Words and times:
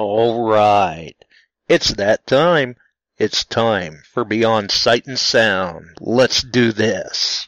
All 0.00 0.48
right. 0.48 1.14
It's 1.68 1.92
that 1.92 2.26
time. 2.26 2.76
It's 3.18 3.44
time 3.44 4.00
for 4.10 4.24
Beyond 4.24 4.70
Sight 4.70 5.06
and 5.06 5.18
Sound. 5.18 5.98
Let's 6.00 6.42
do 6.42 6.72
this. 6.72 7.46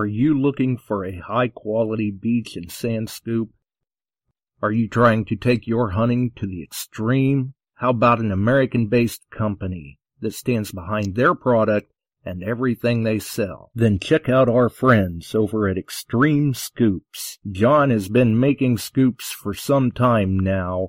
Are 0.00 0.06
you 0.06 0.32
looking 0.32 0.78
for 0.78 1.04
a 1.04 1.18
high 1.18 1.48
quality 1.48 2.10
beach 2.10 2.56
and 2.56 2.72
sand 2.72 3.10
scoop? 3.10 3.50
Are 4.62 4.72
you 4.72 4.88
trying 4.88 5.26
to 5.26 5.36
take 5.36 5.66
your 5.66 5.90
hunting 5.90 6.30
to 6.36 6.46
the 6.46 6.62
extreme? 6.62 7.52
How 7.74 7.90
about 7.90 8.18
an 8.18 8.32
American 8.32 8.86
based 8.86 9.28
company 9.28 9.98
that 10.22 10.32
stands 10.32 10.72
behind 10.72 11.16
their 11.16 11.34
product 11.34 11.92
and 12.24 12.42
everything 12.42 13.02
they 13.02 13.18
sell? 13.18 13.72
Then 13.74 13.98
check 13.98 14.26
out 14.26 14.48
our 14.48 14.70
friends 14.70 15.34
over 15.34 15.68
at 15.68 15.76
Extreme 15.76 16.54
Scoops. 16.54 17.38
John 17.52 17.90
has 17.90 18.08
been 18.08 18.40
making 18.40 18.78
scoops 18.78 19.30
for 19.30 19.52
some 19.52 19.92
time 19.92 20.38
now 20.38 20.88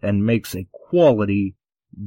and 0.00 0.24
makes 0.24 0.54
a 0.54 0.66
quality 0.72 1.56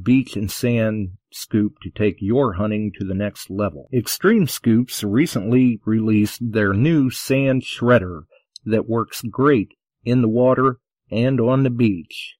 beach 0.02 0.36
and 0.36 0.50
sand 0.50 1.17
scoop 1.31 1.80
to 1.81 1.89
take 1.89 2.17
your 2.20 2.53
hunting 2.53 2.92
to 2.98 3.06
the 3.06 3.14
next 3.14 3.50
level. 3.50 3.90
Extreme 3.94 4.48
Scoops 4.48 5.03
recently 5.03 5.81
released 5.86 6.40
their 6.42 6.73
new 6.73 7.09
sand 7.09 7.64
shredder 7.64 8.23
that 8.66 8.88
works 8.88 9.22
great 9.23 9.73
in 10.03 10.22
the 10.22 10.30
water 10.30 10.80
and 11.12 11.40
on 11.40 11.64
the 11.64 11.70
beach. 11.70 12.36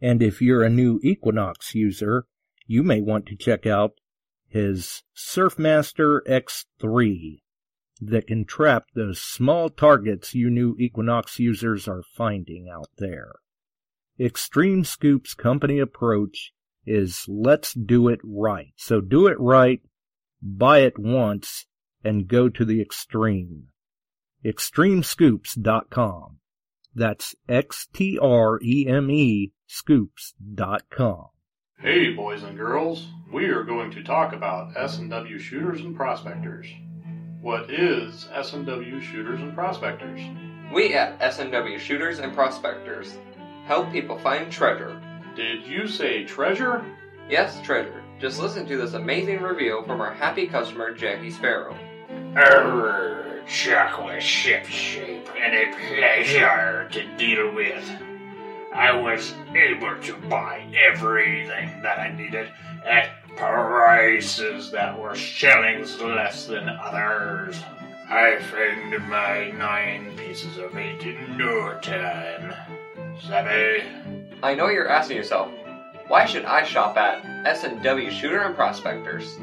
And 0.00 0.22
if 0.22 0.40
you're 0.40 0.62
a 0.62 0.70
new 0.70 1.00
Equinox 1.02 1.74
user, 1.74 2.26
you 2.66 2.82
may 2.82 3.00
want 3.00 3.26
to 3.26 3.36
check 3.36 3.66
out 3.66 3.92
his 4.48 5.02
Surfmaster 5.16 6.20
X3 6.28 7.40
that 8.00 8.26
can 8.26 8.44
trap 8.44 8.86
those 8.94 9.20
small 9.20 9.70
targets 9.70 10.34
you 10.34 10.50
new 10.50 10.76
Equinox 10.78 11.38
users 11.38 11.88
are 11.88 12.02
finding 12.14 12.68
out 12.68 12.90
there. 12.98 13.36
Extreme 14.20 14.84
Scoop's 14.84 15.34
company 15.34 15.78
approach 15.78 16.52
is 16.86 17.24
let's 17.28 17.74
do 17.74 18.08
it 18.08 18.20
right. 18.22 18.72
So 18.76 19.00
do 19.00 19.26
it 19.26 19.38
right, 19.40 19.80
buy 20.42 20.78
it 20.80 20.98
once, 20.98 21.66
and 22.04 22.28
go 22.28 22.48
to 22.48 22.64
the 22.64 22.80
extreme. 22.80 23.68
Extremescoops.com. 24.44 26.38
That's 26.94 27.34
X-T-R-E-M-E 27.48 28.22
scoops.com. 29.66 31.26
Hey, 31.78 32.12
boys 32.14 32.42
and 32.42 32.56
girls, 32.56 33.06
we 33.30 33.46
are 33.46 33.64
going 33.64 33.90
to 33.90 34.02
talk 34.02 34.32
about 34.32 34.74
S&W 34.76 35.38
shooters 35.38 35.80
and 35.82 35.94
prospectors. 35.94 36.66
What 37.42 37.70
is 37.70 38.28
S&W 38.32 39.00
shooters 39.00 39.40
and 39.40 39.54
prospectors? 39.54 40.20
We 40.72 40.94
at 40.94 41.20
S&W 41.20 41.78
Shooters 41.78 42.18
and 42.18 42.34
Prospectors 42.34 43.16
help 43.66 43.92
people 43.92 44.18
find 44.18 44.50
treasure. 44.50 45.00
Did 45.36 45.66
you 45.66 45.86
say 45.86 46.24
treasure? 46.24 46.82
Yes, 47.28 47.60
treasure. 47.60 48.02
Just 48.18 48.40
listen 48.40 48.64
to 48.66 48.78
this 48.78 48.94
amazing 48.94 49.42
review 49.42 49.82
from 49.86 50.00
our 50.00 50.14
happy 50.14 50.46
customer, 50.46 50.94
Jackie 50.94 51.30
Sparrow. 51.30 51.76
Err, 52.34 53.44
chocolate 53.46 54.22
ship 54.22 54.64
shape, 54.64 55.28
and 55.38 55.54
a 55.54 55.76
pleasure 55.76 56.88
to 56.90 57.16
deal 57.18 57.54
with. 57.54 57.86
I 58.74 58.96
was 58.96 59.34
able 59.54 60.00
to 60.04 60.16
buy 60.28 60.66
everything 60.90 61.82
that 61.82 61.98
I 61.98 62.16
needed 62.16 62.48
at 62.86 63.10
prices 63.36 64.70
that 64.70 64.98
were 64.98 65.14
shillings 65.14 66.00
less 66.00 66.46
than 66.46 66.66
others. 66.70 67.62
I 68.08 68.38
found 68.38 69.06
my 69.10 69.50
nine 69.50 70.16
pieces 70.16 70.56
of 70.56 70.74
eight 70.78 71.02
in 71.02 71.36
no 71.36 71.78
time. 71.80 72.54
Savvy? 73.20 74.25
I 74.46 74.54
know 74.54 74.68
you're 74.68 74.88
asking 74.88 75.16
yourself, 75.16 75.50
why 76.06 76.24
should 76.24 76.44
I 76.44 76.62
shop 76.62 76.96
at 76.96 77.24
S&W 77.48 78.10
Shooter 78.12 78.42
and 78.42 78.54
Prospectors? 78.54 79.40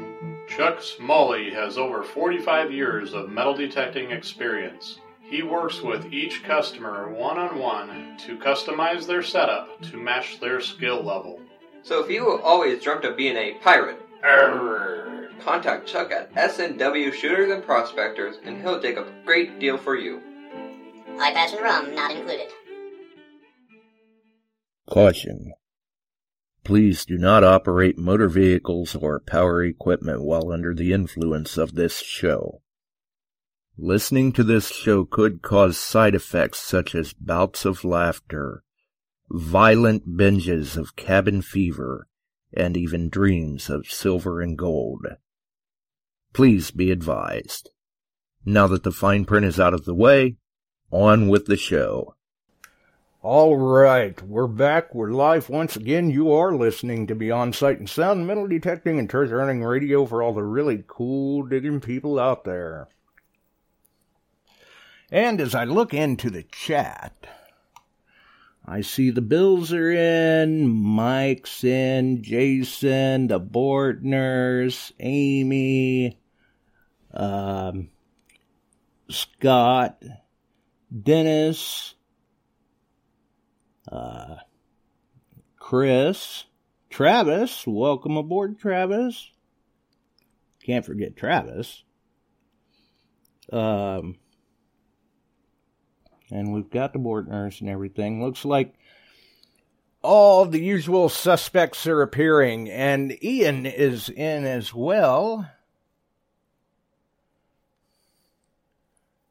Chuck 0.48 0.80
Smalley 0.80 1.50
has 1.50 1.76
over 1.76 2.02
45 2.02 2.72
years 2.72 3.12
of 3.12 3.28
metal 3.28 3.52
detecting 3.52 4.12
experience. 4.12 5.00
He 5.20 5.42
works 5.42 5.82
with 5.82 6.10
each 6.10 6.42
customer 6.42 7.10
one 7.12 7.36
on 7.36 7.58
one 7.58 8.16
to 8.24 8.38
customize 8.38 9.06
their 9.06 9.22
setup 9.22 9.78
to 9.90 9.98
match 9.98 10.40
their 10.40 10.62
skill 10.62 11.02
level. 11.02 11.38
So 11.82 12.02
if 12.02 12.10
you 12.10 12.40
always 12.40 12.82
dreamt 12.82 13.04
of 13.04 13.14
being 13.14 13.36
a 13.36 13.58
pirate, 13.62 14.00
Err. 14.22 15.28
contact 15.38 15.86
Chuck 15.86 16.12
at 16.12 16.30
S&W 16.34 17.12
Shooters 17.12 17.50
and 17.50 17.62
Prospectors 17.62 18.36
and 18.42 18.58
he'll 18.62 18.80
dig 18.80 18.96
a 18.96 19.12
great 19.26 19.58
deal 19.60 19.76
for 19.76 19.96
you. 19.96 20.22
Eye 21.20 21.34
patch 21.34 21.52
and 21.52 21.60
rum 21.60 21.94
not 21.94 22.10
included. 22.10 22.48
Caution. 24.88 25.52
Please 26.62 27.04
do 27.04 27.18
not 27.18 27.44
operate 27.44 27.98
motor 27.98 28.28
vehicles 28.28 28.94
or 28.94 29.20
power 29.20 29.62
equipment 29.62 30.22
while 30.22 30.52
under 30.52 30.74
the 30.74 30.92
influence 30.92 31.56
of 31.58 31.74
this 31.74 32.00
show. 32.00 32.62
Listening 33.76 34.32
to 34.32 34.44
this 34.44 34.68
show 34.68 35.04
could 35.04 35.42
cause 35.42 35.76
side 35.76 36.14
effects 36.14 36.60
such 36.60 36.94
as 36.94 37.12
bouts 37.12 37.64
of 37.64 37.84
laughter, 37.84 38.62
violent 39.30 40.16
binges 40.16 40.76
of 40.76 40.96
cabin 40.96 41.42
fever, 41.42 42.06
and 42.52 42.76
even 42.76 43.08
dreams 43.08 43.68
of 43.68 43.86
silver 43.86 44.40
and 44.40 44.56
gold. 44.56 45.06
Please 46.32 46.70
be 46.70 46.90
advised. 46.90 47.70
Now 48.44 48.66
that 48.68 48.84
the 48.84 48.92
fine 48.92 49.24
print 49.24 49.44
is 49.46 49.58
out 49.58 49.74
of 49.74 49.84
the 49.84 49.94
way, 49.94 50.36
on 50.90 51.28
with 51.28 51.46
the 51.46 51.56
show. 51.56 52.14
All 53.24 53.56
right, 53.56 54.20
we're 54.20 54.46
back. 54.46 54.94
We're 54.94 55.08
live 55.10 55.48
once 55.48 55.76
again. 55.76 56.10
You 56.10 56.30
are 56.34 56.54
listening 56.54 57.06
to 57.06 57.14
Beyond 57.14 57.54
Sight 57.54 57.78
and 57.78 57.88
Sound, 57.88 58.26
metal 58.26 58.46
detecting 58.46 58.98
and 58.98 59.08
treasure 59.08 59.40
hunting 59.40 59.64
radio 59.64 60.04
for 60.04 60.22
all 60.22 60.34
the 60.34 60.42
really 60.42 60.84
cool 60.86 61.42
digging 61.42 61.80
people 61.80 62.20
out 62.20 62.44
there. 62.44 62.86
And 65.10 65.40
as 65.40 65.54
I 65.54 65.64
look 65.64 65.94
into 65.94 66.28
the 66.28 66.42
chat, 66.42 67.26
I 68.66 68.82
see 68.82 69.08
the 69.08 69.22
Bills 69.22 69.72
are 69.72 69.90
in, 69.90 70.68
Mike's 70.68 71.64
in, 71.64 72.22
Jason, 72.22 73.28
the 73.28 73.40
Bortners, 73.40 74.92
Amy, 75.00 76.20
um, 77.14 77.88
Scott, 79.08 80.02
Dennis, 81.02 81.94
uh, 83.90 84.36
Chris, 85.58 86.44
Travis. 86.90 87.66
Welcome 87.66 88.16
aboard, 88.16 88.58
Travis. 88.58 89.30
Can't 90.64 90.84
forget 90.84 91.16
Travis. 91.16 91.82
Um, 93.52 94.16
and 96.30 96.52
we've 96.52 96.70
got 96.70 96.92
the 96.92 96.98
Bortners 96.98 97.60
and 97.60 97.68
everything. 97.68 98.22
Looks 98.22 98.44
like 98.44 98.74
all 100.02 100.44
the 100.44 100.60
usual 100.62 101.08
suspects 101.08 101.86
are 101.86 102.02
appearing, 102.02 102.70
and 102.70 103.16
Ian 103.24 103.66
is 103.66 104.08
in 104.08 104.44
as 104.44 104.74
well. 104.74 105.50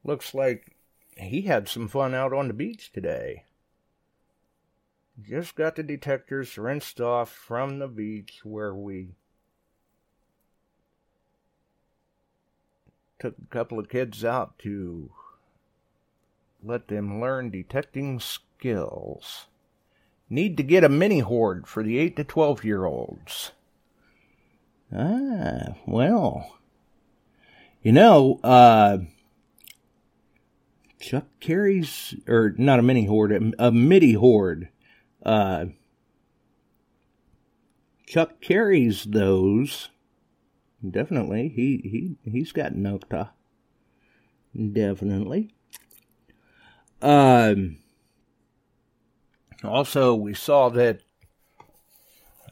Looks 0.04 0.34
like 0.34 0.76
he 1.16 1.44
had 1.44 1.70
some 1.70 1.88
fun 1.88 2.14
out 2.14 2.34
on 2.34 2.48
the 2.48 2.54
beach 2.54 2.92
today. 2.92 3.46
Just 5.22 5.56
got 5.56 5.76
the 5.76 5.84
detectors 5.84 6.58
rinsed 6.58 7.00
off 7.00 7.32
from 7.32 7.80
the 7.80 7.88
beach 7.88 8.40
where 8.44 8.74
we 8.74 9.10
took 13.20 13.36
a 13.38 13.54
couple 13.54 13.80
of 13.80 13.90
kids 13.90 14.26
out 14.26 14.58
to 14.60 15.12
let 16.64 16.88
them 16.88 17.22
learn 17.22 17.52
detecting 17.52 18.20
skills. 18.20 19.48
Need 20.30 20.58
to 20.58 20.64
get 20.64 20.84
a 20.84 20.90
Mini 20.90 21.20
Hoard 21.20 21.68
for 21.68 21.84
the 21.84 22.00
8 22.00 22.16
to 22.16 22.24
12 22.24 22.64
year 22.64 22.86
olds. 22.86 23.52
Ah, 24.96 25.76
well. 25.86 26.58
You 27.84 27.92
know, 27.92 28.40
uh, 28.44 29.00
Chuck 31.00 31.26
carries, 31.40 32.16
or 32.28 32.56
not 32.58 32.80
a 32.80 32.82
Mini 32.82 33.06
Hoard, 33.06 33.32
a, 33.32 33.68
a 33.68 33.72
Midi 33.72 34.14
Hoard. 34.14 34.70
Uh, 35.24 35.66
Chuck 38.06 38.42
carries 38.42 39.06
those. 39.06 39.90
Definitely. 40.88 41.50
He, 41.50 42.18
he, 42.24 42.30
he's 42.30 42.52
got 42.52 42.74
Nokta. 42.74 43.30
Definitely. 44.56 45.54
Um, 47.02 47.78
also, 49.64 50.14
we 50.14 50.34
saw 50.34 50.70
that 50.70 51.02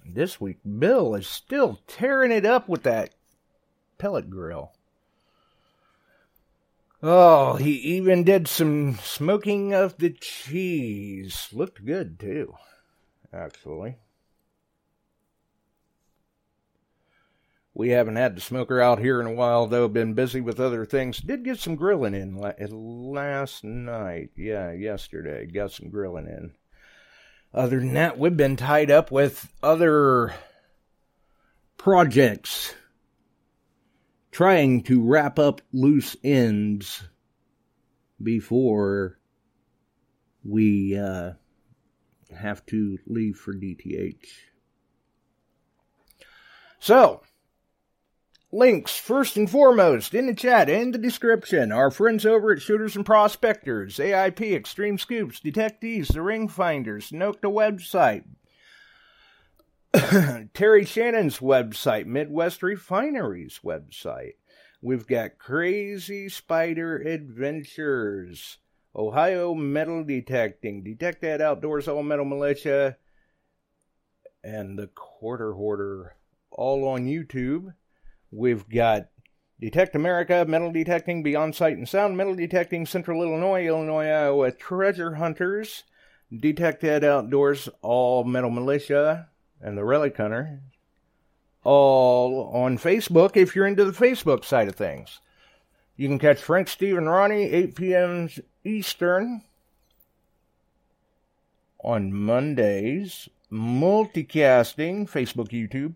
this 0.06 0.42
week 0.42 0.58
Bill 0.80 1.14
is 1.16 1.28
still 1.28 1.80
tearing 1.88 2.32
it 2.32 2.46
up 2.46 2.68
with 2.68 2.84
that 2.84 3.14
pellet 3.98 4.30
grill. 4.30 4.74
Oh, 7.04 7.56
he 7.56 7.72
even 7.72 8.24
did 8.24 8.48
some 8.48 8.96
smoking 8.96 9.74
of 9.74 9.98
the 9.98 10.12
cheese. 10.12 11.50
Looked 11.52 11.84
good, 11.84 12.20
too, 12.20 12.54
actually. 13.34 13.98
We 17.74 17.90
haven't 17.90 18.18
had 18.18 18.36
the 18.36 18.42
smoker 18.42 18.80
out 18.82 19.00
here 19.00 19.20
in 19.20 19.26
a 19.26 19.34
while, 19.34 19.66
though. 19.66 19.88
Been 19.88 20.14
busy 20.14 20.42
with 20.42 20.60
other 20.60 20.86
things. 20.86 21.20
Did 21.20 21.46
get 21.46 21.58
some 21.58 21.76
grilling 21.76 22.14
in 22.14 22.36
last 22.36 23.64
night. 23.64 24.30
Yeah, 24.36 24.72
yesterday. 24.72 25.48
Got 25.48 25.72
some 25.72 25.90
grilling 25.90 26.28
in. 26.28 26.52
Other 27.54 27.80
than 27.80 27.94
that, 27.94 28.20
we've 28.20 28.38
been 28.38 28.58
tied 28.58 28.92
up 28.92 29.10
with 29.10 29.52
other 29.64 30.34
projects 31.78 32.76
trying 34.32 34.84
to 34.84 35.04
wrap 35.04 35.38
up 35.38 35.62
loose 35.74 36.16
ends 36.24 37.04
before 38.22 39.20
we 40.44 40.98
uh, 40.98 41.34
have 42.36 42.66
to 42.68 42.98
leave 43.06 43.38
for 43.38 43.54
DTH. 43.54 44.26
So, 46.80 47.22
links 48.52 48.98
first 48.98 49.38
and 49.38 49.50
foremost 49.50 50.14
in 50.14 50.26
the 50.26 50.34
chat 50.34 50.70
and 50.70 50.94
the 50.94 50.98
description. 50.98 51.72
Our 51.72 51.92
friends 51.92 52.26
over 52.26 52.52
at 52.52 52.62
Shooters 52.62 52.96
and 52.96 53.06
Prospectors, 53.06 53.98
AIP, 53.98 54.56
Extreme 54.56 54.98
Scoops, 54.98 55.40
Detectees, 55.40 56.14
The 56.14 56.22
Ring 56.22 56.48
Finders, 56.48 57.12
Nokta 57.12 57.52
website, 57.52 58.24
Terry 60.54 60.86
Shannon's 60.86 61.40
website, 61.40 62.06
Midwest 62.06 62.64
Refineries 62.64 63.60
website. 63.62 64.36
We've 64.82 65.06
got 65.06 65.38
Crazy 65.38 66.30
Spider 66.30 66.98
Adventures, 66.98 68.60
Ohio 68.96 69.54
Metal 69.54 70.06
Detecting, 70.06 70.86
DetectEd 70.86 71.42
Outdoors 71.42 71.90
All 71.90 72.04
Metal 72.04 72.24
Militia, 72.24 72.96
and 74.46 74.80
the 74.80 74.88
Quarter 74.88 75.54
Hoarder, 75.54 76.16
all 76.52 76.88
on 76.88 77.06
YouTube. 77.06 77.74
We've 78.32 78.68
got 78.70 79.10
Detect 79.60 79.94
America, 79.94 80.46
Metal 80.48 80.72
Detecting, 80.72 81.22
Beyond 81.22 81.54
Sight 81.54 81.76
and 81.76 81.88
Sound, 81.88 82.16
Metal 82.16 82.36
Detecting, 82.36 82.86
Central 82.86 83.22
Illinois, 83.22 83.68
Illinois, 83.68 84.08
Iowa, 84.08 84.52
Treasure 84.54 85.16
Hunters, 85.16 85.84
DetectEd 86.32 87.04
Outdoors, 87.04 87.68
All 87.82 88.24
Metal 88.24 88.50
Militia, 88.50 89.28
and 89.62 89.78
the 89.78 89.84
Relic 89.84 90.18
Hunter, 90.18 90.62
all 91.64 92.52
on 92.54 92.78
Facebook 92.78 93.38
if 93.38 93.56
you're 93.56 93.68
into 93.68 93.86
the 93.86 93.92
Facebook 93.92 94.44
side 94.44 94.68
of 94.68 94.76
things. 94.76 95.20
You 95.96 96.08
can 96.08 96.20
catch 96.20 96.42
Frank, 96.42 96.68
Steve, 96.68 96.98
and 96.98 97.10
Ronnie 97.10 97.44
8 97.52 97.76
p.m. 97.76 98.30
Eastern 98.64 99.44
on 101.84 102.14
Mondays. 102.14 103.30
Multicasting, 103.52 105.10
Facebook, 105.10 105.50
YouTube. 105.50 105.96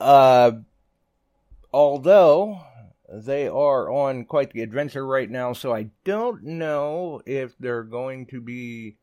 Uh, 0.00 0.52
although 1.72 2.60
they 3.12 3.46
are 3.46 3.90
on 3.90 4.24
quite 4.24 4.52
the 4.52 4.62
adventure 4.62 5.06
right 5.06 5.30
now, 5.30 5.52
so 5.52 5.72
I 5.74 5.90
don't 6.04 6.42
know 6.42 7.22
if 7.26 7.56
they're 7.58 7.82
going 7.82 8.26
to 8.26 8.40
be. 8.40 8.96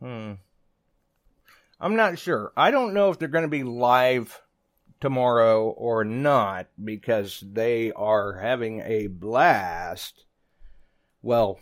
Hmm. 0.00 0.34
I'm 1.80 1.96
not 1.96 2.18
sure. 2.18 2.52
I 2.56 2.70
don't 2.70 2.94
know 2.94 3.10
if 3.10 3.18
they're 3.18 3.28
going 3.28 3.42
to 3.42 3.48
be 3.48 3.62
live 3.62 4.40
tomorrow 5.00 5.68
or 5.68 6.04
not 6.04 6.68
because 6.82 7.42
they 7.46 7.92
are 7.92 8.38
having 8.38 8.80
a 8.80 9.08
blast. 9.08 10.24
Well, 11.22 11.60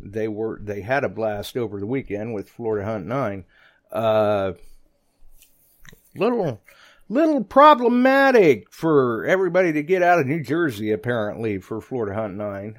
they 0.00 0.28
were 0.28 0.60
they 0.62 0.82
had 0.82 1.04
a 1.04 1.08
blast 1.08 1.56
over 1.56 1.80
the 1.80 1.86
weekend 1.86 2.34
with 2.34 2.50
Florida 2.50 2.86
Hunt 2.86 3.06
9. 3.06 3.44
Uh 3.90 4.52
little 6.14 6.60
little 7.08 7.42
problematic 7.44 8.72
for 8.72 9.24
everybody 9.24 9.72
to 9.72 9.82
get 9.82 10.02
out 10.02 10.18
of 10.18 10.26
New 10.26 10.42
Jersey 10.42 10.92
apparently 10.92 11.58
for 11.58 11.80
Florida 11.80 12.14
Hunt 12.14 12.34
9. 12.34 12.78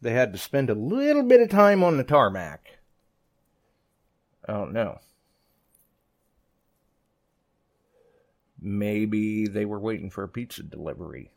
They 0.00 0.12
had 0.12 0.32
to 0.32 0.38
spend 0.38 0.68
a 0.68 0.74
little 0.74 1.22
bit 1.22 1.40
of 1.40 1.48
time 1.48 1.82
on 1.82 1.96
the 1.96 2.04
tarmac. 2.04 2.78
I 4.46 4.52
don't 4.52 4.72
know. 4.72 4.98
Maybe 8.64 9.46
they 9.46 9.66
were 9.66 9.78
waiting 9.78 10.08
for 10.08 10.24
a 10.24 10.28
pizza 10.28 10.62
delivery. 10.62 11.30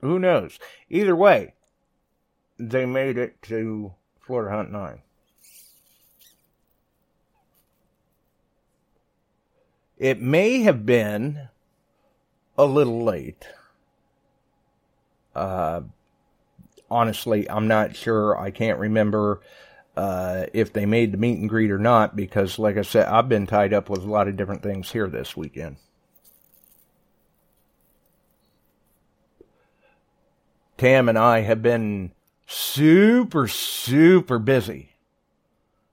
Who 0.00 0.18
knows? 0.18 0.58
Either 0.88 1.14
way, 1.14 1.52
they 2.58 2.86
made 2.86 3.18
it 3.18 3.42
to 3.42 3.92
Florida 4.20 4.56
Hunt 4.56 4.72
9. 4.72 5.02
It 9.98 10.22
may 10.22 10.62
have 10.62 10.86
been 10.86 11.48
a 12.56 12.64
little 12.64 13.04
late. 13.04 13.48
Uh, 15.34 15.82
honestly, 16.90 17.50
I'm 17.50 17.68
not 17.68 17.96
sure. 17.96 18.38
I 18.38 18.50
can't 18.50 18.78
remember 18.78 19.40
uh, 19.98 20.46
if 20.52 20.72
they 20.72 20.86
made 20.86 21.10
the 21.10 21.18
meet 21.18 21.40
and 21.40 21.48
greet 21.48 21.72
or 21.72 21.78
not 21.78 22.14
because, 22.14 22.56
like 22.56 22.76
I 22.76 22.82
said, 22.82 23.08
I've 23.08 23.28
been 23.28 23.48
tied 23.48 23.74
up 23.74 23.90
with 23.90 24.04
a 24.04 24.08
lot 24.08 24.28
of 24.28 24.36
different 24.36 24.62
things 24.62 24.92
here 24.92 25.08
this 25.08 25.36
weekend. 25.36 25.74
Tam 30.76 31.08
and 31.08 31.18
I 31.18 31.40
have 31.40 31.62
been 31.62 32.12
super, 32.46 33.48
super 33.48 34.38
busy. 34.38 34.92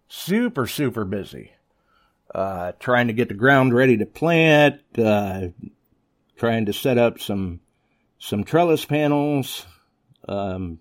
Super, 0.08 0.68
super 0.68 1.04
busy. 1.04 1.54
Uh, 2.34 2.74
trying 2.80 3.08
to 3.08 3.14
get 3.14 3.30
the 3.30 3.34
ground 3.34 3.74
ready 3.74 3.98
to 3.98 4.06
plant, 4.06 4.82
uh, 5.00 5.48
trying 6.38 6.68
to 6.68 6.74
set 6.74 7.00
up 7.00 7.20
some, 7.20 7.60
some 8.20 8.44
trellis 8.44 8.86
panels, 8.86 9.66
um, 10.30 10.78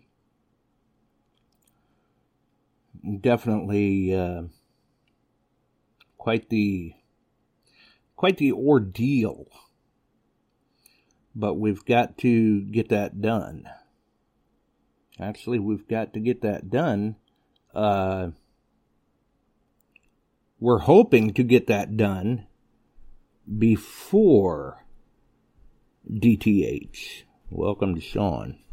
definitely 3.21 4.15
uh, 4.15 4.43
quite 6.19 6.49
the 6.49 6.95
quite 8.17 8.39
the 8.39 8.53
ordeal. 8.53 9.47
But 11.35 11.55
we've 11.55 11.85
got 11.85 12.17
to 12.19 12.63
get 12.63 12.89
that 12.91 13.21
done. 13.21 13.69
Actually, 15.21 15.59
we've 15.59 15.87
got 15.89 16.13
to 16.15 16.21
get 16.21 16.43
that 16.43 16.71
done. 16.71 17.17
Uh, 17.75 18.29
we're 20.61 20.79
hoping 20.79 21.35
to 21.35 21.43
get 21.43 21.67
that 21.67 21.97
done 21.97 22.47
before 23.59 24.85
DTH. 26.11 27.25
Welcome 27.51 27.95
to 27.97 28.01
Sean. 28.01 28.64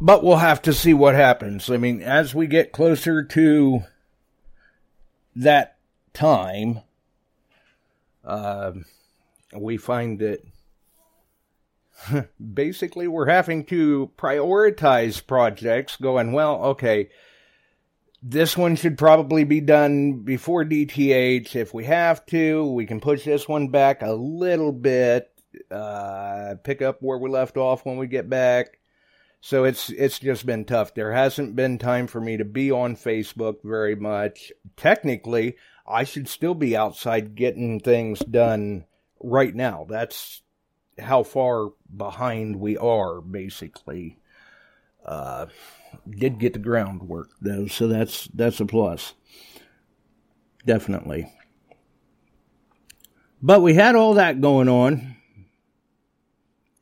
But 0.00 0.24
we'll 0.24 0.36
have 0.36 0.62
to 0.62 0.72
see 0.72 0.94
what 0.94 1.14
happens. 1.14 1.70
I 1.70 1.76
mean, 1.76 2.02
as 2.02 2.34
we 2.34 2.46
get 2.46 2.72
closer 2.72 3.22
to 3.22 3.80
that 5.36 5.76
time, 6.14 6.80
uh, 8.24 8.72
we 9.54 9.76
find 9.76 10.18
that 10.20 10.42
basically 12.54 13.08
we're 13.08 13.28
having 13.28 13.64
to 13.66 14.10
prioritize 14.16 15.24
projects 15.24 15.96
going, 15.96 16.32
well, 16.32 16.64
okay, 16.64 17.10
this 18.22 18.56
one 18.56 18.76
should 18.76 18.98
probably 18.98 19.44
be 19.44 19.60
done 19.60 20.20
before 20.20 20.64
DTH. 20.64 21.56
If 21.56 21.72
we 21.74 21.84
have 21.84 22.24
to, 22.26 22.64
we 22.72 22.86
can 22.86 23.00
push 23.00 23.24
this 23.24 23.48
one 23.48 23.68
back 23.68 24.02
a 24.02 24.12
little 24.12 24.72
bit, 24.72 25.30
uh, 25.70 26.54
pick 26.62 26.82
up 26.82 26.98
where 27.00 27.18
we 27.18 27.30
left 27.30 27.56
off 27.56 27.84
when 27.84 27.96
we 27.96 28.06
get 28.06 28.28
back. 28.28 28.79
So 29.40 29.64
it's 29.64 29.88
it's 29.90 30.18
just 30.18 30.44
been 30.44 30.64
tough. 30.64 30.94
There 30.94 31.12
hasn't 31.12 31.56
been 31.56 31.78
time 31.78 32.06
for 32.06 32.20
me 32.20 32.36
to 32.36 32.44
be 32.44 32.70
on 32.70 32.94
Facebook 32.94 33.56
very 33.64 33.96
much. 33.96 34.52
Technically, 34.76 35.56
I 35.86 36.04
should 36.04 36.28
still 36.28 36.54
be 36.54 36.76
outside 36.76 37.34
getting 37.34 37.80
things 37.80 38.20
done 38.20 38.84
right 39.18 39.54
now. 39.54 39.86
That's 39.88 40.42
how 40.98 41.22
far 41.22 41.70
behind 41.94 42.56
we 42.56 42.76
are, 42.76 43.20
basically. 43.22 44.18
Uh, 45.04 45.46
did 46.08 46.38
get 46.38 46.52
the 46.52 46.58
groundwork 46.58 47.30
though, 47.40 47.66
so 47.66 47.88
that's 47.88 48.26
that's 48.34 48.60
a 48.60 48.66
plus. 48.66 49.14
Definitely. 50.66 51.32
But 53.40 53.62
we 53.62 53.72
had 53.72 53.94
all 53.94 54.14
that 54.14 54.42
going 54.42 54.68
on, 54.68 55.16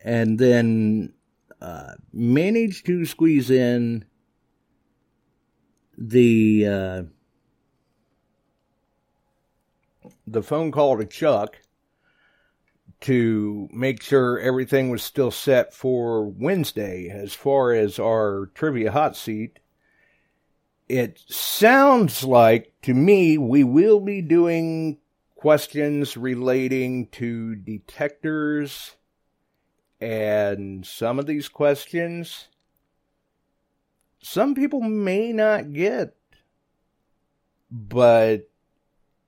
and 0.03 0.41
then 0.41 1.13
uh, 1.61 1.93
managed 2.13 2.87
to 2.87 3.05
squeeze 3.05 3.51
in 3.51 4.05
the 5.97 6.67
uh, 6.67 7.03
the 10.27 10.43
phone 10.43 10.71
call 10.71 10.99
to 10.99 11.05
Chuck 11.05 11.57
to 13.01 13.69
make 13.73 14.03
sure 14.03 14.39
everything 14.39 14.91
was 14.91 15.03
still 15.03 15.31
set 15.31 15.73
for 15.73 16.27
Wednesday 16.27 17.09
as 17.09 17.33
far 17.35 17.73
as 17.73 17.99
our 17.99 18.51
trivia 18.55 18.93
hot 18.93 19.17
seat. 19.17 19.59
It 20.89 21.21
sounds 21.29 22.25
like 22.25 22.73
to 22.83 22.95
me 22.95 23.37
we 23.37 23.63
will 23.63 24.01
be 24.01 24.23
doing 24.23 24.99
questions 25.37 26.17
relating 26.17 27.07
to 27.09 27.55
detectors 27.55 28.97
and 30.01 30.87
some 30.87 31.19
of 31.19 31.27
these 31.27 31.49
questions, 31.49 32.49
some 34.21 34.55
people 34.55 34.81
may 34.81 35.33
not 35.33 35.73
get. 35.73 36.15
But 37.71 38.49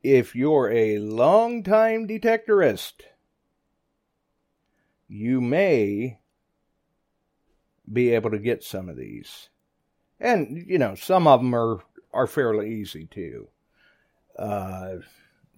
if 0.02 0.34
you're 0.34 0.70
a 0.70 0.98
long-time 0.98 2.08
detectorist, 2.08 2.94
you 5.08 5.40
may 5.40 6.18
be 7.92 8.14
able 8.14 8.30
to 8.30 8.38
get 8.38 8.62
some 8.62 8.88
of 8.88 8.96
these. 8.96 9.48
And, 10.18 10.64
you 10.66 10.78
know, 10.78 10.94
some 10.94 11.26
of 11.26 11.40
them 11.40 11.54
are, 11.54 11.80
are 12.12 12.26
fairly 12.26 12.72
easy 12.74 13.06
too. 13.06 13.48
Uh, 14.38 14.96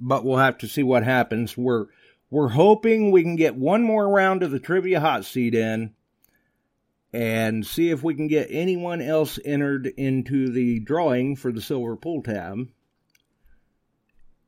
but 0.01 0.25
we'll 0.25 0.39
have 0.39 0.59
to 0.59 0.69
see 0.69 0.83
what 0.83 1.05
happens. 1.05 1.57
We're, 1.57 1.87
we're 2.33 2.49
hoping 2.49 3.11
we 3.11 3.23
can 3.23 3.37
get 3.37 3.57
one 3.57 3.83
more 3.83 4.09
round 4.09 4.43
of 4.43 4.51
the 4.51 4.59
trivia 4.59 4.99
hot 4.99 5.23
seat 5.27 5.55
in 5.55 5.93
and 7.13 7.67
see 7.67 7.91
if 7.91 8.03
we 8.03 8.15
can 8.15 8.27
get 8.27 8.49
anyone 8.49 9.03
else 9.03 9.39
entered 9.45 9.87
into 9.99 10.51
the 10.51 10.81
drawing 10.81 11.37
for 11.37 11.53
the 11.53 11.61
silver 11.61 11.95
pull 11.95 12.23
tab. 12.23 12.69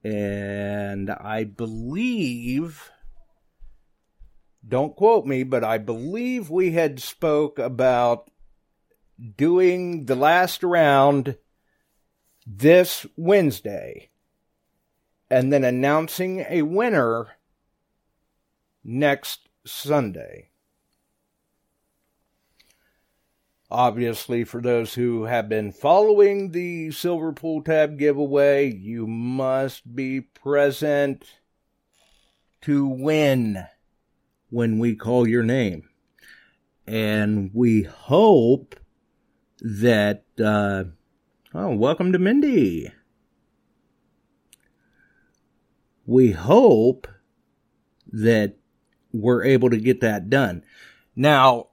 And 0.03 1.11
I 1.11 1.45
believe 1.45 2.91
don't 4.67 4.97
quote 4.97 5.26
me, 5.26 5.43
but 5.43 5.62
I 5.62 5.76
believe 5.76 6.49
we 6.49 6.71
had 6.71 7.00
spoke 7.00 7.59
about 7.59 8.31
doing 9.37 10.07
the 10.07 10.17
last 10.17 10.62
round 10.62 11.37
this 12.47 13.05
Wednesday 13.19 14.09
and 15.29 15.53
then 15.53 15.64
announcing 15.64 16.47
a 16.49 16.62
winner 16.62 17.29
next 18.85 19.49
Sunday. 19.64 20.50
Obviously, 23.71 24.45
for 24.45 24.61
those 24.61 24.95
who 24.95 25.25
have 25.25 25.49
been 25.49 25.73
following 25.73 26.53
the 26.53 26.93
Silver 26.93 27.33
Pull 27.33 27.62
Tab 27.62 27.99
giveaway, 27.99 28.71
you 28.73 29.07
must 29.07 29.97
be 29.97 30.21
present 30.21 31.25
to 32.61 32.87
win 32.87 33.67
when 34.50 34.79
we 34.79 34.95
call 34.95 35.26
your 35.26 35.43
name. 35.43 35.88
And 36.87 37.50
we 37.53 37.83
hope 37.83 38.76
that, 39.61 40.25
uh, 40.38 40.85
oh, 41.55 41.75
welcome 41.75 42.12
to 42.12 42.19
Mindy. 42.19 42.93
We 46.07 46.33
hope 46.33 47.09
that 48.12 48.57
we're 49.14 49.44
able 49.44 49.71
to 49.71 49.78
get 49.78 50.00
that 50.00 50.28
done. 50.28 50.64
Now, 51.16 51.68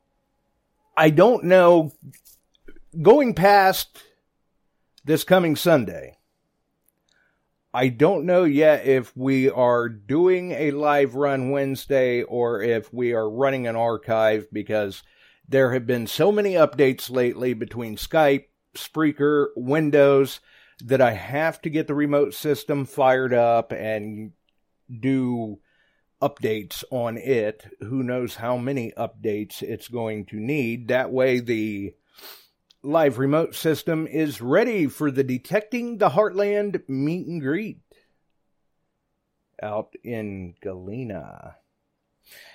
I 0.96 1.10
don't 1.10 1.46
know, 1.46 1.92
going 3.02 3.34
past 3.34 3.98
this 5.04 5.24
coming 5.24 5.56
Sunday, 5.56 6.18
I 7.74 7.88
don't 7.88 8.26
know 8.26 8.44
yet 8.44 8.86
if 8.86 9.16
we 9.18 9.50
are 9.50 9.90
doing 9.90 10.52
a 10.52 10.72
live 10.72 11.16
run 11.16 11.50
Wednesday 11.50 12.22
or 12.22 12.62
if 12.62 12.94
we 12.94 13.14
are 13.14 13.30
running 13.30 13.66
an 13.66 13.76
archive 13.76 14.48
because 14.52 15.04
there 15.48 15.74
have 15.74 15.88
been 15.88 16.06
so 16.06 16.32
many 16.32 16.54
updates 16.54 17.10
lately 17.10 17.54
between 17.54 17.96
Skype, 17.96 18.46
Spreaker, 18.76 19.48
Windows 19.56 20.42
that 20.84 21.02
I 21.02 21.14
have 21.14 21.62
to 21.62 21.70
get 21.70 21.88
the 21.88 21.96
remote 21.96 22.34
system 22.34 22.86
fired 22.86 23.34
up 23.34 23.72
and 23.72 24.32
do 25.00 25.60
updates 26.22 26.84
on 26.92 27.18
it. 27.18 27.66
Who 27.82 28.04
knows 28.04 28.36
how 28.36 28.58
many 28.58 28.92
updates 28.98 29.62
it's 29.62 29.88
going 29.88 30.26
to 30.28 30.40
need. 30.40 30.88
That 30.88 31.12
way, 31.12 31.40
the 31.40 31.96
live 32.84 33.18
remote 33.18 33.56
system 33.56 34.08
is 34.08 34.42
ready 34.42 34.88
for 34.88 35.12
the 35.12 35.24
Detecting 35.24 35.98
the 35.98 36.10
Heartland 36.10 36.88
meet 36.88 37.28
and 37.28 37.42
greet 37.42 37.80
out 39.62 39.94
in 40.04 40.56
Galena. 40.62 41.58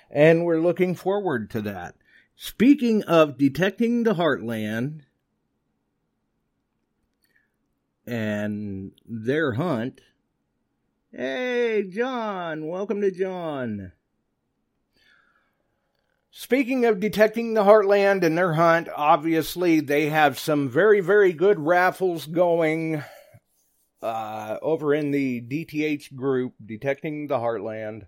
And 0.09 0.45
we're 0.45 0.59
looking 0.59 0.95
forward 0.95 1.49
to 1.51 1.61
that. 1.61 1.95
Speaking 2.35 3.03
of 3.03 3.37
Detecting 3.37 4.03
the 4.03 4.15
Heartland 4.15 5.01
and 8.05 8.91
their 9.05 9.53
hunt, 9.53 10.01
Hey, 11.19 11.81
John, 11.89 12.67
welcome 12.67 13.01
to 13.01 13.09
John. 13.09 13.91
Speaking 16.29 16.85
of 16.85 16.99
detecting 16.99 17.55
the 17.55 17.63
Heartland 17.63 18.21
and 18.23 18.37
their 18.37 18.53
hunt, 18.53 18.87
obviously 18.95 19.79
they 19.79 20.09
have 20.09 20.37
some 20.37 20.69
very, 20.69 20.99
very 20.99 21.33
good 21.33 21.59
raffles 21.59 22.27
going 22.27 23.03
uh, 23.99 24.59
over 24.61 24.93
in 24.93 25.09
the 25.09 25.41
DTH 25.41 26.15
group, 26.15 26.53
Detecting 26.63 27.25
the 27.25 27.37
Heartland. 27.37 28.05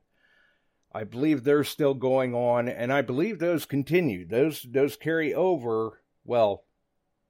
I 0.94 1.04
believe 1.04 1.44
they're 1.44 1.64
still 1.64 1.96
going 1.96 2.36
on, 2.36 2.70
and 2.70 2.94
I 2.94 3.02
believe 3.02 3.40
those 3.40 3.66
continue. 3.66 4.28
Those 4.28 4.68
those 4.70 4.96
carry 4.96 5.34
over. 5.34 6.04
Well, 6.24 6.64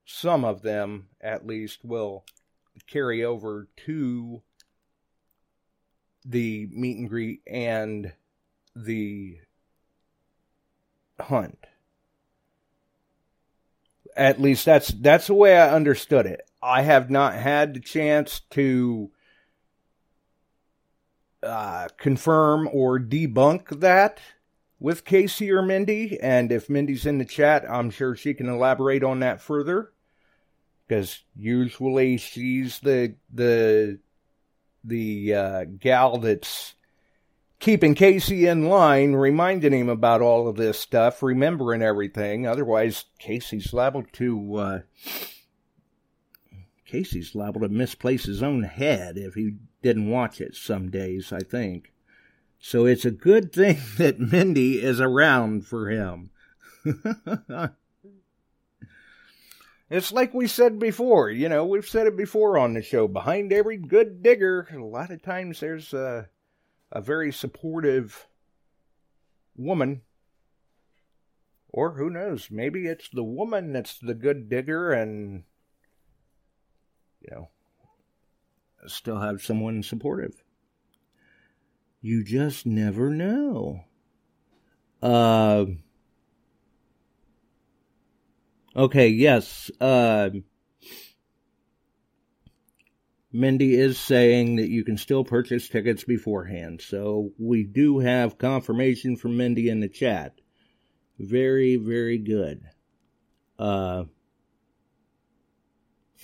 some 0.03 0.43
of 0.43 0.61
them 0.61 1.07
at 1.21 1.47
least 1.47 1.85
will 1.85 2.25
carry 2.85 3.23
over 3.23 3.69
to 3.85 4.41
the 6.29 6.69
meet 6.71 6.97
and 6.97 7.09
greet 7.09 7.41
and 7.47 8.13
the 8.75 9.37
hunt. 11.19 11.65
At 14.15 14.39
least 14.39 14.65
that's 14.65 14.89
that's 14.89 15.27
the 15.27 15.33
way 15.33 15.57
I 15.57 15.73
understood 15.73 16.25
it. 16.25 16.41
I 16.61 16.83
have 16.83 17.09
not 17.09 17.33
had 17.33 17.73
the 17.73 17.79
chance 17.79 18.41
to 18.51 19.11
uh, 21.41 21.87
confirm 21.97 22.69
or 22.71 22.99
debunk 22.99 23.79
that 23.79 24.19
with 24.79 25.05
Casey 25.05 25.51
or 25.51 25.61
Mindy, 25.61 26.19
and 26.21 26.51
if 26.51 26.69
Mindy's 26.69 27.05
in 27.05 27.17
the 27.17 27.25
chat, 27.25 27.65
I'm 27.69 27.89
sure 27.89 28.15
she 28.15 28.33
can 28.33 28.47
elaborate 28.47 29.03
on 29.03 29.19
that 29.19 29.41
further. 29.41 29.91
Because 30.87 31.23
usually 31.35 32.17
she's 32.17 32.79
the 32.79 33.15
the 33.33 33.99
the 34.83 35.33
uh, 35.33 35.65
gal 35.79 36.17
that's 36.17 36.75
keeping 37.59 37.95
Casey 37.95 38.47
in 38.47 38.67
line, 38.67 39.13
reminding 39.13 39.73
him 39.73 39.89
about 39.89 40.21
all 40.21 40.47
of 40.47 40.55
this 40.55 40.79
stuff, 40.79 41.21
remembering 41.21 41.81
everything. 41.81 42.47
Otherwise, 42.47 43.05
Casey's 43.19 43.73
liable 43.73 44.03
to 44.13 44.55
uh, 44.55 44.79
Casey's 46.85 47.35
liable 47.35 47.61
to 47.61 47.69
misplace 47.69 48.25
his 48.25 48.41
own 48.41 48.63
head 48.63 49.17
if 49.17 49.35
he 49.35 49.55
didn't 49.81 50.09
watch 50.09 50.41
it 50.41 50.55
some 50.55 50.89
days. 50.89 51.31
I 51.31 51.39
think. 51.39 51.91
So 52.59 52.85
it's 52.85 53.05
a 53.05 53.11
good 53.11 53.53
thing 53.53 53.77
that 53.97 54.19
Mindy 54.19 54.81
is 54.81 54.99
around 54.99 55.65
for 55.65 55.89
him. 55.89 56.31
it's 59.89 60.11
like 60.11 60.33
we 60.33 60.47
said 60.47 60.77
before, 60.79 61.29
you 61.29 61.49
know, 61.49 61.65
we've 61.65 61.87
said 61.87 62.05
it 62.05 62.15
before 62.15 62.57
on 62.57 62.73
the 62.73 62.81
show. 62.81 63.07
Behind 63.07 63.51
every 63.51 63.77
good 63.77 64.21
digger, 64.21 64.67
a 64.71 64.83
lot 64.83 65.09
of 65.09 65.23
times 65.23 65.59
there's 65.59 65.93
a, 65.93 66.29
a 66.91 67.01
very 67.01 67.31
supportive 67.31 68.27
woman. 69.55 70.01
Or 71.71 71.93
who 71.93 72.09
knows, 72.09 72.49
maybe 72.49 72.87
it's 72.87 73.09
the 73.09 73.23
woman 73.23 73.73
that's 73.73 73.99
the 73.99 74.15
good 74.15 74.49
digger 74.49 74.91
and, 74.91 75.43
you 77.21 77.29
know, 77.31 77.49
still 78.87 79.19
have 79.19 79.43
someone 79.43 79.83
supportive. 79.83 80.43
You 82.01 82.23
just 82.23 82.65
never 82.65 83.09
know. 83.09 83.83
Uh, 85.01 85.65
okay, 88.79 89.09
yes. 89.09 89.69
Uh, 89.79 90.29
Mindy 93.31 93.75
is 93.75 93.99
saying 93.99 94.55
that 94.55 94.69
you 94.69 94.83
can 94.83 94.97
still 94.97 95.23
purchase 95.23 95.69
tickets 95.69 96.03
beforehand. 96.03 96.81
So 96.81 97.31
we 97.37 97.63
do 97.63 97.99
have 97.99 98.39
confirmation 98.39 99.17
from 99.17 99.37
Mindy 99.37 99.69
in 99.69 99.81
the 99.81 99.89
chat. 99.89 100.33
Very, 101.19 101.75
very 101.75 102.17
good. 102.17 102.63
Uh, 103.59 104.05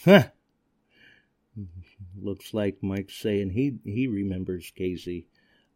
huh. 0.03 0.23
Looks 2.19 2.53
like 2.53 2.81
Mike's 2.81 3.15
saying 3.17 3.51
he, 3.51 3.77
he 3.83 4.07
remembers 4.07 4.71
Casey. 4.75 5.27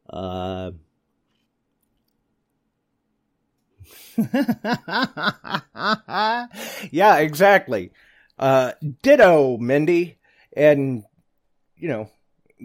Uh, 0.10 0.72
yeah, 6.92 7.18
exactly. 7.18 7.92
Uh, 8.38 8.74
ditto, 9.02 9.58
Mindy. 9.58 10.18
And, 10.56 11.04
you 11.78 11.90
know, 11.90 12.10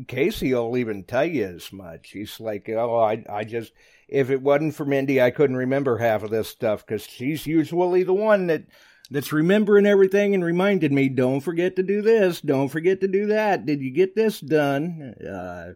Casey 0.09 0.55
will 0.55 0.77
even 0.77 1.05
tell 1.05 1.25
you 1.25 1.45
as 1.45 1.73
much. 1.73 2.11
He's 2.11 2.41
like, 2.41 2.69
oh, 2.69 2.99
I, 2.99 3.25
I 3.29 3.45
just, 3.45 3.73
if 4.09 4.31
it 4.31 4.43
wasn't 4.43 4.75
for 4.75 4.85
Mindy, 4.85 5.23
I 5.23 5.31
couldn't 5.31 5.57
remember 5.57 5.99
half 5.99 6.23
of 6.23 6.31
this 6.31 6.49
stuff 6.49 6.87
because 6.87 7.07
she's 7.07 7.47
usually 7.47 8.03
the 8.03 8.15
one 8.15 8.49
that 8.49 8.65
that's 9.11 9.33
remembering 9.33 9.87
everything 9.87 10.35
and 10.35 10.45
reminded 10.45 10.91
me, 10.91 11.09
don't 11.09 11.41
forget 11.41 11.77
to 11.77 11.83
do 11.83 12.03
this, 12.03 12.41
don't 12.41 12.69
forget 12.69 13.01
to 13.03 13.09
do 13.09 13.27
that. 13.27 13.67
Did 13.67 13.83
you 13.83 13.91
get 13.91 14.15
this 14.15 14.41
done? 14.41 15.15
Uh, 15.23 15.75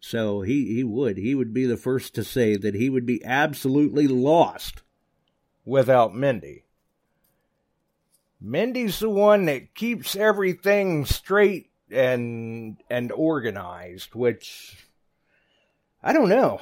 so 0.00 0.40
he, 0.40 0.74
he 0.74 0.82
would. 0.82 1.18
He 1.18 1.34
would 1.34 1.52
be 1.52 1.66
the 1.66 1.76
first 1.76 2.14
to 2.14 2.24
say 2.24 2.56
that 2.56 2.74
he 2.74 2.88
would 2.88 3.04
be 3.04 3.24
absolutely 3.24 4.08
lost 4.08 4.82
without 5.64 6.14
Mindy. 6.14 6.64
Mindy's 8.40 8.98
the 8.98 9.10
one 9.10 9.44
that 9.44 9.74
keeps 9.74 10.16
everything 10.16 11.04
straight 11.04 11.70
and 11.90 12.78
and 12.88 13.12
organized, 13.12 14.14
which 14.14 14.86
I 16.02 16.14
don't 16.14 16.30
know. 16.30 16.60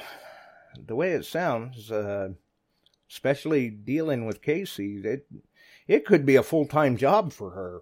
The 0.85 0.95
way 0.95 1.11
it 1.13 1.25
sounds, 1.25 1.89
uh, 1.89 2.29
especially 3.09 3.69
dealing 3.69 4.25
with 4.25 4.41
Casey, 4.41 4.97
it 4.97 5.25
it 5.87 6.05
could 6.05 6.25
be 6.25 6.35
a 6.35 6.43
full 6.43 6.65
time 6.65 6.97
job 6.97 7.31
for 7.31 7.51
her. 7.51 7.81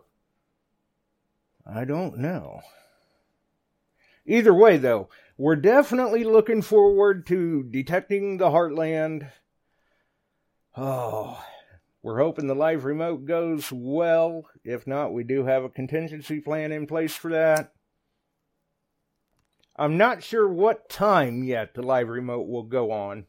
I 1.66 1.84
don't 1.84 2.20
know. 2.20 2.62
Either 4.28 4.54
way, 4.54 4.78
though, 4.78 5.10
we're 5.38 5.56
definitely 5.56 6.24
looking 6.24 6.62
forward 6.62 7.28
to 7.28 7.64
detecting 7.64 8.38
the 8.38 8.50
Heartland. 8.50 9.30
Oh, 10.76 11.44
we're 12.02 12.20
hoping 12.20 12.48
the 12.48 12.56
live 12.56 12.86
remote 12.86 13.26
goes 13.26 13.72
well. 13.72 14.46
If 14.64 14.88
not, 14.88 15.14
we 15.14 15.24
do 15.24 15.46
have 15.46 15.64
a 15.64 15.70
contingency 15.70 16.40
plan 16.40 16.72
in 16.72 16.88
place 16.88 17.16
for 17.16 17.32
that. 17.32 17.74
I'm 19.76 19.98
not 19.98 20.24
sure 20.24 20.48
what 20.48 20.90
time 20.90 21.44
yet 21.44 21.76
the 21.76 21.84
live 21.84 22.10
remote 22.10 22.48
will 22.48 22.64
go 22.64 22.92
on. 22.92 23.26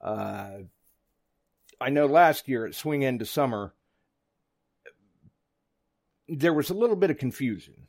Uh, 0.00 0.50
I 1.80 1.90
know 1.90 2.06
last 2.06 2.48
year 2.48 2.66
at 2.66 2.74
Swing 2.74 3.02
Into 3.02 3.24
Summer, 3.24 3.74
there 6.28 6.52
was 6.52 6.70
a 6.70 6.74
little 6.74 6.96
bit 6.96 7.10
of 7.12 7.18
confusion. 7.18 7.86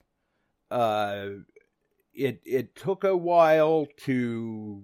Uh, 0.70 1.30
it 2.14 2.42
it 2.46 2.76
took 2.76 3.04
a 3.04 3.16
while 3.18 3.88
to 4.06 4.84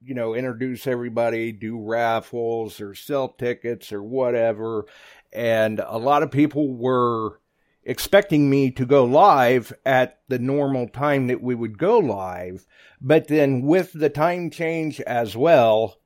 you 0.00 0.14
know 0.14 0.34
introduce 0.34 0.86
everybody 0.86 1.52
do 1.52 1.80
raffles 1.80 2.80
or 2.80 2.94
sell 2.94 3.28
tickets 3.28 3.92
or 3.92 4.02
whatever. 4.02 4.86
And 5.32 5.80
a 5.80 5.98
lot 5.98 6.22
of 6.22 6.30
people 6.30 6.74
were 6.74 7.40
expecting 7.82 8.50
me 8.50 8.70
to 8.72 8.86
go 8.86 9.04
live 9.04 9.72
at 9.84 10.20
the 10.28 10.38
normal 10.38 10.88
time 10.88 11.28
that 11.28 11.42
we 11.42 11.54
would 11.54 11.78
go 11.78 11.98
live. 11.98 12.66
But 13.00 13.28
then 13.28 13.62
with 13.62 13.92
the 13.92 14.10
time 14.10 14.50
change 14.50 15.00
as 15.02 15.36
well 15.36 15.98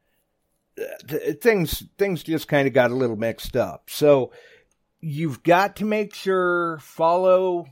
th- 1.09 1.41
things 1.41 1.85
things 1.99 2.23
just 2.23 2.49
kind 2.49 2.67
of 2.67 2.75
got 2.75 2.91
a 2.91 2.97
little 2.97 3.17
mixed 3.17 3.57
up. 3.57 3.89
So 3.89 4.33
you've 5.01 5.43
got 5.43 5.77
to 5.77 5.85
make 5.85 6.15
sure 6.15 6.79
follow 6.79 7.67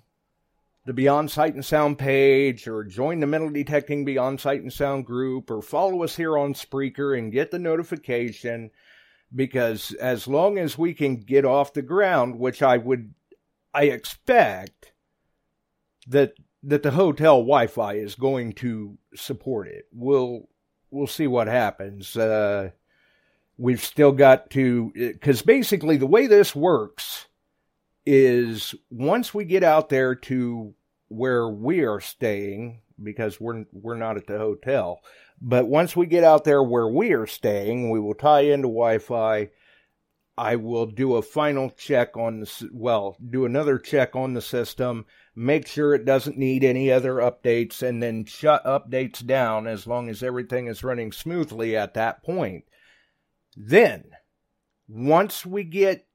the 0.89 0.95
Beyond 0.95 1.31
Sight 1.31 1.53
and 1.53 1.63
Sound 1.63 1.99
page 1.99 2.67
or 2.67 2.83
join 2.83 3.21
the 3.21 3.27
Metal 3.27 3.51
Detecting 3.51 4.07
Beyond 4.07 4.41
Sight 4.41 4.63
and 4.63 4.73
Sound 4.73 5.05
group 5.05 5.51
or 5.51 5.61
follow 5.61 6.03
us 6.03 6.17
here 6.17 6.39
on 6.39 6.55
Spreaker 6.55 7.17
and 7.17 7.31
get 7.31 7.51
the 7.51 7.59
notification 7.59 8.71
because 9.35 9.93
as 10.01 10.27
long 10.27 10.57
as 10.57 10.79
we 10.79 10.95
can 10.95 11.17
get 11.17 11.45
off 11.45 11.75
the 11.75 11.83
ground, 11.83 12.39
which 12.39 12.63
I 12.63 12.79
would, 12.79 13.13
I 13.75 13.85
expect 13.85 14.95
that 16.07 16.33
that 16.63 16.83
the 16.83 16.93
hotel 16.93 17.35
Wi-Fi 17.35 17.93
is 17.93 18.15
going 18.15 18.55
to 18.55 18.97
support 19.15 19.69
it. 19.69 19.85
We'll 19.93 20.49
we'll 20.91 21.07
see 21.07 21.27
what 21.27 21.49
happens. 21.49 22.17
Uh, 22.17 22.71
we've 23.59 23.85
still 23.85 24.13
got 24.13 24.49
to 24.53 24.91
because 24.95 25.43
basically 25.43 25.99
the 25.99 26.07
way 26.07 26.27
this 26.27 26.57
works 26.57 27.27
is 28.07 28.75
once 28.91 29.35
we 29.35 29.45
get 29.45 29.63
out 29.63 29.91
there 29.91 30.15
to 30.15 30.75
where 31.09 31.49
we 31.49 31.81
are 31.81 32.01
staying 32.01 32.83
because 33.03 33.41
we're 33.41 33.65
we're 33.73 33.97
not 33.97 34.17
at 34.17 34.27
the 34.27 34.39
hotel. 34.39 35.01
But 35.41 35.69
once 35.69 35.95
we 35.97 36.07
get 36.07 36.25
out 36.25 36.45
there 36.45 36.63
where 36.63 36.89
we 36.89 37.13
are 37.13 37.27
staying, 37.27 37.91
we 37.91 38.01
will 38.01 38.15
tie 38.15 38.41
into 38.41 38.69
Wi-Fi. 38.69 39.51
I 40.37 40.57
will 40.57 40.87
do 40.87 41.17
a 41.17 41.23
final 41.23 41.71
check 41.71 42.17
on 42.17 42.41
the 42.41 42.71
well, 42.73 43.17
do 43.29 43.45
another 43.45 43.79
check 43.79 44.15
on 44.15 44.35
the 44.35 44.41
system, 44.41 45.07
make 45.35 45.67
sure 45.67 45.95
it 45.95 46.05
doesn't 46.05 46.39
need 46.39 46.63
any 46.63 46.93
other 46.93 47.15
updates, 47.15 47.83
and 47.83 48.03
then 48.03 48.25
shut 48.25 48.65
updates 48.65 49.25
down 49.25 49.67
as 49.67 49.87
long 49.87 50.09
as 50.09 50.23
everything 50.23 50.69
is 50.69 50.85
running 50.85 51.11
smoothly 51.11 51.77
at 51.77 51.95
that 51.95 52.23
point. 52.23 52.65
Then, 53.57 54.05
once 54.87 55.45
we 55.45 55.65
get 55.65 56.08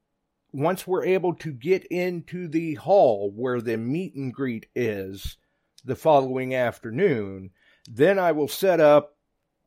once 0.53 0.85
we're 0.85 1.03
able 1.03 1.33
to 1.33 1.51
get 1.51 1.83
into 1.85 2.47
the 2.47 2.75
hall 2.75 3.31
where 3.35 3.59
the 3.59 3.75
meet 3.75 4.13
and 4.13 4.31
greet 4.31 4.67
is 4.75 5.37
the 5.83 5.95
following 5.95 6.53
afternoon, 6.53 7.49
then 7.89 8.19
I 8.19 8.31
will 8.31 8.47
set 8.47 8.79
up. 8.79 9.17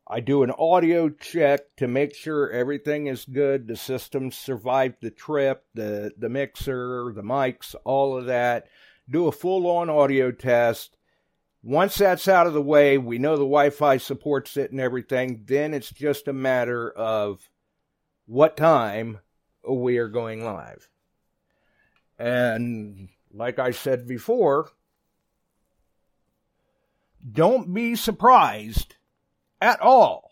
I 0.09 0.21
do 0.21 0.43
an 0.43 0.51
audio 0.51 1.09
check 1.09 1.75
to 1.75 1.87
make 1.87 2.15
sure 2.15 2.49
everything 2.49 3.07
is 3.07 3.25
good. 3.25 3.67
The 3.67 3.75
system 3.75 4.31
survived 4.31 4.95
the 5.01 5.11
trip, 5.11 5.65
the, 5.73 6.13
the 6.17 6.29
mixer, 6.29 7.11
the 7.13 7.21
mics, 7.21 7.75
all 7.83 8.17
of 8.17 8.25
that. 8.27 8.67
Do 9.09 9.27
a 9.27 9.33
full 9.33 9.67
on 9.67 9.89
audio 9.89 10.31
test. 10.31 10.95
Once 11.61 11.97
that's 11.97 12.29
out 12.29 12.47
of 12.47 12.53
the 12.53 12.61
way, 12.61 12.97
we 12.97 13.17
know 13.17 13.33
the 13.33 13.39
Wi 13.39 13.71
Fi 13.71 13.97
supports 13.97 14.55
it 14.55 14.71
and 14.71 14.79
everything. 14.79 15.43
Then 15.45 15.73
it's 15.73 15.91
just 15.91 16.29
a 16.29 16.33
matter 16.33 16.89
of 16.89 17.49
what 18.25 18.55
time 18.55 19.19
we 19.67 19.97
are 19.97 20.07
going 20.07 20.43
live. 20.43 20.89
And 22.17 23.09
like 23.33 23.59
I 23.59 23.71
said 23.71 24.07
before, 24.07 24.69
don't 27.29 27.73
be 27.73 27.95
surprised 27.95 28.95
at 29.61 29.79
all 29.81 30.31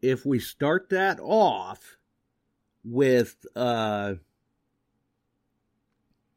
if 0.00 0.26
we 0.26 0.38
start 0.38 0.90
that 0.90 1.20
off 1.22 1.96
with 2.84 3.46
uh 3.54 4.14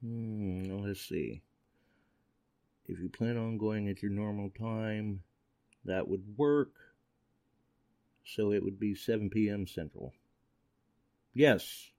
hmm, 0.01 0.77
let's 0.83 1.01
see 1.01 1.41
if 2.87 2.99
you 2.99 3.09
plan 3.09 3.37
on 3.37 3.57
going 3.57 3.87
at 3.89 4.01
your 4.01 4.11
normal 4.11 4.49
time, 4.49 5.21
that 5.85 6.07
would 6.07 6.37
work. 6.37 6.73
So 8.25 8.51
it 8.51 8.63
would 8.63 8.79
be 8.79 8.95
7 8.95 9.29
p.m. 9.29 9.67
Central. 9.67 10.13
Yes, 11.33 11.91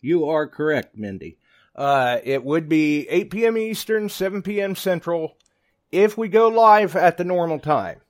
you 0.00 0.26
are 0.26 0.48
correct, 0.48 0.96
Mindy. 0.96 1.38
Uh, 1.74 2.18
it 2.24 2.44
would 2.44 2.68
be 2.68 3.08
8 3.08 3.30
p.m. 3.30 3.56
Eastern, 3.56 4.08
7 4.08 4.42
p.m. 4.42 4.74
Central, 4.74 5.36
if 5.92 6.18
we 6.18 6.28
go 6.28 6.48
live 6.48 6.96
at 6.96 7.16
the 7.16 7.24
normal 7.24 7.58
time. 7.58 8.00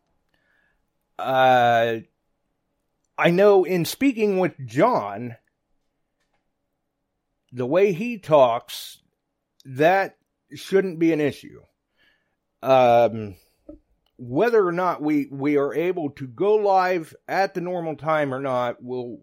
Uh, 1.19 1.97
I 3.19 3.31
know 3.31 3.65
in 3.65 3.85
speaking 3.85 4.39
with 4.39 4.55
John, 4.65 5.37
the 7.53 7.67
way 7.67 7.93
he 7.93 8.17
talks, 8.17 8.99
that 9.65 10.17
shouldn't 10.55 10.99
be 10.99 11.13
an 11.13 11.21
issue. 11.21 11.61
Um, 12.63 13.37
whether 14.21 14.67
or 14.67 14.73
not 14.73 15.01
we, 15.01 15.27
we 15.31 15.57
are 15.57 15.73
able 15.73 16.11
to 16.11 16.27
go 16.27 16.57
live 16.57 17.15
at 17.27 17.55
the 17.55 17.61
normal 17.63 17.97
time 17.97 18.35
or 18.35 18.41
not, 18.41 18.77
we'll 18.83 19.21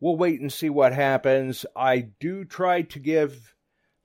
we'll 0.00 0.16
wait 0.16 0.40
and 0.40 0.52
see 0.52 0.68
what 0.68 0.92
happens. 0.92 1.64
I 1.74 2.10
do 2.20 2.44
try 2.44 2.82
to 2.82 2.98
give 2.98 3.54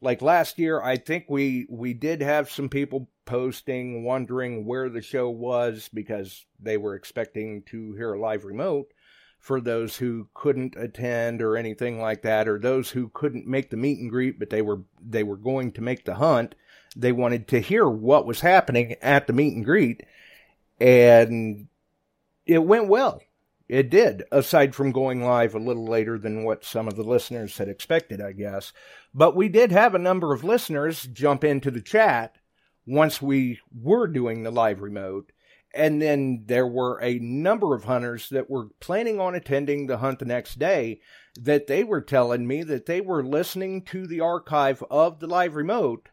like 0.01 0.21
last 0.21 0.57
year, 0.57 0.81
I 0.81 0.95
think 0.95 1.25
we 1.27 1.67
we 1.69 1.93
did 1.93 2.21
have 2.21 2.49
some 2.49 2.69
people 2.69 3.09
posting 3.25 4.05
wondering 4.05 4.65
where 4.65 4.89
the 4.89 5.01
show 5.01 5.29
was 5.29 5.89
because 5.93 6.45
they 6.57 6.77
were 6.77 6.95
expecting 6.95 7.63
to 7.63 7.93
hear 7.93 8.13
a 8.13 8.19
live 8.19 8.45
remote 8.45 8.93
for 9.39 9.59
those 9.59 9.97
who 9.97 10.29
couldn't 10.33 10.75
attend 10.77 11.41
or 11.41 11.57
anything 11.57 11.99
like 11.99 12.21
that 12.21 12.47
or 12.47 12.57
those 12.57 12.89
who 12.89 13.09
couldn't 13.13 13.45
make 13.45 13.69
the 13.69 13.77
meet 13.77 13.99
and 13.99 14.09
greet 14.09 14.39
but 14.39 14.49
they 14.49 14.61
were 14.61 14.81
they 15.01 15.23
were 15.23 15.37
going 15.37 15.71
to 15.71 15.81
make 15.81 16.03
the 16.05 16.15
hunt 16.15 16.55
they 16.95 17.11
wanted 17.11 17.47
to 17.47 17.61
hear 17.61 17.87
what 17.87 18.25
was 18.25 18.41
happening 18.41 18.95
at 19.01 19.27
the 19.27 19.33
meet 19.33 19.55
and 19.55 19.63
greet 19.63 20.01
and 20.79 21.67
it 22.45 22.59
went 22.59 22.87
well 22.87 23.21
it 23.69 23.91
did, 23.91 24.23
aside 24.31 24.73
from 24.73 24.91
going 24.91 25.23
live 25.23 25.53
a 25.53 25.59
little 25.59 25.85
later 25.85 26.17
than 26.17 26.43
what 26.43 26.65
some 26.65 26.87
of 26.87 26.95
the 26.95 27.03
listeners 27.03 27.59
had 27.59 27.69
expected, 27.69 28.19
I 28.19 28.31
guess. 28.31 28.73
But 29.13 29.35
we 29.35 29.47
did 29.47 29.71
have 29.71 29.93
a 29.93 29.99
number 29.99 30.33
of 30.33 30.43
listeners 30.43 31.03
jump 31.03 31.43
into 31.43 31.69
the 31.69 31.81
chat 31.81 32.35
once 32.87 33.21
we 33.21 33.59
were 33.71 34.07
doing 34.07 34.41
the 34.41 34.49
live 34.49 34.81
remote. 34.81 35.31
And 35.71 36.01
then 36.01 36.45
there 36.47 36.65
were 36.65 36.99
a 36.99 37.19
number 37.19 37.75
of 37.75 37.83
hunters 37.83 38.29
that 38.29 38.49
were 38.49 38.69
planning 38.79 39.19
on 39.19 39.35
attending 39.35 39.85
the 39.85 39.99
hunt 39.99 40.17
the 40.17 40.25
next 40.25 40.57
day 40.57 40.99
that 41.39 41.67
they 41.67 41.83
were 41.83 42.01
telling 42.01 42.47
me 42.47 42.63
that 42.63 42.87
they 42.87 43.01
were 43.01 43.23
listening 43.23 43.83
to 43.83 44.07
the 44.07 44.19
archive 44.19 44.83
of 44.89 45.19
the 45.19 45.27
live 45.27 45.55
remote 45.55 46.09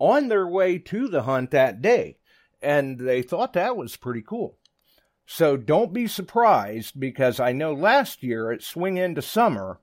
on 0.00 0.26
their 0.26 0.48
way 0.48 0.78
to 0.78 1.06
the 1.06 1.22
hunt 1.22 1.52
that 1.52 1.80
day. 1.80 2.16
And 2.64 2.98
they 2.98 3.22
thought 3.22 3.52
that 3.52 3.76
was 3.76 3.96
pretty 3.96 4.22
cool. 4.22 4.58
So 5.26 5.56
don't 5.56 5.92
be 5.92 6.06
surprised 6.06 6.98
because 6.98 7.38
I 7.38 7.52
know 7.52 7.72
last 7.72 8.22
year 8.22 8.50
at 8.50 8.62
Swing 8.62 8.96
Into 8.96 9.22
Summer, 9.22 9.80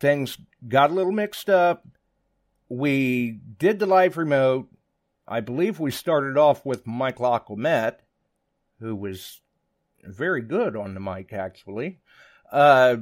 things 0.00 0.38
got 0.66 0.90
a 0.90 0.94
little 0.94 1.12
mixed 1.12 1.50
up. 1.50 1.86
We 2.68 3.40
did 3.58 3.78
the 3.78 3.86
live 3.86 4.16
remote. 4.16 4.68
I 5.26 5.40
believe 5.40 5.78
we 5.78 5.90
started 5.90 6.36
off 6.36 6.64
with 6.64 6.86
Mike 6.86 7.18
Lacomette, 7.18 7.98
who 8.80 8.94
was 8.94 9.40
very 10.02 10.42
good 10.42 10.76
on 10.76 10.94
the 10.94 11.00
mic, 11.00 11.32
actually. 11.32 12.00
Uh, 12.50 12.96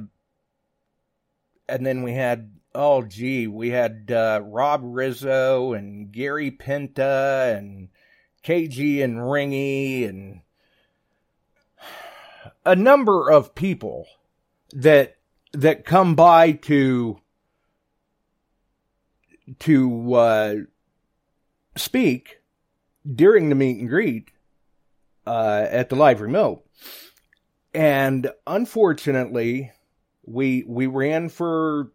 and 1.67 1.85
then 1.85 2.03
we 2.03 2.13
had, 2.13 2.53
oh, 2.73 3.03
gee, 3.03 3.47
we 3.47 3.69
had 3.69 4.11
uh, 4.11 4.41
Rob 4.43 4.81
Rizzo 4.83 5.73
and 5.73 6.11
Gary 6.11 6.51
Pinta 6.51 7.55
and 7.57 7.89
KG 8.43 9.03
and 9.03 9.17
Ringy 9.17 10.07
and 10.07 10.41
a 12.65 12.75
number 12.75 13.29
of 13.29 13.55
people 13.55 14.07
that 14.73 15.17
that 15.53 15.85
come 15.85 16.15
by 16.15 16.53
to 16.53 17.19
to 19.59 20.13
uh, 20.13 20.55
speak 21.75 22.41
during 23.09 23.49
the 23.49 23.55
meet 23.55 23.79
and 23.79 23.89
greet 23.89 24.31
uh, 25.25 25.67
at 25.69 25.89
the 25.89 25.95
live 25.95 26.21
remote, 26.21 26.65
and 27.73 28.31
unfortunately, 28.47 29.71
we 30.25 30.63
we 30.67 30.87
ran 30.87 31.29
for 31.29 31.91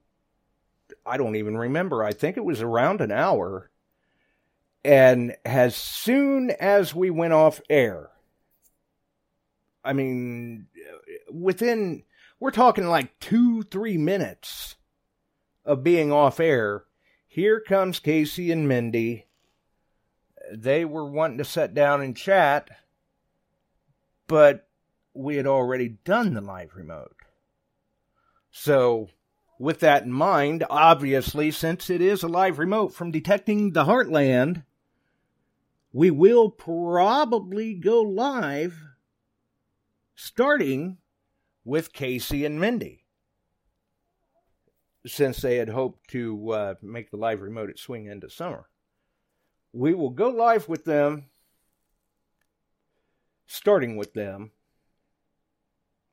I 1.05 1.17
don't 1.17 1.37
even 1.37 1.57
remember. 1.57 2.05
I 2.05 2.13
think 2.13 2.37
it 2.37 2.45
was 2.45 2.61
around 2.61 3.01
an 3.01 3.11
hour, 3.11 3.71
and 4.89 5.37
as 5.45 5.77
soon 5.77 6.51
as 6.51 6.95
we 6.95 7.11
went 7.11 7.35
off 7.35 7.61
air, 7.69 8.09
I 9.85 9.93
mean, 9.93 10.69
within, 11.31 12.05
we're 12.41 12.53
talking 12.53 12.89
like 12.89 13.21
two, 13.21 13.65
three 13.65 13.99
minutes 13.99 14.77
of 15.67 15.85
being 15.85 16.11
off 16.11 16.41
air. 16.41 16.85
Here 17.27 17.61
comes 17.61 18.01
Casey 18.01 18.51
and 18.51 18.67
Mindy. 18.67 19.27
They 20.51 20.87
were 20.87 21.05
wanting 21.05 21.37
to 21.37 21.45
sit 21.45 21.75
down 21.75 22.01
and 22.01 22.17
chat, 22.17 22.71
but 24.27 24.69
we 25.13 25.37
had 25.37 25.47
already 25.47 25.99
done 26.07 26.33
the 26.33 26.41
live 26.41 26.75
remote. 26.75 27.15
So, 28.51 29.11
with 29.59 29.81
that 29.81 30.05
in 30.05 30.13
mind, 30.13 30.65
obviously, 30.71 31.51
since 31.51 31.91
it 31.91 32.01
is 32.01 32.23
a 32.23 32.29
live 32.29 32.59
remote 32.59 32.95
from 32.95 33.11
Detecting 33.11 33.73
the 33.73 33.85
Heartland, 33.85 34.63
we 35.99 36.13
will 36.13 36.49
probably 36.49 37.75
go 37.75 38.03
live 38.03 38.81
starting 40.15 40.97
with 41.65 41.93
Casey 41.93 42.45
and 42.45 42.61
Mindy. 42.61 43.05
Since 45.05 45.43
they 45.43 45.57
had 45.57 45.71
hoped 45.71 46.09
to 46.11 46.51
uh, 46.51 46.75
make 46.83 47.11
the 47.11 47.17
live 47.17 47.41
remote 47.41 47.69
at 47.69 47.81
Swing 47.81 48.07
Into 48.07 48.31
Summer, 48.31 48.69
we 49.73 49.93
will 49.93 50.11
go 50.11 50.29
live 50.29 50.69
with 50.69 50.85
them, 50.85 51.25
starting 53.49 53.97
with 53.97 54.13
them. 54.13 54.53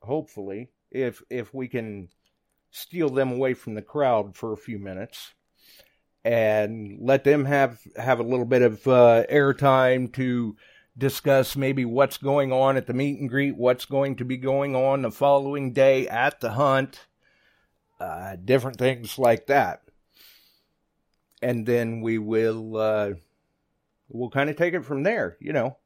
Hopefully, 0.01 0.71
if 0.89 1.21
if 1.29 1.53
we 1.53 1.67
can 1.67 2.09
steal 2.71 3.11
them 3.11 3.31
away 3.31 3.53
from 3.53 3.75
the 3.75 3.83
crowd 3.83 4.35
for 4.35 4.51
a 4.51 4.57
few 4.57 4.79
minutes 4.79 5.35
and 6.25 6.97
let 6.99 7.23
them 7.23 7.45
have 7.45 7.79
have 7.95 8.19
a 8.19 8.23
little 8.23 8.45
bit 8.45 8.63
of 8.63 8.85
uh, 8.87 9.23
airtime 9.31 10.11
to 10.13 10.57
discuss 10.97 11.55
maybe 11.55 11.85
what's 11.85 12.17
going 12.17 12.51
on 12.51 12.75
at 12.75 12.87
the 12.87 12.93
meet 12.93 13.19
and 13.19 13.29
greet, 13.29 13.55
what's 13.55 13.85
going 13.85 14.15
to 14.15 14.25
be 14.25 14.35
going 14.35 14.75
on 14.75 15.03
the 15.03 15.11
following 15.11 15.71
day 15.71 16.07
at 16.07 16.39
the 16.39 16.53
hunt, 16.53 17.05
uh, 17.99 18.37
different 18.43 18.77
things 18.77 19.19
like 19.19 19.45
that. 19.45 19.83
And 21.43 21.67
then 21.67 22.01
we 22.01 22.17
will 22.17 22.75
uh, 22.75 23.11
we'll 24.09 24.31
kind 24.31 24.49
of 24.49 24.55
take 24.55 24.73
it 24.73 24.83
from 24.83 25.03
there, 25.03 25.37
you 25.39 25.53
know. 25.53 25.77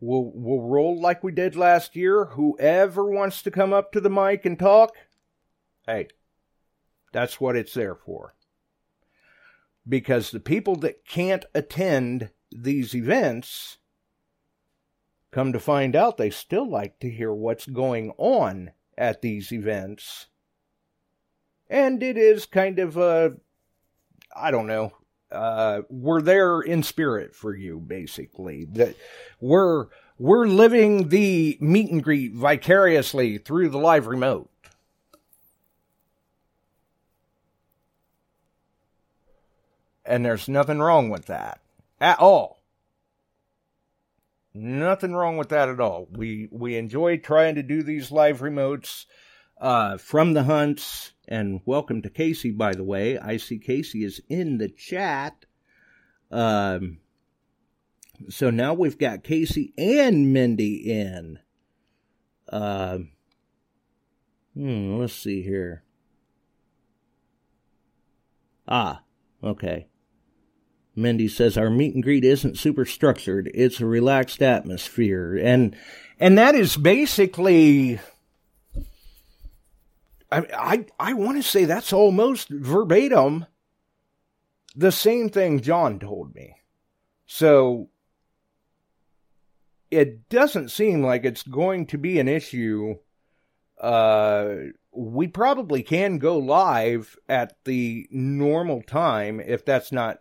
We'll 0.00 0.32
we'll 0.34 0.68
roll 0.68 1.00
like 1.00 1.22
we 1.22 1.30
did 1.30 1.54
last 1.54 1.94
year. 1.94 2.24
Whoever 2.24 3.04
wants 3.04 3.42
to 3.42 3.52
come 3.52 3.72
up 3.72 3.92
to 3.92 4.00
the 4.00 4.10
mic 4.10 4.44
and 4.44 4.58
talk, 4.58 4.96
hey, 5.86 6.08
that's 7.12 7.40
what 7.40 7.54
it's 7.54 7.74
there 7.74 7.94
for. 7.94 8.34
Because 9.88 10.30
the 10.30 10.40
people 10.40 10.76
that 10.76 11.04
can't 11.04 11.44
attend 11.54 12.30
these 12.50 12.94
events 12.94 13.78
Come 15.32 15.54
to 15.54 15.58
find 15.58 15.96
out, 15.96 16.18
they 16.18 16.28
still 16.28 16.68
like 16.68 16.98
to 17.00 17.10
hear 17.10 17.32
what's 17.32 17.64
going 17.64 18.12
on 18.18 18.72
at 18.98 19.22
these 19.22 19.50
events. 19.50 20.26
And 21.70 22.02
it 22.02 22.18
is 22.18 22.44
kind 22.44 22.78
of 22.78 22.98
a, 22.98 23.32
I 24.36 24.50
don't 24.50 24.66
know, 24.66 24.92
uh, 25.30 25.82
we're 25.88 26.20
there 26.20 26.60
in 26.60 26.82
spirit 26.82 27.34
for 27.34 27.56
you, 27.56 27.80
basically. 27.80 28.66
That 28.72 28.94
we're 29.40 29.86
we're 30.18 30.46
living 30.46 31.08
the 31.08 31.56
meet 31.62 31.90
and 31.90 32.04
greet 32.04 32.34
vicariously 32.34 33.38
through 33.38 33.70
the 33.70 33.78
live 33.78 34.06
remote. 34.06 34.50
And 40.04 40.24
there's 40.24 40.48
nothing 40.48 40.80
wrong 40.80 41.10
with 41.10 41.26
that 41.26 41.60
at 42.00 42.18
all. 42.18 42.62
Nothing 44.54 45.14
wrong 45.14 45.36
with 45.38 45.48
that 45.48 45.68
at 45.68 45.80
all. 45.80 46.08
We 46.10 46.48
we 46.50 46.76
enjoy 46.76 47.16
trying 47.16 47.54
to 47.54 47.62
do 47.62 47.82
these 47.82 48.10
live 48.10 48.40
remotes 48.40 49.06
uh, 49.58 49.96
from 49.96 50.34
the 50.34 50.42
hunts. 50.42 51.12
And 51.26 51.60
welcome 51.64 52.02
to 52.02 52.10
Casey, 52.10 52.50
by 52.50 52.74
the 52.74 52.84
way. 52.84 53.18
I 53.18 53.38
see 53.38 53.58
Casey 53.58 54.04
is 54.04 54.20
in 54.28 54.58
the 54.58 54.68
chat. 54.68 55.46
Um, 56.30 56.98
so 58.28 58.50
now 58.50 58.74
we've 58.74 58.98
got 58.98 59.24
Casey 59.24 59.72
and 59.78 60.32
Mindy 60.32 60.90
in. 60.90 61.38
Uh, 62.48 62.98
hmm, 64.54 64.96
let's 64.96 65.14
see 65.14 65.42
here. 65.42 65.84
Ah, 68.68 69.02
okay. 69.42 69.86
Mindy 70.94 71.28
says 71.28 71.56
our 71.56 71.70
meet 71.70 71.94
and 71.94 72.02
greet 72.02 72.24
isn't 72.24 72.58
super 72.58 72.84
structured. 72.84 73.50
It's 73.54 73.80
a 73.80 73.86
relaxed 73.86 74.42
atmosphere. 74.42 75.36
And, 75.36 75.74
and 76.20 76.36
that 76.36 76.54
is 76.54 76.76
basically, 76.76 77.98
I, 80.30 80.46
I, 80.56 80.86
I 80.98 81.12
want 81.14 81.38
to 81.38 81.42
say 81.42 81.64
that's 81.64 81.92
almost 81.92 82.48
verbatim 82.48 83.46
the 84.74 84.92
same 84.92 85.28
thing 85.28 85.60
John 85.60 85.98
told 85.98 86.34
me. 86.34 86.56
So 87.26 87.88
it 89.90 90.28
doesn't 90.28 90.70
seem 90.70 91.02
like 91.02 91.24
it's 91.24 91.42
going 91.42 91.86
to 91.86 91.98
be 91.98 92.18
an 92.18 92.28
issue. 92.28 92.96
Uh, 93.80 94.54
we 94.92 95.26
probably 95.26 95.82
can 95.82 96.18
go 96.18 96.38
live 96.38 97.16
at 97.28 97.56
the 97.64 98.06
normal 98.10 98.82
time 98.82 99.40
if 99.40 99.64
that's 99.64 99.92
not 99.92 100.20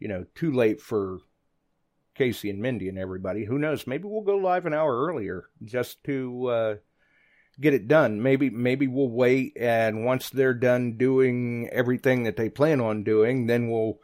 you 0.00 0.08
know, 0.08 0.24
too 0.34 0.50
late 0.50 0.80
for 0.80 1.18
Casey 2.14 2.50
and 2.50 2.60
Mindy 2.60 2.88
and 2.88 2.98
everybody. 2.98 3.44
Who 3.44 3.58
knows? 3.58 3.86
Maybe 3.86 4.04
we'll 4.04 4.22
go 4.22 4.36
live 4.36 4.66
an 4.66 4.74
hour 4.74 5.06
earlier 5.06 5.44
just 5.62 6.02
to 6.04 6.46
uh, 6.46 6.74
get 7.60 7.74
it 7.74 7.86
done. 7.86 8.22
Maybe 8.22 8.50
maybe 8.50 8.88
we'll 8.88 9.10
wait 9.10 9.56
and 9.58 10.04
once 10.04 10.30
they're 10.30 10.54
done 10.54 10.96
doing 10.96 11.68
everything 11.70 12.24
that 12.24 12.36
they 12.36 12.48
plan 12.48 12.80
on 12.80 13.04
doing, 13.04 13.46
then 13.46 13.70
we'll 13.70 14.00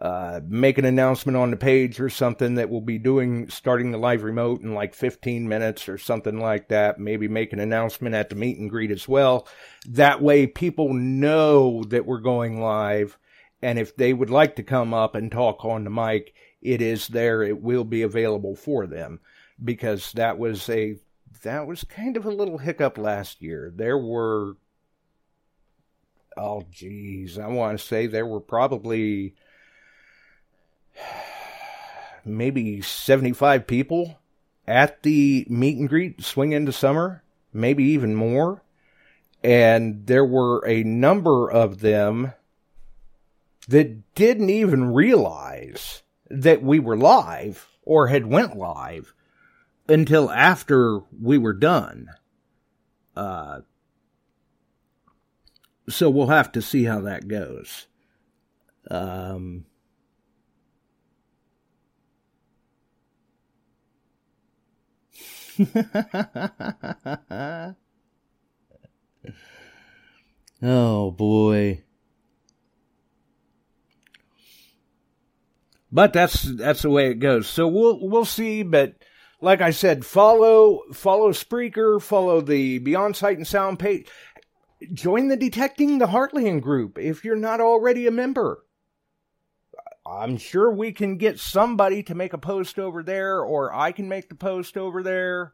uh, 0.00 0.40
make 0.46 0.78
an 0.78 0.86
announcement 0.86 1.36
on 1.36 1.50
the 1.50 1.56
page 1.56 2.00
or 2.00 2.08
something 2.08 2.54
that 2.54 2.70
we'll 2.70 2.80
be 2.80 2.98
doing 2.98 3.50
starting 3.50 3.90
the 3.90 3.98
live 3.98 4.22
remote 4.22 4.62
in 4.62 4.74
like 4.74 4.94
15 4.94 5.46
minutes 5.46 5.88
or 5.88 5.98
something 5.98 6.40
like 6.40 6.68
that. 6.68 6.98
Maybe 6.98 7.28
make 7.28 7.52
an 7.52 7.60
announcement 7.60 8.14
at 8.14 8.30
the 8.30 8.36
meet 8.36 8.58
and 8.58 8.70
greet 8.70 8.90
as 8.90 9.06
well. 9.06 9.46
That 9.86 10.22
way 10.22 10.46
people 10.46 10.94
know 10.94 11.84
that 11.84 12.06
we're 12.06 12.20
going 12.20 12.60
live 12.60 13.18
and 13.62 13.78
if 13.78 13.96
they 13.96 14.12
would 14.12 14.30
like 14.30 14.56
to 14.56 14.62
come 14.62 14.94
up 14.94 15.14
and 15.14 15.30
talk 15.30 15.64
on 15.64 15.84
the 15.84 15.90
mic, 15.90 16.34
it 16.62 16.80
is 16.80 17.08
there. 17.08 17.42
It 17.42 17.60
will 17.60 17.84
be 17.84 18.02
available 18.02 18.56
for 18.56 18.86
them 18.86 19.20
because 19.62 20.12
that 20.12 20.38
was 20.38 20.68
a 20.68 20.96
that 21.42 21.66
was 21.66 21.84
kind 21.84 22.16
of 22.16 22.26
a 22.26 22.30
little 22.30 22.58
hiccup 22.58 22.98
last 22.98 23.42
year. 23.42 23.72
There 23.74 23.98
were 23.98 24.56
oh 26.36 26.64
geez, 26.70 27.38
I 27.38 27.48
want 27.48 27.78
to 27.78 27.84
say 27.84 28.06
there 28.06 28.26
were 28.26 28.40
probably 28.40 29.34
maybe 32.24 32.80
75 32.80 33.66
people 33.66 34.18
at 34.66 35.02
the 35.02 35.46
meet 35.48 35.78
and 35.78 35.88
greet 35.88 36.22
swing 36.22 36.52
into 36.52 36.72
summer, 36.72 37.22
maybe 37.52 37.84
even 37.84 38.14
more. 38.14 38.62
And 39.42 40.06
there 40.06 40.24
were 40.24 40.66
a 40.66 40.82
number 40.82 41.50
of 41.50 41.80
them 41.80 42.34
that 43.70 44.14
didn't 44.16 44.50
even 44.50 44.92
realize 44.92 46.02
that 46.28 46.60
we 46.60 46.80
were 46.80 46.96
live 46.96 47.68
or 47.82 48.08
had 48.08 48.26
went 48.26 48.56
live 48.56 49.14
until 49.88 50.28
after 50.30 51.02
we 51.20 51.38
were 51.38 51.52
done. 51.52 52.08
Uh, 53.14 53.60
so 55.88 56.10
we'll 56.10 56.26
have 56.26 56.50
to 56.52 56.60
see 56.60 56.84
how 56.84 57.00
that 57.00 57.28
goes. 57.28 57.86
Um, 58.90 59.66
oh 70.62 71.10
boy. 71.12 71.84
But 75.92 76.12
that's 76.12 76.42
that's 76.42 76.82
the 76.82 76.90
way 76.90 77.10
it 77.10 77.16
goes. 77.16 77.48
So 77.48 77.66
we'll 77.66 77.98
we'll 78.00 78.24
see. 78.24 78.62
But 78.62 78.94
like 79.40 79.60
I 79.60 79.70
said, 79.70 80.04
follow 80.04 80.82
follow 80.92 81.32
Spreaker, 81.32 82.00
follow 82.00 82.40
the 82.40 82.78
Beyond 82.78 83.16
Sight 83.16 83.36
and 83.36 83.46
Sound 83.46 83.78
page. 83.78 84.06
Join 84.92 85.28
the 85.28 85.36
Detecting 85.36 85.98
the 85.98 86.06
Heartland 86.06 86.62
group 86.62 86.98
if 86.98 87.24
you're 87.24 87.36
not 87.36 87.60
already 87.60 88.06
a 88.06 88.10
member. 88.10 88.64
I'm 90.06 90.38
sure 90.38 90.70
we 90.70 90.92
can 90.92 91.18
get 91.18 91.38
somebody 91.38 92.02
to 92.04 92.14
make 92.14 92.32
a 92.32 92.38
post 92.38 92.78
over 92.78 93.02
there, 93.02 93.42
or 93.42 93.72
I 93.74 93.92
can 93.92 94.08
make 94.08 94.28
the 94.28 94.34
post 94.34 94.76
over 94.76 95.02
there 95.02 95.52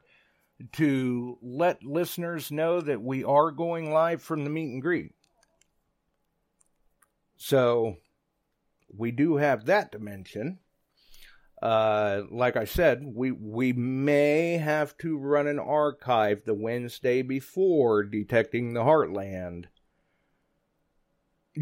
to 0.72 1.38
let 1.42 1.82
listeners 1.82 2.50
know 2.50 2.80
that 2.80 3.02
we 3.02 3.24
are 3.24 3.50
going 3.50 3.92
live 3.92 4.22
from 4.22 4.44
the 4.44 4.50
meet 4.50 4.72
and 4.72 4.80
greet. 4.80 5.12
So 7.36 7.96
we 8.96 9.10
do 9.10 9.36
have 9.36 9.66
that 9.66 9.92
dimension. 9.92 10.58
Uh, 11.62 12.22
like 12.30 12.54
I 12.56 12.64
said, 12.66 13.02
we 13.02 13.30
we 13.32 13.72
may 13.72 14.58
have 14.58 14.96
to 14.98 15.16
run 15.16 15.46
an 15.46 15.58
archive 15.58 16.44
the 16.44 16.54
Wednesday 16.54 17.22
before 17.22 18.02
detecting 18.02 18.74
the 18.74 18.80
Heartland, 18.80 19.64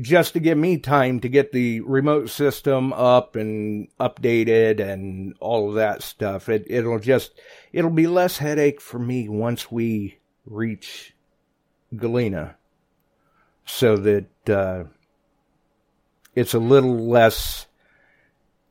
just 0.03 0.33
to 0.33 0.41
give 0.41 0.59
me 0.59 0.79
time 0.79 1.21
to 1.21 1.29
get 1.29 1.53
the 1.53 1.81
remote 1.83 2.29
system 2.29 2.93
up 2.93 3.37
and 3.37 3.87
updated 4.01 4.81
and 4.81 5.37
all 5.39 5.69
of 5.69 5.77
that 5.77 6.03
stuff. 6.03 6.49
It 6.49 6.67
it'll 6.69 6.99
just 6.99 7.41
it'll 7.73 7.91
be 7.91 8.09
less 8.09 8.39
headache 8.39 8.81
for 8.81 8.99
me 8.99 9.29
once 9.29 9.71
we 9.71 10.19
reach 10.45 11.15
Galena, 11.95 12.57
so 13.65 13.97
that 13.97 14.51
uh, 14.51 14.85
it's 16.35 16.55
a 16.55 16.59
little 16.59 17.09
less 17.09 17.67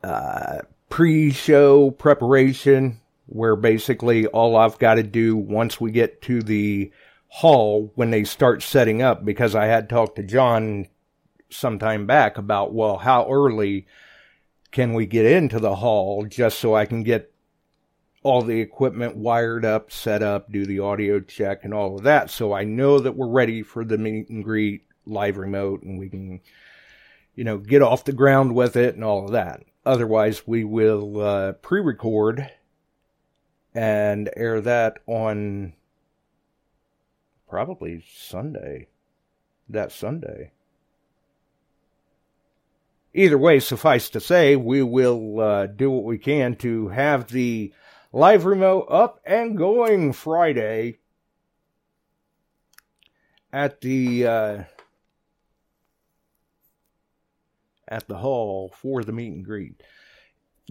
uh, 0.03 0.59
pre-show 0.89 1.91
preparation, 1.91 2.99
where 3.25 3.55
basically 3.55 4.27
all 4.27 4.55
I've 4.55 4.79
got 4.79 4.95
to 4.95 5.03
do 5.03 5.35
once 5.35 5.79
we 5.79 5.91
get 5.91 6.21
to 6.23 6.41
the 6.41 6.91
hall 7.27 7.91
when 7.95 8.11
they 8.11 8.23
start 8.23 8.61
setting 8.61 9.01
up, 9.01 9.25
because 9.25 9.55
I 9.55 9.65
had 9.65 9.89
talked 9.89 10.17
to 10.17 10.23
John 10.23 10.87
some 11.49 11.79
time 11.79 12.05
back 12.05 12.37
about 12.37 12.73
well, 12.73 12.97
how 12.97 13.31
early 13.31 13.87
can 14.71 14.93
we 14.93 15.05
get 15.05 15.25
into 15.25 15.59
the 15.59 15.75
hall 15.75 16.25
just 16.25 16.59
so 16.59 16.75
I 16.75 16.85
can 16.85 17.03
get 17.03 17.31
all 18.23 18.41
the 18.41 18.59
equipment 18.59 19.15
wired 19.15 19.65
up, 19.65 19.91
set 19.91 20.23
up, 20.23 20.51
do 20.51 20.65
the 20.65 20.79
audio 20.79 21.19
check 21.19 21.63
and 21.63 21.73
all 21.73 21.97
of 21.97 22.03
that. 22.03 22.31
So 22.31 22.53
I 22.53 22.63
know 22.63 22.99
that 22.99 23.15
we're 23.15 23.27
ready 23.27 23.61
for 23.61 23.83
the 23.83 23.97
meet 23.97 24.29
and 24.29 24.43
greet 24.43 24.85
live 25.05 25.37
remote 25.37 25.83
and 25.83 25.99
we 25.99 26.09
can 26.09 26.39
you 27.35 27.43
know, 27.43 27.57
get 27.57 27.81
off 27.81 28.05
the 28.05 28.13
ground 28.13 28.55
with 28.55 28.75
it 28.75 28.95
and 28.95 29.03
all 29.03 29.25
of 29.25 29.31
that. 29.31 29.63
Otherwise, 29.85 30.47
we 30.47 30.63
will 30.63 31.21
uh, 31.21 31.51
pre 31.53 31.81
record 31.81 32.49
and 33.73 34.29
air 34.35 34.61
that 34.61 34.99
on 35.07 35.73
probably 37.49 38.03
Sunday. 38.15 38.87
That 39.69 39.91
Sunday. 39.91 40.51
Either 43.13 43.37
way, 43.37 43.59
suffice 43.59 44.09
to 44.09 44.19
say, 44.19 44.55
we 44.55 44.81
will 44.81 45.39
uh, 45.39 45.67
do 45.67 45.91
what 45.91 46.03
we 46.03 46.17
can 46.17 46.55
to 46.55 46.87
have 46.89 47.27
the 47.27 47.71
live 48.11 48.45
remote 48.45 48.87
up 48.89 49.19
and 49.25 49.57
going 49.57 50.13
Friday 50.13 50.97
at 53.51 53.81
the 53.81 54.25
uh, 54.25 54.63
at 57.87 58.07
the 58.07 58.17
hall 58.17 58.73
for 58.81 59.03
the 59.03 59.11
meet 59.11 59.33
and 59.33 59.45
greet. 59.45 59.81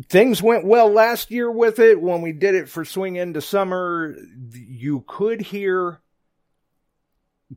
Things 0.08 0.42
went 0.42 0.64
well 0.64 0.90
last 0.90 1.30
year 1.30 1.50
with 1.50 1.78
it 1.78 2.00
when 2.00 2.22
we 2.22 2.32
did 2.32 2.54
it 2.54 2.68
for 2.68 2.84
Swing 2.84 3.16
Into 3.16 3.42
Summer. 3.42 4.16
You 4.52 5.04
could 5.06 5.42
hear 5.42 6.00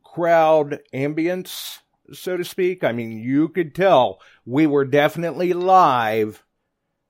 crowd 0.03 0.79
ambience, 0.93 1.79
so 2.11 2.35
to 2.35 2.43
speak. 2.43 2.83
I 2.83 2.91
mean, 2.91 3.19
you 3.19 3.47
could 3.47 3.73
tell 3.73 4.19
we 4.45 4.67
were 4.67 4.85
definitely 4.85 5.53
live 5.53 6.43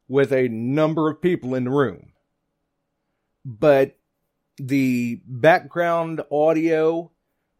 with 0.07 0.31
a 0.31 0.47
number 0.47 1.09
of 1.09 1.21
people 1.21 1.55
in 1.55 1.63
the 1.63 1.71
room. 1.71 2.13
But 3.43 3.97
the 4.57 5.21
background 5.25 6.21
audio 6.31 7.11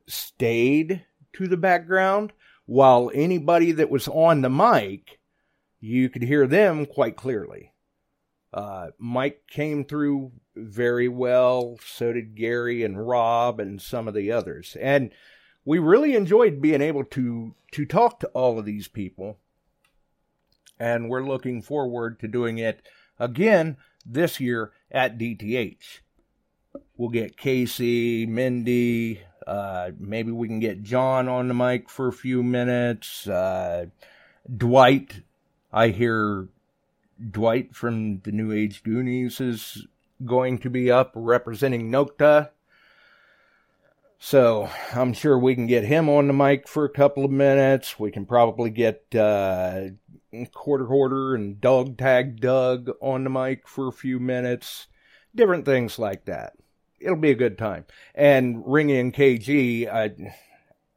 stayed 0.08 1.04
to 1.34 1.48
the 1.48 1.58
background 1.58 2.32
while 2.66 3.12
anybody 3.14 3.72
that 3.74 3.90
was 3.90 4.08
on 4.08 4.42
the 4.42 4.50
mic, 4.50 5.20
you 5.80 6.10
could 6.10 6.24
hear 6.24 6.48
them 6.48 6.86
quite 6.86 7.16
clearly. 7.16 7.72
Uh, 8.54 8.88
Mike 8.98 9.44
came 9.50 9.84
through 9.84 10.32
very 10.56 11.08
well, 11.08 11.78
so 11.86 12.14
did 12.14 12.36
Gary 12.36 12.84
and 12.84 13.08
Rob 13.08 13.60
and 13.60 13.82
some 13.82 14.08
of 14.08 14.14
the 14.14 14.32
others. 14.32 14.78
And 14.80 15.12
we 15.66 15.78
really 15.78 16.16
enjoyed 16.16 16.62
being 16.62 16.82
able 16.82 17.04
to, 17.04 17.54
to 17.72 17.86
talk 17.86 18.20
to 18.22 18.28
all 18.28 18.58
of 18.58 18.66
these 18.66 18.88
people. 18.88 19.40
And 20.80 21.10
we're 21.10 21.28
looking 21.28 21.62
forward 21.62 22.20
to 22.22 22.28
doing 22.28 22.58
it 22.58 22.82
again 23.20 23.78
this 24.06 24.40
year 24.40 24.72
at 24.92 25.18
DTH. 25.18 26.00
We'll 26.98 27.10
get 27.10 27.38
Casey, 27.38 28.26
Mindy, 28.26 29.22
uh, 29.46 29.92
maybe 30.00 30.32
we 30.32 30.48
can 30.48 30.60
get 30.60 30.84
John 30.84 31.28
on 31.28 31.48
the 31.48 31.54
mic 31.54 31.90
for 31.90 32.08
a 32.08 32.14
few 32.14 32.42
minutes. 32.42 33.28
Uh, 33.28 33.88
Dwight, 34.56 35.22
I 35.72 35.90
hear 35.90 36.48
Dwight 37.32 37.76
from 37.76 38.22
the 38.22 38.32
New 38.32 38.52
Age 38.52 38.84
Goonies 38.84 39.40
is 39.40 39.86
going 40.26 40.58
to 40.60 40.70
be 40.70 40.90
up 40.90 41.12
representing 41.14 41.92
Nokta. 41.92 42.50
So 44.18 44.70
I'm 44.94 45.14
sure 45.14 45.38
we 45.38 45.54
can 45.54 45.68
get 45.68 45.84
him 45.84 46.10
on 46.10 46.28
the 46.28 46.34
mic 46.34 46.68
for 46.68 46.86
a 46.86 46.90
couple 46.90 47.24
of 47.24 47.32
minutes. 47.32 48.00
We 48.00 48.10
can 48.10 48.26
probably 48.26 48.72
get 48.72 49.04
uh, 49.14 49.90
Quarter 50.54 50.86
Hoarder 50.86 51.36
and 51.36 51.62
Dog 51.62 51.98
Tag 51.98 52.40
Doug 52.42 52.90
on 53.02 53.24
the 53.24 53.30
mic 53.30 53.68
for 53.68 53.88
a 53.88 53.94
few 53.94 54.20
minutes. 54.20 54.88
Different 55.36 55.66
things 55.66 56.00
like 56.00 56.26
that. 56.26 56.54
It'll 57.06 57.18
be 57.18 57.32
a 57.32 57.36
good 57.36 57.58
time. 57.58 57.86
And 58.16 58.64
Ringy 58.66 59.00
and 59.00 59.14
KG, 59.14 59.88
I, 59.88 60.34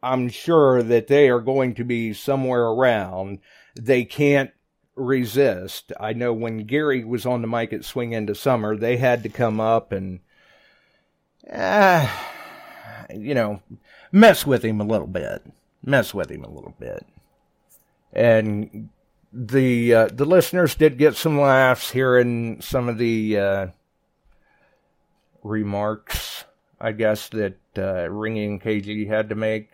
I'm 0.02 0.30
sure 0.30 0.82
that 0.82 1.06
they 1.06 1.28
are 1.28 1.40
going 1.40 1.74
to 1.74 1.84
be 1.84 2.14
somewhere 2.14 2.64
around. 2.64 3.40
They 3.78 4.04
can't 4.04 4.50
resist. 4.96 5.92
I 6.00 6.14
know 6.14 6.32
when 6.32 6.64
Gary 6.64 7.04
was 7.04 7.26
on 7.26 7.42
the 7.42 7.48
mic 7.48 7.72
at 7.72 7.84
Swing 7.84 8.12
Into 8.12 8.34
Summer, 8.34 8.74
they 8.74 8.96
had 8.96 9.22
to 9.22 9.28
come 9.28 9.60
up 9.60 9.92
and, 9.92 10.20
uh, 11.52 12.08
you 13.14 13.34
know, 13.34 13.60
mess 14.10 14.46
with 14.46 14.64
him 14.64 14.80
a 14.80 14.86
little 14.86 15.06
bit. 15.06 15.42
Mess 15.84 16.14
with 16.14 16.30
him 16.30 16.42
a 16.42 16.50
little 16.50 16.74
bit. 16.80 17.06
And 18.12 18.88
the 19.32 19.94
uh, 19.94 20.08
the 20.08 20.24
listeners 20.24 20.74
did 20.74 20.96
get 20.96 21.14
some 21.14 21.38
laughs 21.38 21.90
hearing 21.90 22.62
some 22.62 22.88
of 22.88 22.96
the 22.96 23.38
uh, 23.38 23.66
remarks, 25.42 26.44
I 26.80 26.92
guess 26.92 27.28
that 27.30 27.58
uh, 27.76 28.08
Ringy 28.08 28.46
and 28.46 28.62
KG 28.62 29.08
had 29.08 29.28
to 29.30 29.34
make 29.34 29.70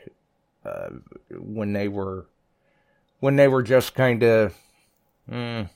uh, 0.64 0.90
when 1.30 1.72
they 1.72 1.88
were 1.88 2.26
when 3.20 3.36
they 3.36 3.48
were 3.48 3.62
just 3.62 3.94
kind 3.94 4.22
of. 4.22 4.54
Mm. 5.30 5.70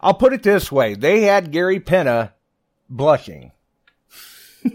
I'll 0.00 0.14
put 0.14 0.32
it 0.32 0.42
this 0.42 0.72
way: 0.72 0.94
they 0.94 1.22
had 1.22 1.52
Gary 1.52 1.80
Penna 1.80 2.34
blushing. 2.88 3.52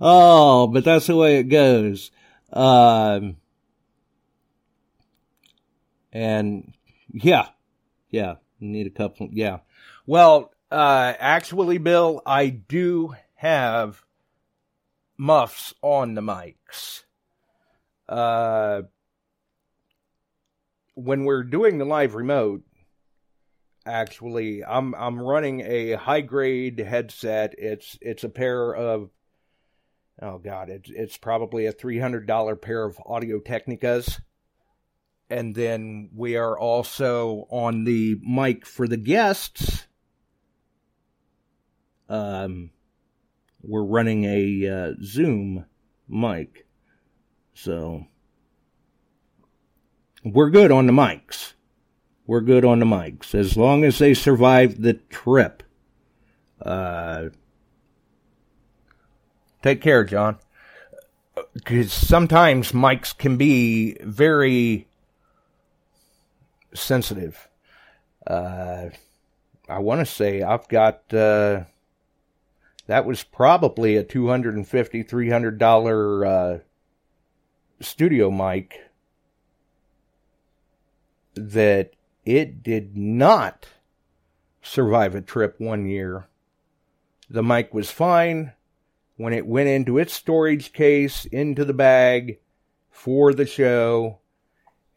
oh, 0.00 0.66
but 0.72 0.84
that's 0.84 1.06
the 1.06 1.16
way 1.16 1.38
it 1.38 1.44
goes. 1.44 2.10
Um, 2.52 3.36
and 6.12 6.72
yeah, 7.12 7.48
yeah, 8.10 8.36
need 8.70 8.86
a 8.86 8.90
couple. 8.90 9.28
Yeah. 9.32 9.58
Well, 10.06 10.52
uh, 10.70 11.14
actually, 11.18 11.78
Bill, 11.78 12.22
I 12.24 12.48
do 12.48 13.14
have 13.34 14.04
muffs 15.16 15.74
on 15.82 16.14
the 16.14 16.20
mics. 16.20 17.04
Uh, 18.08 18.82
when 20.94 21.24
we're 21.24 21.42
doing 21.42 21.78
the 21.78 21.84
live 21.84 22.14
remote, 22.14 22.62
actually, 23.86 24.64
I'm 24.64 24.94
I'm 24.94 25.20
running 25.20 25.60
a 25.60 25.92
high 25.92 26.20
grade 26.20 26.78
headset. 26.78 27.54
It's 27.58 27.98
it's 28.00 28.24
a 28.24 28.28
pair 28.28 28.74
of 28.74 29.10
oh 30.20 30.38
god, 30.38 30.70
it's 30.70 30.90
it's 30.90 31.16
probably 31.16 31.66
a 31.66 31.72
three 31.72 31.98
hundred 31.98 32.26
dollar 32.26 32.56
pair 32.56 32.84
of 32.84 33.00
Audio 33.06 33.38
Technicas. 33.40 34.20
And 35.32 35.54
then 35.54 36.10
we 36.14 36.36
are 36.36 36.58
also 36.58 37.46
on 37.48 37.84
the 37.84 38.20
mic 38.22 38.66
for 38.66 38.86
the 38.86 38.98
guests. 38.98 39.86
Um, 42.06 42.68
we're 43.62 43.82
running 43.82 44.24
a 44.24 44.68
uh, 44.68 44.92
Zoom 45.02 45.64
mic. 46.06 46.66
So 47.54 48.04
we're 50.22 50.50
good 50.50 50.70
on 50.70 50.86
the 50.86 50.92
mics. 50.92 51.54
We're 52.26 52.42
good 52.42 52.66
on 52.66 52.80
the 52.80 52.84
mics 52.84 53.34
as 53.34 53.56
long 53.56 53.84
as 53.84 53.98
they 53.98 54.12
survive 54.12 54.82
the 54.82 54.92
trip. 54.92 55.62
Uh, 56.60 57.30
take 59.62 59.80
care, 59.80 60.04
John. 60.04 60.36
Because 61.54 61.90
sometimes 61.90 62.72
mics 62.72 63.16
can 63.16 63.38
be 63.38 63.96
very 64.02 64.88
sensitive. 66.74 67.48
Uh, 68.26 68.90
I 69.68 69.78
want 69.78 70.00
to 70.00 70.06
say 70.06 70.42
I've 70.42 70.68
got 70.68 71.12
uh, 71.12 71.64
that 72.86 73.04
was 73.04 73.22
probably 73.22 73.96
a 73.96 74.04
two 74.04 74.28
hundred 74.28 74.56
and 74.56 74.66
fifty, 74.66 75.02
three 75.02 75.30
hundred 75.30 75.58
dollar 75.58 76.24
uh, 76.24 76.58
studio 77.80 78.30
mic 78.30 78.80
that 81.34 81.92
it 82.24 82.62
did 82.62 82.96
not 82.96 83.66
survive 84.60 85.14
a 85.14 85.20
trip 85.20 85.56
one 85.58 85.86
year. 85.86 86.28
The 87.28 87.42
mic 87.42 87.72
was 87.72 87.90
fine 87.90 88.52
when 89.16 89.32
it 89.32 89.46
went 89.46 89.68
into 89.68 89.98
its 89.98 90.12
storage 90.12 90.72
case 90.72 91.24
into 91.26 91.64
the 91.64 91.74
bag 91.74 92.38
for 92.90 93.32
the 93.32 93.46
show. 93.46 94.18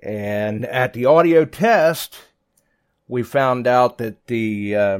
And 0.05 0.67
at 0.67 0.93
the 0.93 1.05
audio 1.05 1.45
test, 1.45 2.19
we 3.07 3.23
found 3.23 3.65
out 3.65 3.97
that 3.97 4.27
the 4.27 4.75
uh, 4.75 4.99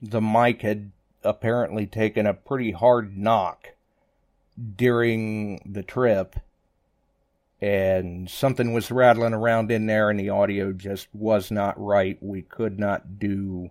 the 0.00 0.22
mic 0.22 0.62
had 0.62 0.90
apparently 1.22 1.86
taken 1.86 2.24
a 2.24 2.32
pretty 2.32 2.70
hard 2.70 3.18
knock 3.18 3.68
during 4.76 5.60
the 5.70 5.82
trip 5.82 6.36
and 7.60 8.30
something 8.30 8.72
was 8.72 8.90
rattling 8.90 9.34
around 9.34 9.70
in 9.70 9.84
there 9.84 10.08
and 10.08 10.18
the 10.18 10.30
audio 10.30 10.72
just 10.72 11.08
was 11.12 11.50
not 11.50 11.78
right. 11.78 12.16
We 12.22 12.40
could 12.40 12.78
not 12.78 13.18
do 13.18 13.68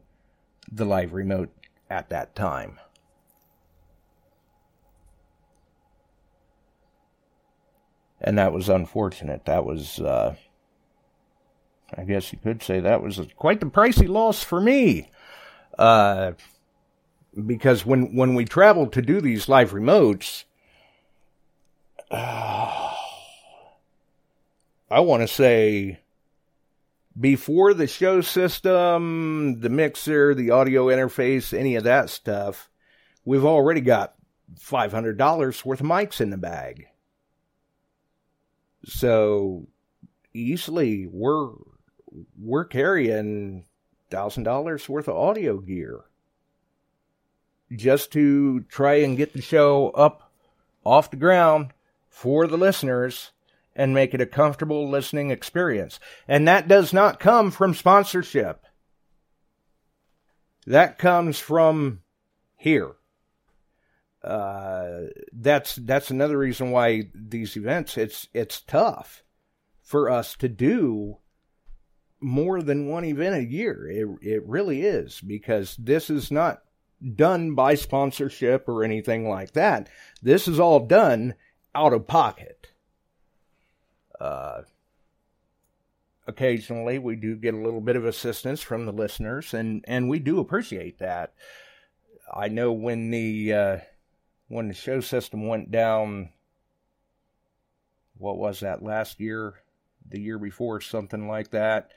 the 0.71 0.85
live 0.85 1.13
remote 1.13 1.49
at 1.89 2.09
that 2.09 2.35
time. 2.35 2.77
And 8.19 8.37
that 8.37 8.53
was 8.53 8.69
unfortunate. 8.69 9.45
That 9.45 9.65
was, 9.65 9.99
uh, 9.99 10.35
I 11.95 12.03
guess 12.03 12.31
you 12.33 12.39
could 12.39 12.63
say 12.63 12.79
that 12.79 13.01
was 13.03 13.19
quite 13.35 13.59
the 13.59 13.67
pricey 13.67 14.07
loss 14.07 14.43
for 14.43 14.59
me. 14.59 15.11
Uh, 15.77 16.31
because 17.45 17.85
when, 17.85 18.15
when 18.15 18.33
we 18.33 18.45
traveled 18.45 18.93
to 18.93 19.01
do 19.01 19.21
these 19.21 19.47
live 19.47 19.71
remotes, 19.71 20.45
uh, 22.09 22.73
I 24.89 25.01
want 25.01 25.21
to 25.21 25.27
say 25.27 25.99
before 27.19 27.73
the 27.73 27.87
show 27.87 28.21
system, 28.21 29.59
the 29.59 29.69
mixer, 29.69 30.33
the 30.33 30.51
audio 30.51 30.85
interface, 30.85 31.57
any 31.57 31.75
of 31.75 31.83
that 31.83 32.09
stuff, 32.09 32.69
we've 33.25 33.45
already 33.45 33.81
got 33.81 34.13
$500 34.59 35.65
worth 35.65 35.81
of 35.81 35.85
mics 35.85 36.21
in 36.21 36.29
the 36.29 36.37
bag. 36.37 36.87
So 38.87 39.67
easily 40.33 41.07
we're 41.07 41.49
we're 42.39 42.65
carrying 42.65 43.65
thousand 44.09 44.43
dollars 44.43 44.87
worth 44.87 45.07
of 45.07 45.17
audio 45.17 45.59
gear 45.59 46.05
just 47.75 48.11
to 48.13 48.61
try 48.61 48.95
and 48.95 49.17
get 49.17 49.33
the 49.33 49.41
show 49.41 49.89
up 49.89 50.31
off 50.85 51.11
the 51.11 51.17
ground 51.17 51.73
for 52.07 52.47
the 52.47 52.57
listeners 52.57 53.31
and 53.75 53.93
make 53.93 54.13
it 54.13 54.21
a 54.21 54.25
comfortable 54.25 54.89
listening 54.89 55.31
experience. 55.31 55.99
And 56.27 56.47
that 56.47 56.69
does 56.69 56.93
not 56.93 57.19
come 57.19 57.51
from 57.51 57.73
sponsorship. 57.73 58.65
That 60.65 60.97
comes 60.97 61.37
from 61.37 62.01
here. 62.55 62.95
Uh, 64.23 65.07
that's 65.31 65.75
that's 65.75 66.09
another 66.09 66.37
reason 66.37 66.71
why 66.71 67.09
these 67.13 67.55
events 67.55 67.97
it's 67.97 68.27
it's 68.33 68.61
tough 68.61 69.23
for 69.81 70.09
us 70.09 70.35
to 70.35 70.49
do 70.49 71.17
more 72.19 72.61
than 72.61 72.89
one 72.89 73.05
event 73.05 73.35
a 73.35 73.49
year. 73.49 73.87
It 73.89 74.07
it 74.21 74.47
really 74.47 74.81
is 74.81 75.21
because 75.21 75.75
this 75.77 76.09
is 76.09 76.31
not 76.31 76.63
done 77.15 77.53
by 77.53 77.75
sponsorship 77.75 78.67
or 78.67 78.83
anything 78.83 79.29
like 79.29 79.53
that. 79.53 79.87
This 80.21 80.47
is 80.47 80.59
all 80.59 80.79
done 80.79 81.35
out 81.75 81.93
of 81.93 82.07
pocket. 82.07 82.67
Uh, 84.19 84.61
occasionally, 86.25 86.97
we 86.97 87.15
do 87.15 87.35
get 87.35 87.53
a 87.53 87.61
little 87.61 87.81
bit 87.81 87.95
of 87.95 88.05
assistance 88.05 88.61
from 88.61 88.85
the 88.85 88.91
listeners, 88.91 89.53
and, 89.53 89.85
and 89.87 90.09
we 90.09 90.19
do 90.19 90.39
appreciate 90.39 90.97
that. 90.99 91.33
I 92.33 92.49
know 92.49 92.71
when 92.71 93.11
the 93.11 93.53
uh, 93.53 93.77
when 94.47 94.67
the 94.67 94.73
show 94.73 94.99
system 94.99 95.47
went 95.47 95.71
down, 95.71 96.29
what 98.17 98.37
was 98.37 98.61
that 98.61 98.83
last 98.83 99.19
year, 99.19 99.55
the 100.09 100.19
year 100.19 100.39
before, 100.39 100.81
something 100.81 101.27
like 101.27 101.51
that. 101.51 101.91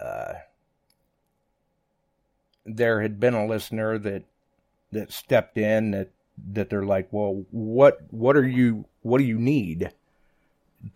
Uh, 0.00 0.34
there 2.64 3.02
had 3.02 3.20
been 3.20 3.34
a 3.34 3.46
listener 3.46 3.98
that 3.98 4.24
that 4.92 5.12
stepped 5.12 5.56
in 5.58 5.90
that 5.92 6.10
that 6.52 6.70
they're 6.70 6.84
like, 6.84 7.08
well, 7.10 7.44
what 7.50 8.00
what 8.10 8.36
are 8.36 8.46
you 8.46 8.86
what 9.02 9.18
do 9.18 9.24
you 9.24 9.38
need 9.38 9.92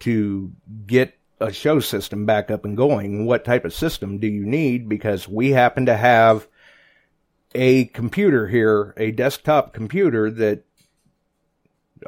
to 0.00 0.52
get 0.86 1.18
a 1.40 1.52
show 1.52 1.80
system 1.80 2.24
back 2.24 2.50
up 2.50 2.64
and 2.64 2.76
going? 2.76 3.26
What 3.26 3.44
type 3.44 3.64
of 3.64 3.74
system 3.74 4.18
do 4.18 4.26
you 4.26 4.46
need? 4.46 4.88
Because 4.88 5.28
we 5.28 5.50
happen 5.50 5.86
to 5.86 5.96
have 5.96 6.48
a 7.54 7.86
computer 7.86 8.48
here, 8.48 8.94
a 8.96 9.10
desktop 9.10 9.72
computer 9.72 10.30
that 10.30 10.64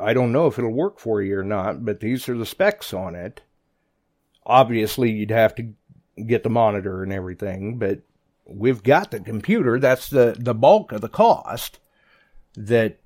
I 0.01 0.12
don't 0.12 0.32
know 0.32 0.47
if 0.47 0.59
it'll 0.59 0.72
work 0.72 0.99
for 0.99 1.22
you 1.22 1.39
or 1.39 1.45
not, 1.45 1.84
but 1.84 2.01
these 2.01 2.28
are 2.28 2.36
the 2.36 2.47
specs 2.47 2.93
on 2.93 3.14
it. 3.14 3.41
Obviously, 4.45 5.11
you'd 5.11 5.30
have 5.30 5.55
to 5.57 5.72
get 6.26 6.43
the 6.43 6.51
monitor 6.51 7.03
and 7.03 7.12
everything, 7.12 7.78
but 7.78 8.01
we've 8.47 8.82
got 8.82 9.11
the 9.11 9.20
computer. 9.20 9.78
That's 9.78 10.09
the, 10.09 10.36
the 10.39 10.55
bulk 10.55 10.93
of 10.93 11.01
the 11.01 11.09
cost 11.09 11.78
that, 12.55 12.99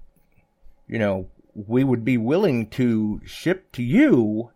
you 0.88 0.98
know, 0.98 1.28
we 1.54 1.84
would 1.84 2.04
be 2.04 2.16
willing 2.16 2.68
to 2.70 3.20
ship 3.26 3.70
to 3.72 3.82
you 3.82 4.50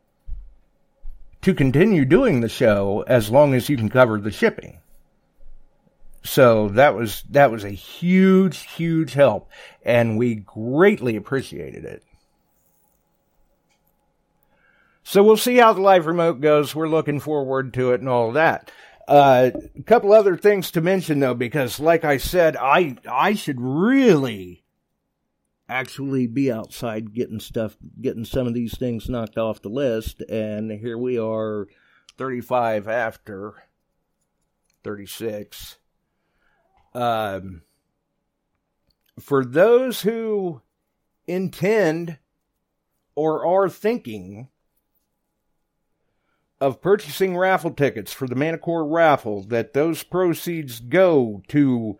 to 1.43 1.55
continue 1.55 2.05
doing 2.05 2.41
the 2.41 2.49
show 2.49 3.05
as 3.07 3.31
long 3.31 3.55
as 3.55 3.69
you 3.69 3.77
can 3.77 3.89
cover 3.89 4.19
the 4.19 4.31
shipping. 4.31 4.81
So 6.23 6.71
that 6.71 6.97
was 6.97 7.23
that 7.31 7.53
was 7.53 7.63
a 7.63 7.71
huge, 7.71 8.59
huge 8.73 9.13
help, 9.13 9.49
and 9.85 10.19
we 10.19 10.35
greatly 10.35 11.15
appreciated 11.15 11.85
it. 11.85 12.03
So 15.09 15.23
we'll 15.23 15.37
see 15.37 15.55
how 15.59 15.73
the 15.73 15.81
live 15.81 16.07
remote 16.07 16.41
goes. 16.41 16.75
We're 16.75 16.89
looking 16.89 17.21
forward 17.21 17.73
to 17.75 17.93
it 17.93 18.01
and 18.01 18.09
all 18.09 18.33
that. 18.33 18.73
Uh, 19.07 19.53
a 19.79 19.83
couple 19.85 20.13
other 20.13 20.37
things 20.37 20.73
to 20.73 20.81
mention 20.81 21.21
though, 21.21 21.33
because 21.33 21.79
like 21.79 22.05
I 22.05 22.17
said, 22.17 22.57
I 22.57 22.97
I 23.09 23.35
should 23.35 23.61
really 23.61 24.65
actually 25.69 26.27
be 26.27 26.51
outside 26.51 27.15
getting 27.15 27.39
stuff, 27.39 27.77
getting 28.01 28.25
some 28.25 28.49
of 28.49 28.55
these 28.55 28.77
things 28.77 29.09
knocked 29.09 29.39
off 29.39 29.63
the 29.63 29.69
list, 29.69 30.23
and 30.23 30.73
here 30.73 30.99
we 30.99 31.21
are, 31.21 31.69
thirty 32.19 32.41
five 32.41 32.89
after 32.89 33.55
thirty 34.83 35.07
six. 35.07 35.79
Um, 36.95 37.63
for 39.21 39.45
those 39.45 40.03
who 40.03 40.63
intend 41.29 42.19
or 43.15 43.47
are 43.47 43.69
thinking 43.69 44.49
of 46.61 46.81
purchasing 46.81 47.37
raffle 47.37 47.71
tickets 47.71 48.13
for 48.13 48.27
the 48.27 48.35
Manticore 48.35 48.87
raffle, 48.87 49.43
that 49.45 49.75
those 49.75 50.03
proceeds 50.03 50.81
go 50.81 51.43
to 51.49 51.99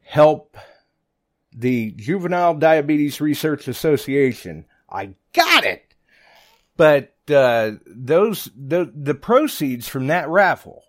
help 0.00 0.56
the 1.54 1.92
Juvenile 1.92 2.54
Diabetes 2.54 3.20
Research 3.20 3.68
Association. 3.68 4.64
I 4.90 5.14
got 5.32 5.64
it! 5.64 5.94
But 6.76 7.14
uh, 7.30 7.72
those 7.86 8.50
the 8.56 8.90
the 8.94 9.14
proceeds 9.14 9.88
from 9.88 10.08
that 10.08 10.28
raffle 10.28 10.84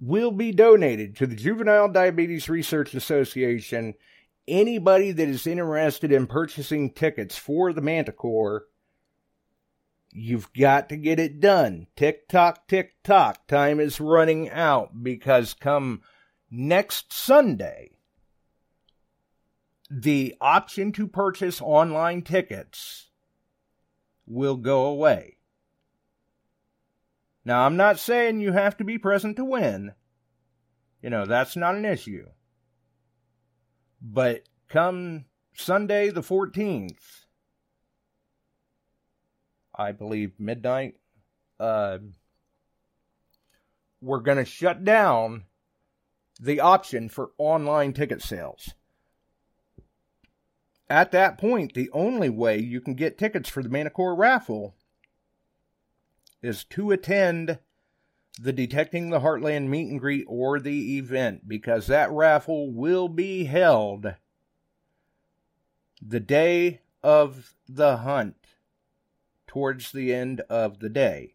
will 0.00 0.32
be 0.32 0.52
donated 0.52 1.16
to 1.16 1.26
the 1.26 1.36
Juvenile 1.36 1.88
Diabetes 1.88 2.48
Research 2.48 2.92
Association. 2.92 3.94
Anybody 4.48 5.12
that 5.12 5.28
is 5.28 5.46
interested 5.46 6.10
in 6.10 6.26
purchasing 6.26 6.90
tickets 6.90 7.38
for 7.38 7.72
the 7.72 7.80
Manticore, 7.80 8.64
you've 10.12 10.52
got 10.52 10.88
to 10.90 10.96
get 10.96 11.18
it 11.18 11.40
done. 11.40 11.86
Tick 11.96 12.28
tock, 12.28 12.68
tick 12.68 13.02
tock. 13.02 13.46
Time 13.46 13.80
is 13.80 14.00
running 14.00 14.50
out 14.50 15.02
because 15.02 15.54
come 15.54 16.02
next 16.50 17.12
Sunday, 17.12 17.92
the 19.90 20.34
option 20.40 20.92
to 20.92 21.06
purchase 21.06 21.60
online 21.60 22.22
tickets 22.22 23.10
will 24.26 24.56
go 24.56 24.86
away. 24.86 25.36
Now, 27.44 27.66
I'm 27.66 27.76
not 27.76 27.98
saying 27.98 28.40
you 28.40 28.52
have 28.52 28.76
to 28.76 28.84
be 28.84 28.98
present 28.98 29.36
to 29.36 29.44
win. 29.44 29.92
You 31.02 31.10
know, 31.10 31.26
that's 31.26 31.56
not 31.56 31.74
an 31.74 31.84
issue. 31.84 32.26
But 34.00 34.48
come 34.68 35.24
Sunday 35.54 36.10
the 36.10 36.22
14th, 36.22 37.21
I 39.74 39.92
believe 39.92 40.38
midnight, 40.38 40.96
uh, 41.58 41.98
we're 44.00 44.20
going 44.20 44.38
to 44.38 44.44
shut 44.44 44.84
down 44.84 45.44
the 46.40 46.60
option 46.60 47.08
for 47.08 47.30
online 47.38 47.92
ticket 47.92 48.22
sales. 48.22 48.74
At 50.90 51.12
that 51.12 51.38
point, 51.38 51.72
the 51.72 51.88
only 51.92 52.28
way 52.28 52.58
you 52.58 52.80
can 52.80 52.94
get 52.94 53.16
tickets 53.16 53.48
for 53.48 53.62
the 53.62 53.68
Manticore 53.68 54.14
raffle 54.14 54.74
is 56.42 56.64
to 56.64 56.90
attend 56.90 57.58
the 58.38 58.52
Detecting 58.52 59.10
the 59.10 59.20
Heartland 59.20 59.68
meet 59.68 59.90
and 59.90 60.00
greet 60.00 60.24
or 60.26 60.58
the 60.58 60.98
event 60.98 61.48
because 61.48 61.86
that 61.86 62.10
raffle 62.10 62.72
will 62.72 63.08
be 63.08 63.44
held 63.44 64.14
the 66.00 66.20
day 66.20 66.80
of 67.02 67.54
the 67.68 67.98
hunt 67.98 68.41
towards 69.52 69.92
the 69.92 70.14
end 70.14 70.40
of 70.48 70.78
the 70.78 70.88
day 70.88 71.34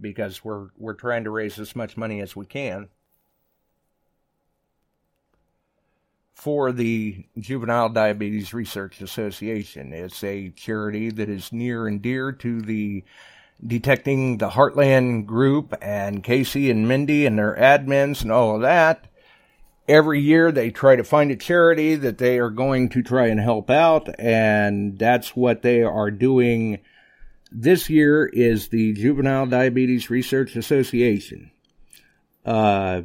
because 0.00 0.42
we're 0.42 0.68
we're 0.78 0.94
trying 0.94 1.22
to 1.22 1.28
raise 1.28 1.58
as 1.58 1.76
much 1.76 1.98
money 1.98 2.18
as 2.18 2.34
we 2.34 2.46
can 2.46 2.88
for 6.32 6.72
the 6.72 7.26
Juvenile 7.38 7.90
Diabetes 7.90 8.54
Research 8.54 9.02
Association. 9.02 9.92
It's 9.92 10.24
a 10.24 10.48
charity 10.48 11.10
that 11.10 11.28
is 11.28 11.52
near 11.52 11.86
and 11.86 12.00
dear 12.00 12.32
to 12.32 12.62
the 12.62 13.04
detecting 13.64 14.38
the 14.38 14.48
Heartland 14.48 15.26
group 15.26 15.74
and 15.82 16.24
Casey 16.24 16.70
and 16.70 16.88
Mindy 16.88 17.26
and 17.26 17.38
their 17.38 17.54
admins 17.54 18.22
and 18.22 18.32
all 18.32 18.54
of 18.54 18.62
that. 18.62 19.11
Every 19.88 20.20
year 20.20 20.52
they 20.52 20.70
try 20.70 20.96
to 20.96 21.04
find 21.04 21.30
a 21.30 21.36
charity 21.36 21.96
that 21.96 22.18
they 22.18 22.38
are 22.38 22.50
going 22.50 22.88
to 22.90 23.02
try 23.02 23.26
and 23.26 23.40
help 23.40 23.68
out, 23.68 24.08
and 24.18 24.98
that's 24.98 25.34
what 25.34 25.62
they 25.62 25.82
are 25.82 26.10
doing 26.10 26.78
this 27.50 27.90
year 27.90 28.26
is 28.26 28.68
the 28.68 28.94
Juvenile 28.94 29.46
Diabetes 29.46 30.08
Research 30.08 30.56
Association. 30.56 31.50
Uh, 32.44 33.02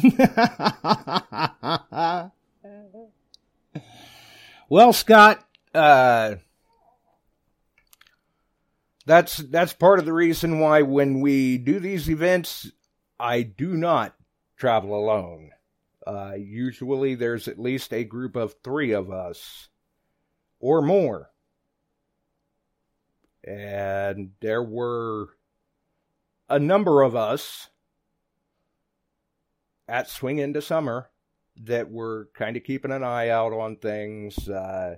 well, 4.68 4.92
Scott, 4.92 5.44
uh, 5.74 6.36
that's 9.08 9.38
that's 9.38 9.72
part 9.72 9.98
of 9.98 10.04
the 10.04 10.12
reason 10.12 10.60
why 10.60 10.82
when 10.82 11.22
we 11.22 11.56
do 11.56 11.80
these 11.80 12.10
events, 12.10 12.70
I 13.18 13.40
do 13.40 13.74
not 13.74 14.14
travel 14.58 14.94
alone. 14.94 15.50
Uh, 16.06 16.34
usually, 16.38 17.14
there's 17.14 17.48
at 17.48 17.58
least 17.58 17.94
a 17.94 18.04
group 18.04 18.36
of 18.36 18.56
three 18.62 18.92
of 18.92 19.10
us 19.10 19.70
or 20.60 20.82
more, 20.82 21.30
and 23.42 24.32
there 24.40 24.62
were 24.62 25.30
a 26.50 26.58
number 26.58 27.00
of 27.00 27.16
us 27.16 27.70
at 29.88 30.10
Swing 30.10 30.38
into 30.38 30.60
Summer 30.60 31.08
that 31.64 31.90
were 31.90 32.28
kind 32.34 32.58
of 32.58 32.64
keeping 32.64 32.92
an 32.92 33.02
eye 33.02 33.30
out 33.30 33.54
on 33.54 33.76
things. 33.76 34.50
Uh, 34.50 34.96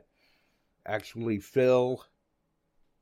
actually 0.85 1.39
Phil, 1.39 2.05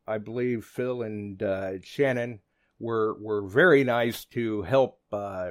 I 0.09 0.19
believe 0.19 0.65
Phil 0.65 1.03
and 1.03 1.43
uh, 1.43 1.81
Shannon 1.83 2.41
were 2.81 3.15
were 3.21 3.43
very 3.47 3.85
nice 3.85 4.25
to 4.27 4.63
help 4.63 5.01
uh, 5.13 5.51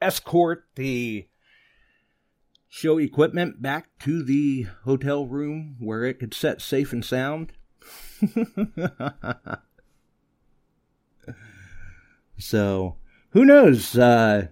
escort 0.00 0.66
the 0.74 1.28
show 2.68 2.98
equipment 2.98 3.62
back 3.62 3.98
to 4.00 4.22
the 4.22 4.66
hotel 4.84 5.26
room 5.26 5.76
where 5.78 6.04
it 6.04 6.18
could 6.18 6.34
set 6.34 6.60
safe 6.60 6.92
and 6.92 7.02
sound. 7.04 7.52
so, 12.38 12.96
who 13.30 13.44
knows? 13.44 13.96
Uh, 13.96 14.48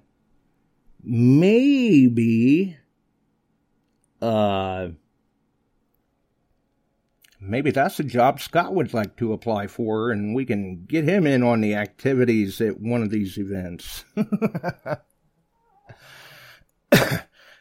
maybe, 1.03 2.79
uh, 4.23 4.89
maybe 7.47 7.71
that's 7.71 8.01
a 8.01 8.05
job 8.05 8.41
Scott 8.41 8.75
would 8.75 8.93
like 8.95 9.17
to 9.17 9.33
apply 9.33 9.67
for, 9.67 10.11
and 10.11 10.35
we 10.35 10.45
can 10.45 10.85
get 10.85 11.05
him 11.05 11.27
in 11.27 11.43
on 11.43 11.61
the 11.61 11.75
activities 11.75 12.61
at 12.61 12.81
one 12.81 13.03
of 13.03 13.11
these 13.11 13.39
events. 13.39 14.05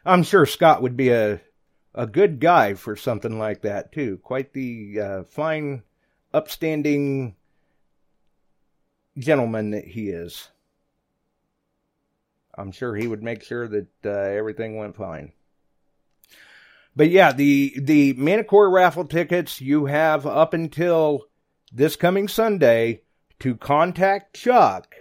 I'm 0.06 0.24
sure 0.24 0.46
Scott 0.46 0.82
would 0.82 0.96
be 0.96 1.10
a 1.10 1.42
a 1.96 2.06
good 2.06 2.40
guy 2.40 2.74
for 2.74 2.96
something 2.96 3.40
like 3.40 3.62
that 3.62 3.92
too. 3.92 4.20
Quite 4.22 4.54
the 4.54 5.00
uh, 5.00 5.24
fine, 5.24 5.84
upstanding 6.34 7.36
gentleman 9.18 9.72
that 9.72 9.86
he 9.86 10.10
is. 10.10 10.50
I'm 12.58 12.72
sure 12.72 12.96
he 12.96 13.08
would 13.08 13.24
make 13.24 13.44
sure 13.44 13.68
that 13.68 13.88
uh, 14.06 14.10
everything 14.10 14.78
went 14.78 14.96
fine. 14.96 15.32
But 16.96 17.10
yeah, 17.10 17.34
the 17.34 17.74
the 17.78 18.14
Manticore 18.14 18.70
raffle 18.70 19.06
tickets 19.06 19.60
you 19.60 19.86
have 19.86 20.26
up 20.26 20.54
until 20.54 21.26
this 21.72 21.96
coming 21.96 22.28
Sunday 22.28 23.02
to 23.40 23.56
contact 23.56 24.36
Chuck. 24.36 24.96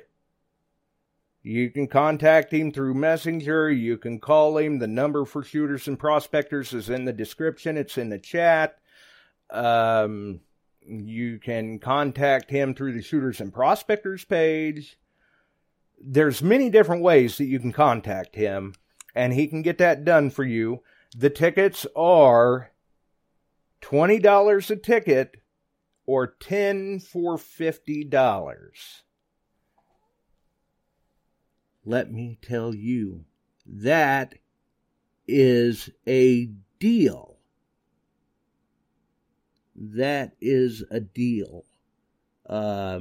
You 1.43 1.71
can 1.71 1.87
contact 1.87 2.53
him 2.53 2.73
through 2.73 2.95
Messenger. 2.95 3.71
You 3.71 3.99
can 3.99 4.19
call 4.19 4.57
him. 4.57 4.79
The 4.79 4.87
number 4.87 5.25
for 5.25 5.45
shooters 5.45 5.87
and 5.87 5.99
prospectors 5.99 6.73
is 6.73 6.89
in 6.89 7.05
the 7.05 7.13
description. 7.13 7.77
It's 7.77 7.99
in 7.99 8.09
the 8.09 8.19
chat. 8.19 8.79
Um, 9.51 10.41
you 10.87 11.39
can 11.39 11.79
contact 11.79 12.51
him 12.51 12.75
through 12.75 12.95
the 12.95 13.03
shooters 13.03 13.41
and 13.41 13.53
prospectors 13.53 14.25
page. 14.25 14.99
There's 16.01 16.43
many 16.43 16.71
different 16.71 17.03
ways 17.03 17.39
that 17.39 17.45
you 17.45 17.61
can 17.61 17.73
contact 17.73 18.35
him, 18.35 18.75
and 19.15 19.33
he 19.33 19.47
can 19.47 19.63
get 19.63 19.79
that 19.79 20.05
done 20.05 20.31
for 20.31 20.45
you. 20.45 20.83
The 21.17 21.31
tickets 21.31 21.87
are 21.95 22.73
$20 23.83 24.71
a 24.71 24.77
ticket 24.77 25.37
or 26.07 26.27
10 26.27 26.99
for 26.99 27.37
$50. 27.37 29.03
Let 31.85 32.11
me 32.11 32.39
tell 32.43 32.75
you, 32.75 33.27
that 33.67 34.35
is 35.29 35.91
a 36.07 36.47
deal. 36.81 37.39
That 39.77 40.33
is 40.41 40.83
a 40.91 41.01
deal. 41.01 41.65
Uh, 42.49 43.01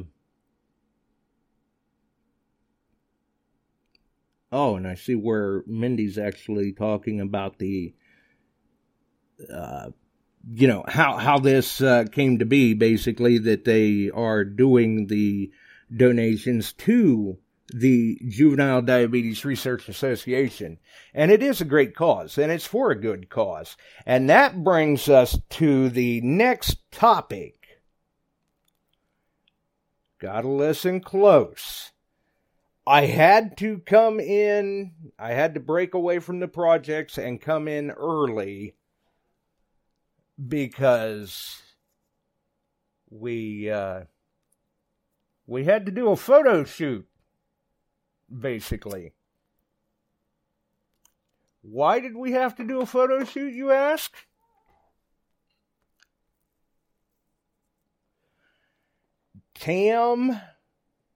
oh, 4.51 4.75
and 4.75 4.87
I 4.87 4.95
see 4.95 5.15
where 5.15 5.63
Mindy's 5.65 6.17
actually 6.17 6.73
talking 6.73 7.19
about 7.19 7.57
the 7.59 7.93
uh, 9.53 9.89
you 10.51 10.67
know 10.67 10.83
how 10.87 11.17
how 11.17 11.39
this 11.39 11.81
uh, 11.81 12.05
came 12.11 12.39
to 12.39 12.45
be 12.45 12.73
basically 12.73 13.37
that 13.39 13.65
they 13.65 14.09
are 14.13 14.43
doing 14.43 15.07
the 15.07 15.51
donations 15.95 16.73
to 16.73 17.37
the 17.73 18.19
Juvenile 18.27 18.81
Diabetes 18.81 19.45
Research 19.45 19.89
Association. 19.89 20.79
And 21.13 21.31
it 21.31 21.41
is 21.41 21.61
a 21.61 21.65
great 21.65 21.95
cause 21.95 22.37
and 22.37 22.51
it's 22.51 22.65
for 22.65 22.91
a 22.91 22.99
good 22.99 23.29
cause. 23.29 23.77
And 24.05 24.29
that 24.29 24.63
brings 24.63 25.09
us 25.09 25.39
to 25.51 25.89
the 25.89 26.21
next 26.21 26.79
topic. 26.91 27.63
Got 30.19 30.41
to 30.41 30.49
listen 30.49 31.01
close. 31.01 31.91
I 32.85 33.05
had 33.05 33.57
to 33.57 33.79
come 33.79 34.19
in 34.19 34.91
I 35.17 35.31
had 35.31 35.53
to 35.53 35.59
break 35.59 35.93
away 35.93 36.19
from 36.19 36.39
the 36.39 36.47
projects 36.47 37.17
and 37.17 37.41
come 37.41 37.67
in 37.67 37.91
early 37.91 38.75
because 40.47 41.61
we 43.09 43.69
uh, 43.69 44.01
we 45.45 45.65
had 45.65 45.85
to 45.85 45.91
do 45.91 46.09
a 46.09 46.15
photo 46.15 46.63
shoot 46.63 47.07
basically. 48.29 49.13
Why 51.61 51.99
did 51.99 52.15
we 52.15 52.31
have 52.33 52.55
to 52.57 52.63
do 52.63 52.81
a 52.81 52.85
photo 52.85 53.23
shoot 53.23 53.53
you 53.53 53.71
ask? 53.71 54.13
Tam 59.55 60.41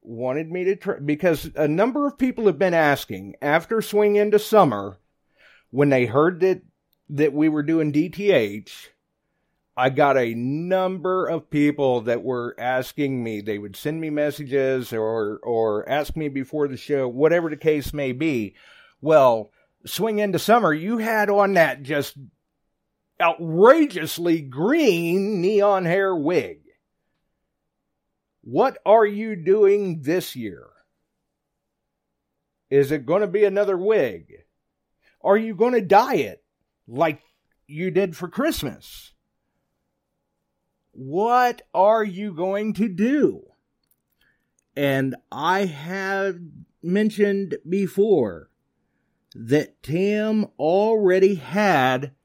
wanted 0.01 0.49
me 0.49 0.63
to 0.63 0.75
try 0.75 0.99
because 0.99 1.51
a 1.55 1.67
number 1.67 2.07
of 2.07 2.17
people 2.17 2.45
have 2.45 2.57
been 2.57 2.73
asking 2.73 3.35
after 3.41 3.81
swing 3.81 4.15
into 4.15 4.39
summer 4.39 4.99
when 5.69 5.89
they 5.89 6.05
heard 6.05 6.39
that 6.39 6.61
that 7.09 7.33
we 7.33 7.49
were 7.49 7.63
doing 7.63 7.91
dth 7.91 8.87
I 9.79 9.91
got 9.91 10.17
a 10.17 10.33
number 10.33 11.27
of 11.27 11.51
people 11.51 12.01
that 12.01 12.23
were 12.23 12.55
asking 12.57 13.23
me. 13.23 13.41
They 13.41 13.59
would 13.59 13.75
send 13.75 14.01
me 14.01 14.09
messages 14.09 14.91
or 14.91 15.37
or 15.43 15.87
ask 15.87 16.17
me 16.17 16.29
before 16.29 16.67
the 16.67 16.77
show, 16.77 17.07
whatever 17.07 17.51
the 17.51 17.57
case 17.57 17.93
may 17.93 18.11
be. 18.11 18.55
Well, 19.01 19.51
swing 19.85 20.17
into 20.17 20.39
summer, 20.39 20.73
you 20.73 20.97
had 20.97 21.29
on 21.29 21.53
that 21.53 21.83
just 21.83 22.17
outrageously 23.21 24.41
green 24.41 25.41
neon 25.41 25.85
hair 25.85 26.15
wig. 26.15 26.61
What 28.41 28.79
are 28.83 29.05
you 29.05 29.35
doing 29.35 30.01
this 30.01 30.35
year? 30.35 30.65
Is 32.71 32.91
it 32.91 33.05
going 33.05 33.21
to 33.21 33.27
be 33.27 33.43
another 33.43 33.77
wig? 33.77 34.33
Are 35.21 35.37
you 35.37 35.53
going 35.53 35.73
to 35.73 35.81
dye 35.81 36.15
it 36.15 36.43
like 36.87 37.21
you 37.67 37.91
did 37.91 38.17
for 38.17 38.27
Christmas? 38.27 39.13
What 40.97 41.61
are 41.75 42.03
you 42.03 42.33
going 42.33 42.73
to 42.73 42.89
do? 42.89 43.43
And 44.75 45.15
I 45.31 45.65
have 45.65 46.39
mentioned 46.81 47.55
before 47.69 48.49
that 49.35 49.83
Tim 49.83 50.47
already 50.57 51.35
had 51.35 52.15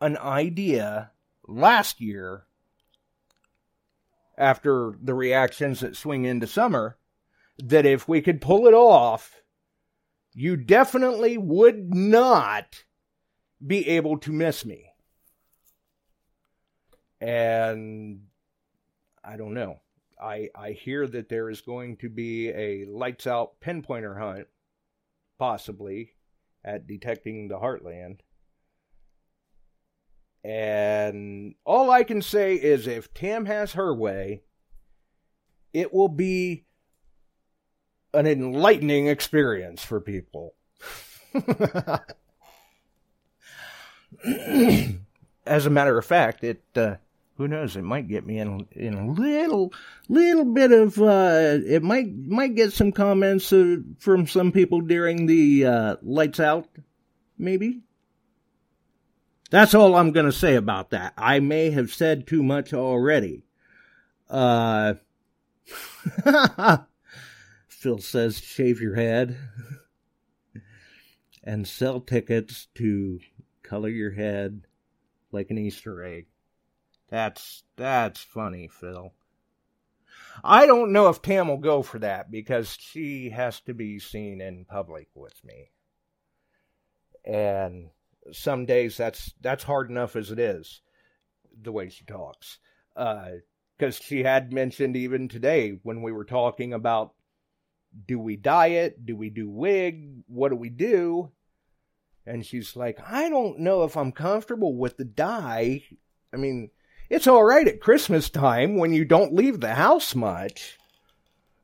an 0.00 0.16
idea 0.18 1.10
last 1.48 2.00
year 2.00 2.44
after 4.38 4.94
the 5.02 5.14
reactions 5.14 5.80
that 5.80 5.96
swing 5.96 6.24
into 6.24 6.46
summer 6.46 6.98
that 7.58 7.84
if 7.84 8.06
we 8.06 8.22
could 8.22 8.40
pull 8.40 8.68
it 8.68 8.74
off, 8.74 9.42
you 10.32 10.56
definitely 10.56 11.36
would 11.36 11.92
not 11.92 12.84
be 13.66 13.88
able 13.88 14.16
to 14.18 14.30
miss 14.30 14.64
me 14.64 14.85
and 17.20 18.20
I 19.24 19.36
don't 19.36 19.54
know. 19.54 19.80
I 20.20 20.48
I 20.54 20.72
hear 20.72 21.06
that 21.06 21.28
there 21.28 21.50
is 21.50 21.60
going 21.60 21.96
to 21.98 22.08
be 22.08 22.48
a 22.48 22.84
lights 22.86 23.26
out 23.26 23.60
pinpointer 23.60 24.18
hunt, 24.18 24.46
possibly, 25.38 26.12
at 26.64 26.86
detecting 26.86 27.48
the 27.48 27.58
Heartland. 27.58 28.20
And 30.44 31.54
all 31.64 31.90
I 31.90 32.04
can 32.04 32.22
say 32.22 32.54
is 32.54 32.86
if 32.86 33.12
Tam 33.12 33.46
has 33.46 33.72
her 33.72 33.92
way, 33.92 34.42
it 35.72 35.92
will 35.92 36.08
be 36.08 36.64
an 38.14 38.26
enlightening 38.26 39.08
experience 39.08 39.84
for 39.84 40.00
people. 40.00 40.54
As 45.46 45.66
a 45.66 45.70
matter 45.70 45.98
of 45.98 46.04
fact, 46.04 46.42
it 46.42 46.62
uh, 46.74 46.96
who 47.36 47.48
knows? 47.48 47.76
It 47.76 47.82
might 47.82 48.08
get 48.08 48.26
me 48.26 48.38
in 48.38 48.66
in 48.72 48.94
a 48.94 49.10
little 49.10 49.72
little 50.08 50.44
bit 50.44 50.72
of. 50.72 51.00
Uh, 51.00 51.58
it 51.66 51.82
might 51.82 52.14
might 52.14 52.54
get 52.54 52.72
some 52.72 52.92
comments 52.92 53.52
uh, 53.52 53.76
from 53.98 54.26
some 54.26 54.52
people 54.52 54.80
during 54.80 55.26
the 55.26 55.66
uh, 55.66 55.96
lights 56.02 56.40
out, 56.40 56.68
maybe. 57.38 57.82
That's 59.50 59.74
all 59.74 59.94
I'm 59.94 60.12
going 60.12 60.26
to 60.26 60.32
say 60.32 60.56
about 60.56 60.90
that. 60.90 61.12
I 61.16 61.40
may 61.40 61.70
have 61.70 61.92
said 61.92 62.26
too 62.26 62.42
much 62.42 62.72
already. 62.74 63.44
Uh, 64.28 64.94
Phil 67.68 67.98
says, 67.98 68.40
shave 68.40 68.80
your 68.80 68.96
head 68.96 69.36
and 71.44 71.66
sell 71.66 72.00
tickets 72.00 72.66
to 72.74 73.20
color 73.62 73.88
your 73.88 74.12
head 74.12 74.62
like 75.30 75.50
an 75.50 75.58
Easter 75.58 76.02
egg. 76.02 76.26
That's 77.08 77.64
that's 77.76 78.20
funny, 78.20 78.68
Phil. 78.68 79.12
I 80.44 80.66
don't 80.66 80.92
know 80.92 81.08
if 81.08 81.22
Tam 81.22 81.48
will 81.48 81.56
go 81.56 81.82
for 81.82 81.98
that 82.00 82.30
because 82.30 82.76
she 82.78 83.30
has 83.30 83.60
to 83.60 83.74
be 83.74 83.98
seen 83.98 84.40
in 84.40 84.64
public 84.64 85.08
with 85.14 85.42
me. 85.44 85.70
And 87.24 87.90
some 88.32 88.66
days 88.66 88.96
that's 88.96 89.32
that's 89.40 89.64
hard 89.64 89.90
enough 89.90 90.16
as 90.16 90.30
it 90.30 90.38
is, 90.38 90.82
the 91.60 91.72
way 91.72 91.88
she 91.88 92.04
talks. 92.04 92.58
Because 92.94 93.42
uh, 93.80 94.02
she 94.02 94.22
had 94.22 94.52
mentioned 94.52 94.96
even 94.96 95.28
today 95.28 95.78
when 95.82 96.02
we 96.02 96.12
were 96.12 96.24
talking 96.24 96.72
about 96.72 97.12
do 98.06 98.18
we 98.18 98.36
diet, 98.36 99.06
do 99.06 99.16
we 99.16 99.30
do 99.30 99.48
wig, 99.48 100.22
what 100.26 100.50
do 100.50 100.56
we 100.56 100.68
do? 100.68 101.30
And 102.26 102.44
she's 102.44 102.76
like, 102.76 102.98
I 103.06 103.28
don't 103.28 103.60
know 103.60 103.84
if 103.84 103.96
I'm 103.96 104.12
comfortable 104.12 104.76
with 104.76 104.96
the 104.96 105.04
dye. 105.04 105.84
I 106.34 106.36
mean, 106.36 106.70
it's 107.08 107.26
all 107.26 107.44
right 107.44 107.66
at 107.66 107.80
Christmas 107.80 108.30
time 108.30 108.76
when 108.76 108.92
you 108.92 109.04
don't 109.04 109.34
leave 109.34 109.60
the 109.60 109.74
house 109.74 110.14
much, 110.14 110.78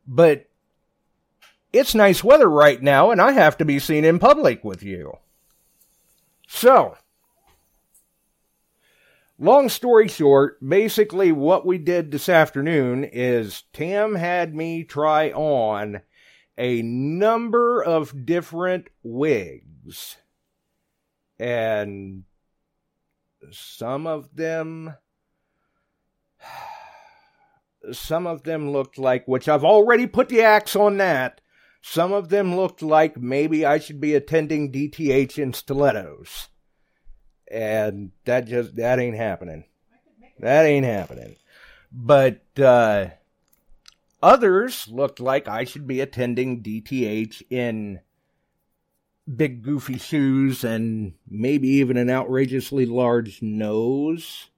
but 0.07 0.49
it's 1.73 1.95
nice 1.95 2.23
weather 2.23 2.49
right 2.49 2.83
now 2.83 3.11
and 3.11 3.21
I 3.21 3.33
have 3.33 3.57
to 3.59 3.65
be 3.65 3.79
seen 3.79 4.05
in 4.05 4.19
public 4.19 4.63
with 4.63 4.83
you. 4.83 5.19
So, 6.47 6.97
long 9.39 9.69
story 9.69 10.09
short, 10.09 10.59
basically 10.67 11.33
what 11.33 11.65
we 11.65 11.79
did 11.79 12.11
this 12.11 12.29
afternoon 12.29 13.05
is 13.05 13.65
Tam 13.73 14.15
had 14.15 14.55
me 14.55 14.85
try 14.85 15.31
on 15.31 16.03
a 16.59 16.83
number 16.83 17.83
of 17.83 18.27
different 18.27 18.89
wigs. 19.03 20.17
And 21.39 22.25
some 23.51 24.07
of 24.07 24.37
them 24.37 24.95
some 27.93 28.27
of 28.27 28.43
them 28.43 28.71
looked 28.71 28.99
like 28.99 29.27
which 29.27 29.49
I've 29.49 29.65
already 29.65 30.07
put 30.07 30.29
the 30.29 30.43
axe 30.43 30.77
on 30.77 30.97
that. 30.99 31.41
Some 31.83 32.13
of 32.13 32.29
them 32.29 32.55
looked 32.55 32.81
like 32.81 33.17
maybe 33.17 33.67
I 33.67 33.79
should 33.79 34.01
be 34.01 34.15
attending 34.15 34.71
DTH 34.71 35.37
in 35.37 35.53
stilettos. 35.53 36.49
And 37.51 38.13
that 38.25 38.47
just 38.47 38.77
that 38.77 38.99
ain't 38.99 39.17
happening. 39.17 39.65
That 40.39 40.65
ain't 40.65 40.87
happening. 40.87 41.37
But 41.91 42.43
uh 42.59 43.09
others 44.23 44.89
looked 44.89 45.21
like 45.21 45.49
I 45.49 45.65
should 45.65 45.87
be 45.87 46.01
attending 46.01 46.63
DTH 46.63 47.43
in 47.51 48.01
big 49.37 49.63
goofy 49.63 49.99
shoes 49.99 50.65
and 50.65 51.15
maybe 51.29 51.69
even 51.69 51.97
an 51.97 52.11
outrageously 52.11 52.87
large 52.87 53.43
nose. 53.43 54.51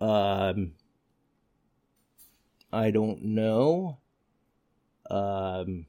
Um, 0.00 0.72
I 2.72 2.90
don't 2.90 3.22
know. 3.22 3.98
Um, 5.10 5.86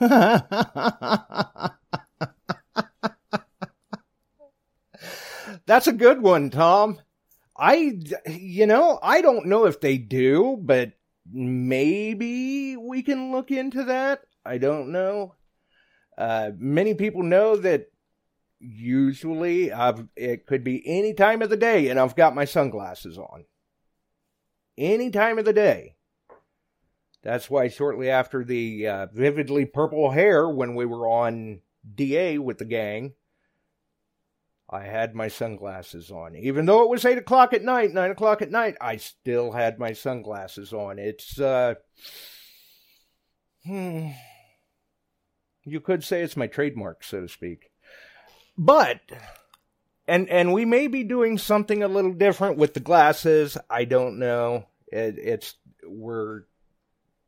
That's 5.66 5.86
a 5.86 5.92
good 5.92 6.22
one, 6.22 6.50
Tom. 6.50 7.00
I, 7.56 7.98
you 8.26 8.66
know, 8.66 8.98
I 9.02 9.20
don't 9.20 9.46
know 9.46 9.66
if 9.66 9.80
they 9.80 9.98
do, 9.98 10.58
but 10.60 10.92
maybe 11.30 12.76
we 12.76 13.02
can 13.02 13.32
look 13.32 13.50
into 13.50 13.84
that. 13.84 14.22
I 14.44 14.58
don't 14.58 14.92
know. 14.92 15.34
Uh, 16.16 16.52
many 16.58 16.94
people 16.94 17.22
know 17.22 17.56
that 17.56 17.88
usually 18.60 19.72
I've, 19.72 20.06
it 20.16 20.46
could 20.46 20.64
be 20.64 20.82
any 20.86 21.14
time 21.14 21.42
of 21.42 21.50
the 21.50 21.56
day 21.56 21.88
and 21.88 21.98
I've 21.98 22.16
got 22.16 22.34
my 22.34 22.44
sunglasses 22.44 23.18
on. 23.18 23.44
Any 24.76 25.10
time 25.10 25.38
of 25.38 25.44
the 25.44 25.52
day. 25.52 25.96
That's 27.22 27.50
why 27.50 27.68
shortly 27.68 28.10
after 28.10 28.44
the 28.44 28.86
uh, 28.86 29.06
vividly 29.12 29.64
purple 29.64 30.10
hair, 30.12 30.48
when 30.48 30.74
we 30.74 30.86
were 30.86 31.08
on 31.08 31.60
DA 31.94 32.38
with 32.38 32.58
the 32.58 32.64
gang, 32.64 33.14
I 34.70 34.82
had 34.82 35.14
my 35.14 35.28
sunglasses 35.28 36.10
on. 36.10 36.36
Even 36.36 36.66
though 36.66 36.82
it 36.82 36.90
was 36.90 37.04
8 37.04 37.18
o'clock 37.18 37.52
at 37.52 37.64
night, 37.64 37.92
9 37.92 38.10
o'clock 38.10 38.42
at 38.42 38.50
night, 38.50 38.76
I 38.80 38.98
still 38.98 39.52
had 39.52 39.78
my 39.78 39.92
sunglasses 39.94 40.72
on. 40.72 40.98
It's, 40.98 41.40
uh, 41.40 41.74
hmm, 43.64 44.10
you 45.64 45.80
could 45.80 46.04
say 46.04 46.22
it's 46.22 46.36
my 46.36 46.46
trademark, 46.46 47.02
so 47.02 47.22
to 47.22 47.28
speak. 47.28 47.67
But, 48.60 49.00
and, 50.08 50.28
and 50.28 50.52
we 50.52 50.64
may 50.64 50.88
be 50.88 51.04
doing 51.04 51.38
something 51.38 51.84
a 51.84 51.88
little 51.88 52.12
different 52.12 52.58
with 52.58 52.74
the 52.74 52.80
glasses. 52.80 53.56
I 53.70 53.84
don't 53.84 54.18
know. 54.18 54.66
It, 54.88 55.16
it's, 55.16 55.54
we're, 55.86 56.42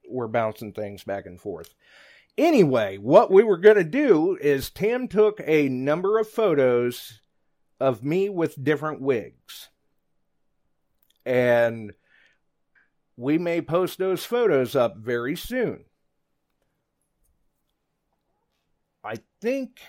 we're 0.09 0.26
bouncing 0.26 0.72
things 0.72 1.05
back 1.05 1.26
and 1.26 1.41
forth. 1.41 1.72
Anyway, 2.37 2.97
what 2.97 3.31
we 3.31 3.45
were 3.45 3.59
going 3.59 3.76
to 3.76 3.85
do 3.85 4.37
is 4.41 4.70
Tim 4.70 5.07
took 5.07 5.41
a 5.47 5.68
number 5.68 6.18
of 6.18 6.28
photos 6.28 7.20
of 7.78 8.03
me 8.03 8.28
with 8.28 8.62
different 8.62 9.01
wigs. 9.01 9.68
And 11.24 11.93
we 13.16 13.39
may 13.39 13.61
post 13.61 13.99
those 13.99 14.24
photos 14.24 14.74
up 14.74 14.97
very 14.97 15.37
soon. 15.37 15.85
I 19.05 19.16
think 19.41 19.81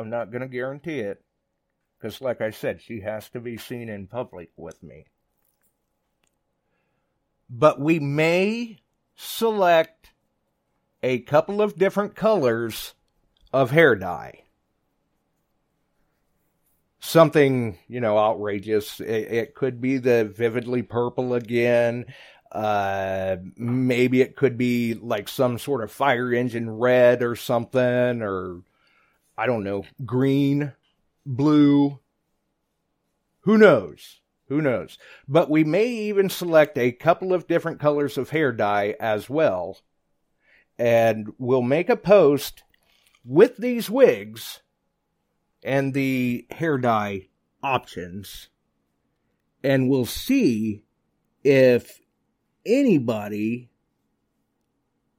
I'm 0.00 0.10
not 0.10 0.30
going 0.30 0.42
to 0.42 0.48
guarantee 0.48 1.00
it 1.00 1.22
because, 1.98 2.20
like 2.20 2.40
I 2.40 2.50
said, 2.50 2.80
she 2.80 3.00
has 3.00 3.28
to 3.30 3.40
be 3.40 3.56
seen 3.56 3.88
in 3.88 4.06
public 4.06 4.50
with 4.56 4.82
me. 4.82 5.06
But 7.48 7.80
we 7.80 7.98
may 8.00 8.78
select 9.14 10.12
a 11.02 11.20
couple 11.20 11.60
of 11.62 11.76
different 11.76 12.14
colors 12.14 12.94
of 13.52 13.70
hair 13.70 13.96
dye 13.96 14.44
something 17.00 17.78
you 17.88 18.00
know 18.00 18.18
outrageous. 18.18 19.00
It, 19.00 19.32
it, 19.32 19.54
could 19.54 19.80
be 19.80 19.98
the 19.98 20.24
vividly 20.24 20.82
purple 20.82 21.34
again. 21.34 22.06
Uh, 22.52 23.36
maybe 23.56 24.20
it 24.20 24.36
could 24.36 24.58
be 24.58 24.94
like 24.94 25.28
some 25.28 25.58
sort 25.58 25.82
of 25.82 25.90
fire 25.90 26.32
engine 26.32 26.70
red 26.70 27.22
or 27.22 27.34
something, 27.34 28.22
or 28.22 28.62
I 29.40 29.46
don't 29.46 29.64
know, 29.64 29.86
green, 30.04 30.74
blue. 31.24 31.98
Who 33.44 33.56
knows? 33.56 34.20
Who 34.48 34.60
knows? 34.60 34.98
But 35.26 35.48
we 35.48 35.64
may 35.64 35.86
even 35.86 36.28
select 36.28 36.76
a 36.76 36.92
couple 36.92 37.32
of 37.32 37.46
different 37.46 37.80
colors 37.80 38.18
of 38.18 38.28
hair 38.28 38.52
dye 38.52 38.96
as 39.00 39.30
well. 39.30 39.78
And 40.78 41.32
we'll 41.38 41.62
make 41.62 41.88
a 41.88 41.96
post 41.96 42.64
with 43.24 43.56
these 43.56 43.88
wigs 43.88 44.60
and 45.62 45.94
the 45.94 46.46
hair 46.50 46.76
dye 46.76 47.28
options, 47.62 48.50
and 49.64 49.88
we'll 49.88 50.04
see 50.04 50.84
if 51.42 51.98
anybody 52.66 53.70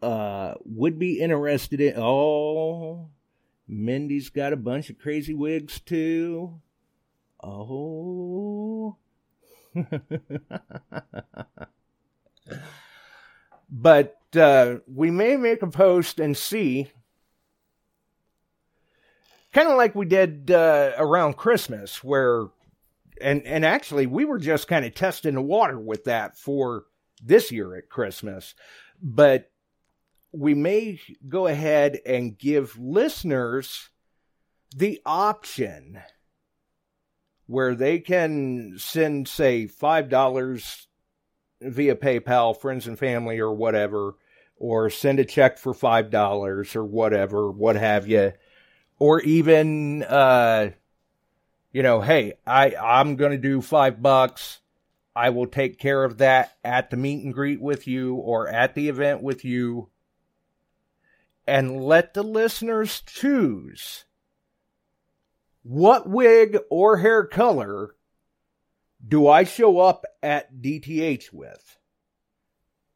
uh, 0.04 0.54
would 0.64 1.00
be 1.00 1.20
interested 1.20 1.82
in. 1.82 1.96
Oh, 1.98 3.10
Mindy's 3.72 4.30
got 4.30 4.54
a 4.54 4.58
bunch 4.58 4.90
of 4.90 5.00
crazy 5.00 5.34
wigs 5.34 5.80
too. 5.80 6.60
Oh. 7.42 8.98
but 13.72 14.20
uh, 14.36 14.76
we 14.94 15.10
may 15.10 15.38
make 15.38 15.62
a 15.62 15.68
post 15.68 16.20
and 16.20 16.36
see 16.36 16.92
kind 19.54 19.70
of 19.70 19.78
like 19.78 19.96
we 19.96 20.06
did 20.06 20.52
uh, 20.52 20.92
around 20.98 21.38
Christmas, 21.38 22.04
where 22.04 22.48
and 23.22 23.42
and 23.44 23.66
actually 23.66 24.06
we 24.06 24.26
were 24.26 24.40
just 24.40 24.68
kind 24.68 24.86
of 24.86 24.94
testing 24.94 25.36
the 25.36 25.42
water 25.42 25.80
with 25.80 26.04
that 26.06 26.38
for 26.38 26.84
this 27.24 27.52
year 27.52 27.76
at 27.76 27.90
Christmas, 27.90 28.54
but 29.02 29.50
we 30.32 30.54
may 30.54 31.00
go 31.28 31.48
ahead 31.48 32.00
and 32.06 32.38
give 32.38 32.78
listeners 32.80 33.90
the 34.76 35.02
option 35.06 36.02
where 37.48 37.76
they 37.76 38.00
can 38.00 38.76
send 38.78 39.28
say 39.28 39.68
five 39.68 40.10
dollars 40.10 40.88
via 41.62 41.96
PayPal, 41.96 42.58
friends 42.58 42.88
and 42.88 42.98
family, 42.98 43.40
or 43.40 43.54
whatever, 43.54 44.16
or 44.56 44.90
send 44.90 45.20
a 45.20 45.26
check 45.26 45.58
for 45.58 45.74
five 45.74 46.10
dollars 46.10 46.76
or 46.76 46.86
whatever, 46.86 47.52
what 47.52 47.76
have 47.76 48.08
you 48.08 48.34
or 49.02 49.20
even 49.22 50.04
uh, 50.04 50.70
you 51.74 51.82
know, 51.82 52.02
hey, 52.02 52.34
I 52.46 52.76
I'm 52.76 53.16
gonna 53.16 53.40
do 53.40 53.60
five 53.60 54.00
bucks. 54.00 54.60
I 55.16 55.32
will 55.32 55.48
take 55.48 55.80
care 55.80 56.04
of 56.04 56.20
that 56.20 56.56
at 56.64 56.92
the 56.92 56.98
meet 56.98 57.24
and 57.24 57.34
greet 57.34 57.60
with 57.60 57.88
you 57.88 58.14
or 58.14 58.48
at 58.48 58.76
the 58.76 58.90
event 58.90 59.24
with 59.24 59.44
you. 59.44 59.90
And 61.52 61.84
let 61.84 62.14
the 62.14 62.24
listeners 62.24 63.04
choose 63.06 64.06
what 65.64 66.08
wig 66.08 66.58
or 66.70 67.00
hair 67.00 67.26
color 67.26 67.98
do 69.06 69.28
I 69.28 69.44
show 69.44 69.80
up 69.80 70.06
at 70.24 70.62
DTH 70.62 71.34
with? 71.34 71.78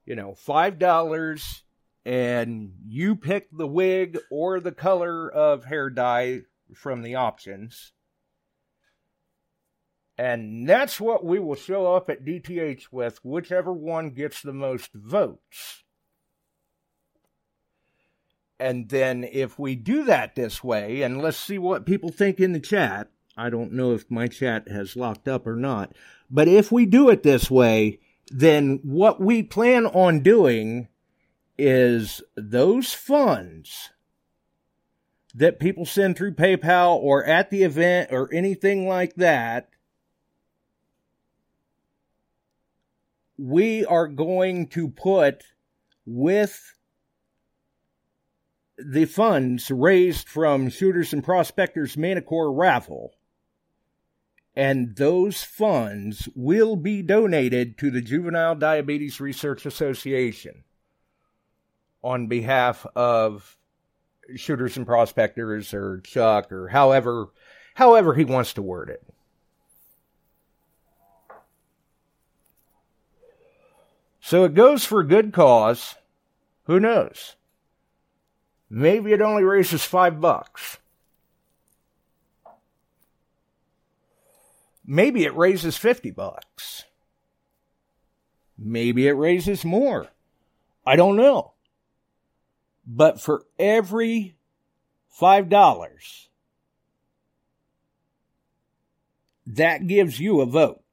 You 0.05 0.15
know, 0.15 0.37
$5 0.47 1.61
and 2.05 2.71
you 2.87 3.17
pick 3.17 3.49
the 3.51 3.67
wig 3.67 4.19
or 4.31 4.61
the 4.61 4.71
color 4.71 5.29
of 5.29 5.65
hair 5.65 5.89
dye 5.89 6.43
from 6.73 7.01
the 7.01 7.15
options. 7.15 7.91
And 10.17 10.65
that's 10.65 11.01
what 11.01 11.25
we 11.25 11.39
will 11.39 11.55
show 11.55 11.93
up 11.93 12.09
at 12.09 12.23
DTH 12.23 12.83
with, 12.89 13.19
whichever 13.21 13.73
one 13.73 14.11
gets 14.11 14.41
the 14.41 14.53
most 14.53 14.93
votes. 14.93 15.83
And 18.59 18.89
then 18.89 19.23
if 19.23 19.59
we 19.59 19.75
do 19.75 20.05
that 20.05 20.35
this 20.35 20.63
way, 20.63 21.01
and 21.01 21.21
let's 21.21 21.37
see 21.37 21.57
what 21.57 21.85
people 21.85 22.09
think 22.09 22.39
in 22.39 22.53
the 22.53 22.59
chat. 22.59 23.09
I 23.37 23.49
don't 23.49 23.73
know 23.73 23.93
if 23.93 24.09
my 24.09 24.27
chat 24.27 24.69
has 24.69 24.95
locked 24.95 25.27
up 25.27 25.45
or 25.45 25.57
not. 25.57 25.93
But 26.29 26.47
if 26.47 26.71
we 26.71 26.85
do 26.85 27.09
it 27.09 27.23
this 27.23 27.51
way, 27.51 27.99
then 28.27 28.79
what 28.83 29.19
we 29.19 29.43
plan 29.43 29.85
on 29.85 30.21
doing 30.21 30.87
is 31.57 32.21
those 32.35 32.93
funds 32.93 33.91
that 35.33 35.59
people 35.59 35.85
send 35.85 36.15
through 36.15 36.35
PayPal 36.35 36.95
or 36.95 37.25
at 37.25 37.49
the 37.49 37.63
event 37.63 38.09
or 38.11 38.33
anything 38.33 38.87
like 38.87 39.15
that 39.15 39.69
we 43.37 43.85
are 43.85 44.07
going 44.07 44.67
to 44.67 44.89
put 44.89 45.43
with 46.05 46.74
the 48.77 49.05
funds 49.05 49.71
raised 49.71 50.27
from 50.27 50.69
Shooters 50.69 51.13
and 51.13 51.23
Prospectors 51.23 51.97
Manticore 51.97 52.51
raffle. 52.51 53.13
And 54.55 54.95
those 54.95 55.43
funds 55.43 56.29
will 56.35 56.75
be 56.75 57.01
donated 57.01 57.77
to 57.79 57.91
the 57.91 58.01
Juvenile 58.01 58.55
Diabetes 58.55 59.19
Research 59.19 59.65
Association 59.65 60.63
on 62.01 62.27
behalf 62.27 62.85
of 62.95 63.57
Shooters 64.35 64.77
and 64.77 64.85
Prospectors 64.85 65.73
or 65.73 65.99
Chuck 66.01 66.51
or 66.51 66.69
however 66.69 67.27
however 67.75 68.13
he 68.13 68.23
wants 68.23 68.53
to 68.53 68.61
word 68.61 68.89
it. 68.89 69.03
So 74.21 74.43
it 74.45 74.53
goes 74.53 74.85
for 74.85 75.03
good 75.03 75.33
cause. 75.33 75.95
Who 76.63 76.79
knows? 76.79 77.35
Maybe 78.69 79.13
it 79.13 79.21
only 79.21 79.43
raises 79.43 79.83
five 79.83 80.19
bucks. 80.19 80.77
Maybe 84.85 85.23
it 85.23 85.35
raises 85.35 85.77
50 85.77 86.11
bucks. 86.11 86.83
Maybe 88.57 89.07
it 89.07 89.13
raises 89.13 89.65
more. 89.65 90.07
I 90.85 90.95
don't 90.95 91.15
know. 91.15 91.53
But 92.85 93.19
for 93.19 93.45
every 93.57 94.35
$5, 95.19 96.27
that 99.47 99.87
gives 99.87 100.19
you 100.19 100.41
a 100.41 100.45
vote. 100.45 100.83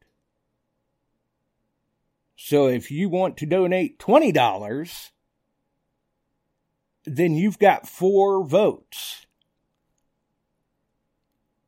So 2.36 2.66
if 2.66 2.90
you 2.90 3.08
want 3.08 3.36
to 3.38 3.46
donate 3.46 3.98
$20, 3.98 5.10
then 7.04 7.34
you've 7.34 7.58
got 7.58 7.88
four 7.88 8.44
votes. 8.44 9.26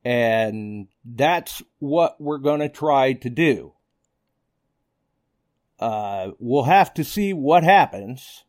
And 0.05 0.89
that's 1.05 1.62
what 1.78 2.20
we're 2.20 2.39
going 2.39 2.61
to 2.61 2.68
try 2.68 3.14
to 3.14 3.30
do. 3.30 3.72
Uh, 5.80 6.32
we'll 6.39 6.64
have 6.64 6.95
to 6.95 7.05
see 7.05 7.32
what 7.32 7.64
happens. 7.64 8.45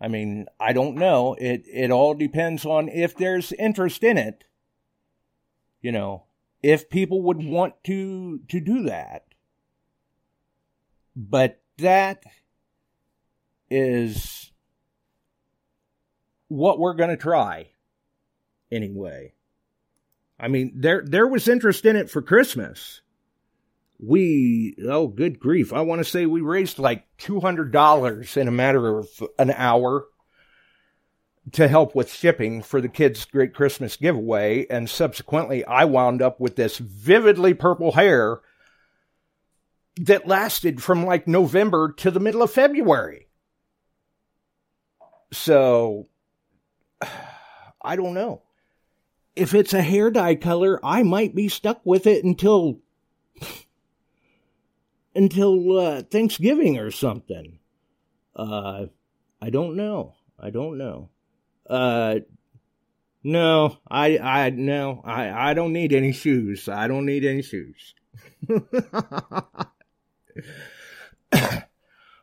I 0.00 0.08
mean, 0.08 0.46
I 0.60 0.72
don't 0.72 0.96
know. 0.96 1.34
It 1.40 1.64
it 1.66 1.90
all 1.90 2.14
depends 2.14 2.66
on 2.66 2.88
if 2.88 3.16
there's 3.16 3.52
interest 3.52 4.04
in 4.04 4.18
it. 4.18 4.44
You 5.80 5.92
know, 5.92 6.24
if 6.62 6.90
people 6.90 7.22
would 7.22 7.42
want 7.42 7.82
to 7.84 8.40
to 8.48 8.60
do 8.60 8.82
that. 8.84 9.24
But 11.14 11.62
that 11.78 12.22
is 13.70 14.45
what 16.48 16.78
we're 16.78 16.94
going 16.94 17.10
to 17.10 17.16
try 17.16 17.70
anyway. 18.70 19.32
I 20.38 20.48
mean, 20.48 20.72
there 20.76 21.02
there 21.04 21.26
was 21.26 21.48
interest 21.48 21.84
in 21.84 21.96
it 21.96 22.10
for 22.10 22.20
Christmas. 22.20 23.00
We 23.98 24.76
oh 24.86 25.06
good 25.06 25.38
grief, 25.38 25.72
I 25.72 25.80
want 25.80 26.00
to 26.00 26.04
say 26.04 26.26
we 26.26 26.42
raised 26.42 26.78
like 26.78 27.06
two 27.16 27.40
hundred 27.40 27.72
dollars 27.72 28.36
in 28.36 28.46
a 28.46 28.52
matter 28.52 28.98
of 28.98 29.08
an 29.38 29.50
hour 29.52 30.06
to 31.52 31.68
help 31.68 31.94
with 31.94 32.12
shipping 32.12 32.62
for 32.62 32.80
the 32.80 32.88
kids' 32.88 33.24
great 33.24 33.54
Christmas 33.54 33.96
giveaway, 33.96 34.66
and 34.68 34.90
subsequently 34.90 35.64
I 35.64 35.86
wound 35.86 36.20
up 36.20 36.40
with 36.40 36.56
this 36.56 36.76
vividly 36.76 37.54
purple 37.54 37.92
hair 37.92 38.40
that 39.98 40.26
lasted 40.26 40.82
from 40.82 41.06
like 41.06 41.26
November 41.26 41.92
to 41.98 42.10
the 42.10 42.20
middle 42.20 42.42
of 42.42 42.50
February. 42.50 43.28
So 45.32 46.08
I 47.82 47.96
don't 47.96 48.14
know 48.14 48.42
if 49.36 49.54
it's 49.54 49.74
a 49.74 49.82
hair 49.82 50.10
dye 50.10 50.34
color, 50.34 50.80
I 50.82 51.02
might 51.02 51.34
be 51.34 51.48
stuck 51.48 51.82
with 51.84 52.06
it 52.06 52.24
until 52.24 52.80
until 55.14 55.78
uh, 55.78 56.02
Thanksgiving 56.02 56.78
or 56.78 56.90
something. 56.90 57.58
Uh, 58.34 58.86
I 59.40 59.50
don't 59.50 59.76
know. 59.76 60.14
I 60.38 60.50
don't 60.50 60.78
know. 60.78 61.10
Uh, 61.68 62.16
no, 63.22 63.78
I, 63.88 64.18
I, 64.18 64.50
no, 64.50 65.02
I, 65.04 65.50
I 65.50 65.54
don't 65.54 65.72
need 65.72 65.92
any 65.92 66.12
shoes. 66.12 66.68
I 66.68 66.86
don't 66.86 67.06
need 67.06 67.24
any 67.24 67.42
shoes. 67.42 67.94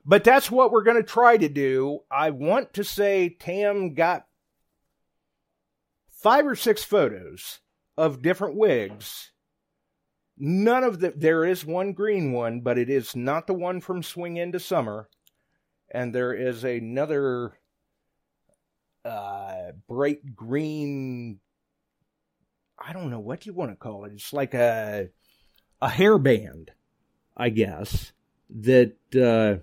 but 0.06 0.24
that's 0.24 0.50
what 0.50 0.72
we're 0.72 0.84
going 0.84 0.98
to 0.98 1.04
try 1.04 1.36
to 1.38 1.50
do. 1.50 2.00
I 2.10 2.30
want 2.30 2.74
to 2.76 2.84
say 2.84 3.30
Tam 3.30 3.96
got 3.96 4.28
five 6.24 6.48
or 6.48 6.56
six 6.56 6.84
photos 6.84 7.60
of 7.98 8.22
different 8.22 8.56
wigs. 8.56 9.32
None 10.38 10.84
of 10.84 11.00
the 11.00 11.14
there 11.16 11.46
is 11.46 11.66
one 11.66 11.94
green 11.94 12.32
one, 12.32 12.62
but 12.62 12.80
it 12.80 12.90
is 12.90 13.16
not 13.16 13.46
the 13.46 13.54
one 13.54 13.82
from 13.82 14.02
Swing 14.02 14.38
Into 14.38 14.60
Summer. 14.60 15.10
And 15.92 16.16
there 16.16 16.34
is 16.34 16.64
another 16.64 17.60
uh 19.06 19.74
bright 19.88 20.34
green 20.34 21.40
I 22.80 22.94
don't 22.94 23.12
know 23.12 23.20
what 23.20 23.46
you 23.46 23.54
want 23.54 23.72
to 23.72 23.76
call 23.76 24.06
it. 24.06 24.14
It's 24.14 24.34
like 24.34 24.54
a 24.54 25.10
a 25.82 25.88
hairband, 25.90 26.70
I 27.36 27.50
guess. 27.50 28.14
That 28.50 28.96
uh 29.14 29.62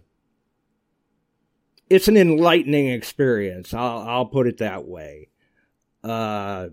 it's 1.89 2.07
an 2.07 2.17
enlightening 2.17 2.89
experience. 2.89 3.75
I'll 3.75 3.99
I'll 4.01 4.27
put 4.27 4.47
it 4.47 4.59
that 4.59 4.87
way 4.87 5.30
uh, 6.03 6.69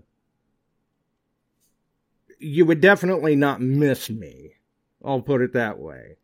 you 2.38 2.64
would 2.64 2.80
definitely 2.80 3.36
not 3.36 3.60
miss 3.60 4.08
me. 4.10 4.54
I'll 5.04 5.22
put 5.22 5.42
it 5.42 5.52
that 5.52 5.78
way. 5.78 6.16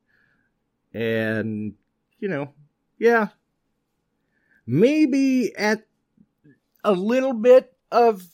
And, 0.92 1.74
you 2.18 2.28
know, 2.28 2.52
yeah. 2.98 3.28
Maybe 4.66 5.54
at 5.56 5.86
a 6.82 6.92
little 6.92 7.34
bit 7.34 7.72
of 7.90 8.24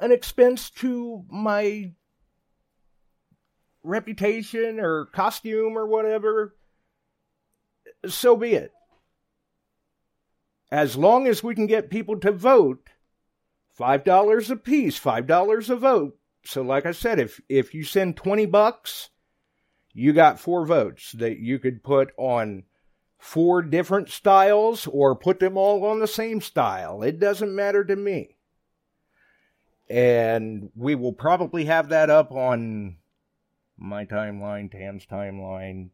an 0.00 0.10
expense 0.10 0.70
to 0.70 1.24
my 1.28 1.92
reputation 3.84 4.80
or 4.80 5.06
costume 5.06 5.76
or 5.76 5.86
whatever, 5.86 6.56
so 8.06 8.36
be 8.36 8.54
it. 8.54 8.72
As 10.70 10.96
long 10.96 11.26
as 11.26 11.42
we 11.42 11.54
can 11.54 11.66
get 11.66 11.90
people 11.90 12.18
to 12.20 12.32
vote 12.32 12.88
$5 13.78 14.50
a 14.50 14.56
piece, 14.56 14.98
$5 14.98 15.70
a 15.70 15.76
vote. 15.76 16.18
So 16.44 16.62
like 16.62 16.86
I 16.86 16.92
said, 16.92 17.18
if 17.18 17.40
if 17.48 17.72
you 17.72 17.84
send 17.84 18.16
20 18.16 18.46
bucks, 18.46 19.10
you 19.92 20.12
got 20.12 20.40
four 20.40 20.66
votes 20.66 21.12
that 21.12 21.38
you 21.38 21.58
could 21.58 21.84
put 21.84 22.12
on 22.16 22.64
four 23.18 23.62
different 23.62 24.10
styles 24.10 24.86
or 24.88 25.14
put 25.14 25.38
them 25.38 25.56
all 25.56 25.84
on 25.86 26.00
the 26.00 26.08
same 26.08 26.40
style. 26.40 27.02
It 27.02 27.20
doesn't 27.20 27.54
matter 27.54 27.84
to 27.84 27.94
me. 27.94 28.36
And 29.88 30.70
we 30.74 30.94
will 30.94 31.12
probably 31.12 31.66
have 31.66 31.90
that 31.90 32.10
up 32.10 32.32
on 32.32 32.96
my 33.76 34.04
timeline, 34.04 34.70
Tam's 34.70 35.06
timeline, 35.06 35.90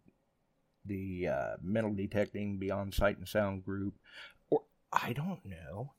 the 0.86 1.28
uh, 1.28 1.56
metal 1.62 1.92
detecting 1.92 2.58
beyond 2.58 2.94
sight 2.94 3.18
and 3.18 3.28
sound 3.28 3.64
group, 3.64 3.94
or 4.48 4.62
I 4.92 5.12
don't 5.12 5.44
know. 5.44 5.92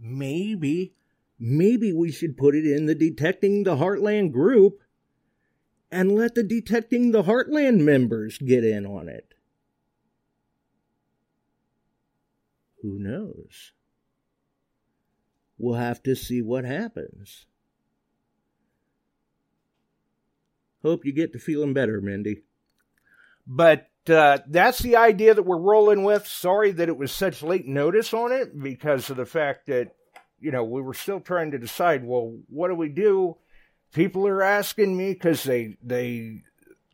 Maybe 0.00 0.94
maybe 1.38 1.92
we 1.92 2.10
should 2.12 2.36
put 2.36 2.54
it 2.54 2.64
in 2.64 2.86
the 2.86 2.94
Detecting 2.94 3.64
the 3.64 3.76
Heartland 3.76 4.32
group 4.32 4.80
and 5.90 6.14
let 6.14 6.34
the 6.34 6.42
Detecting 6.42 7.12
the 7.12 7.24
Heartland 7.24 7.80
members 7.80 8.38
get 8.38 8.64
in 8.64 8.86
on 8.86 9.08
it. 9.08 9.34
Who 12.82 12.98
knows? 12.98 13.72
We'll 15.58 15.78
have 15.78 16.02
to 16.02 16.16
see 16.16 16.42
what 16.42 16.64
happens. 16.64 17.46
Hope 20.82 21.04
you 21.04 21.12
get 21.12 21.32
to 21.32 21.38
feeling 21.38 21.74
better, 21.74 22.00
Mindy. 22.00 22.42
But 23.46 23.88
uh, 24.08 24.38
that's 24.48 24.80
the 24.80 24.96
idea 24.96 25.34
that 25.34 25.44
we're 25.44 25.58
rolling 25.58 26.02
with. 26.02 26.26
Sorry 26.26 26.72
that 26.72 26.88
it 26.88 26.96
was 26.96 27.12
such 27.12 27.42
late 27.42 27.66
notice 27.66 28.12
on 28.12 28.32
it 28.32 28.60
because 28.60 29.08
of 29.10 29.16
the 29.16 29.26
fact 29.26 29.66
that 29.66 29.94
you 30.42 30.50
know, 30.50 30.64
we 30.64 30.82
were 30.82 30.94
still 30.94 31.20
trying 31.20 31.52
to 31.52 31.58
decide, 31.58 32.04
well, 32.04 32.36
what 32.48 32.68
do 32.68 32.74
we 32.74 32.88
do? 32.88 33.36
People 33.94 34.26
are 34.26 34.42
asking 34.42 34.96
me 34.96 35.12
because 35.12 35.44
they, 35.44 35.76
they, 35.82 36.42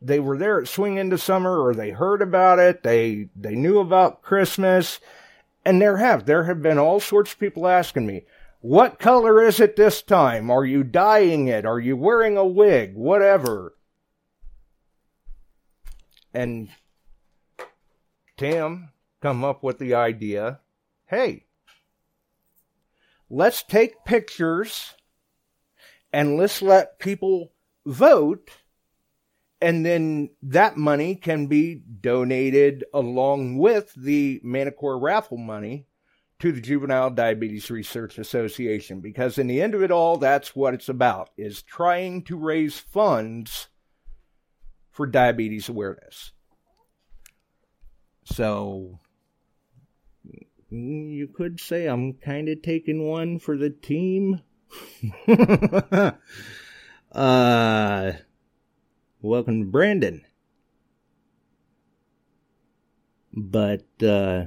they 0.03 0.21
were 0.21 0.37
there 0.37 0.61
at 0.61 0.69
Swing 0.69 0.97
into 0.97 1.19
Summer 1.19 1.61
or 1.61 1.75
they 1.75 1.91
heard 1.91 2.23
about 2.23 2.59
it. 2.59 2.83
They, 2.83 3.31
they 3.35 3.55
knew 3.55 3.79
about 3.79 4.23
Christmas. 4.23 5.01
And 5.65 5.81
there 5.81 5.97
have, 5.97 6.27
there 6.27 6.45
have 6.45 6.63
been 6.63 6.79
all 6.79 7.01
sorts 7.01 7.33
of 7.33 7.39
people 7.39 7.67
asking 7.67 8.07
me, 8.07 8.25
what 8.61 8.99
color 8.99 9.43
is 9.43 9.61
it 9.61 9.77
this 9.77 10.03
time? 10.03 10.51
Are 10.51 10.65
you 10.65 10.83
dyeing 10.85 11.49
it? 11.49 11.65
Are 11.65 11.79
you 11.79 11.97
wearing 11.97 12.37
a 12.37 12.45
wig? 12.45 12.95
Whatever. 12.95 13.75
And 16.35 16.69
Tim 18.37 18.91
come 19.23 19.45
up 19.45 19.63
with 19.63 19.79
the 19.79 19.95
idea 19.95 20.61
hey, 21.09 21.45
let's 23.31 23.63
take 23.63 24.05
pictures 24.05 24.95
and 26.13 26.37
let's 26.37 26.63
let 26.63 26.99
people 26.99 27.53
vote 27.87 28.51
and 29.61 29.85
then 29.85 30.31
that 30.43 30.77
money 30.77 31.17
can 31.17 31.47
be 31.47 31.75
donated 31.75 32.85
along 32.95 33.59
with 33.59 33.93
the 33.97 34.41
Manticore 34.45 34.99
raffle 34.99 35.37
money 35.37 35.87
to 36.39 36.53
the 36.53 36.61
Juvenile 36.61 37.11
Diabetes 37.11 37.71
Research 37.71 38.19
Association 38.19 39.01
because 39.01 39.39
in 39.39 39.49
the 39.49 39.61
end 39.61 39.75
of 39.75 39.83
it 39.83 39.91
all 39.91 40.17
that's 40.17 40.55
what 40.55 40.75
it's 40.75 40.89
about 40.89 41.31
is 41.37 41.63
trying 41.63 42.23
to 42.25 42.37
raise 42.37 42.79
funds 42.79 43.69
for 44.91 45.07
diabetes 45.07 45.69
awareness. 45.69 46.33
So 48.25 48.99
you 50.71 51.29
could 51.29 51.61
say 51.61 51.87
I'm 51.87 52.15
kind 52.15 52.49
of 52.49 52.63
taking 52.63 53.07
one 53.07 53.39
for 53.39 53.57
the 53.57 53.71
team. 53.71 54.43
uh, 57.13 58.13
welcome, 59.23 59.71
Brandon. 59.71 60.25
But, 63.33 63.87
uh, 64.03 64.47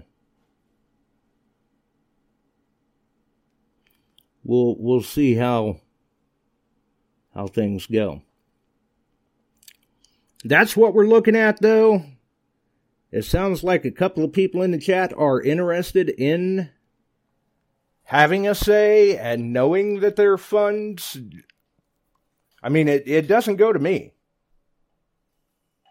we'll, 4.44 4.76
we'll 4.78 5.02
see 5.02 5.36
how, 5.36 5.80
how 7.34 7.48
things 7.48 7.86
go. 7.86 8.22
That's 10.44 10.76
what 10.76 10.94
we're 10.94 11.08
looking 11.08 11.36
at, 11.36 11.62
though. 11.62 12.04
It 13.12 13.26
sounds 13.26 13.64
like 13.64 13.84
a 13.84 13.92
couple 13.92 14.24
of 14.24 14.32
people 14.32 14.62
in 14.62 14.72
the 14.72 14.78
chat 14.78 15.14
are 15.18 15.42
interested 15.42 16.10
in 16.10 16.70
having 18.04 18.48
a 18.48 18.56
say 18.56 19.18
and 19.18 19.52
knowing 19.52 20.00
that 20.00 20.16
their 20.16 20.38
funds. 20.38 21.18
I 22.64 22.70
mean, 22.70 22.88
it, 22.88 23.04
it 23.08 23.28
doesn't 23.28 23.58
go 23.58 23.74
to 23.74 23.80
me. 23.80 24.14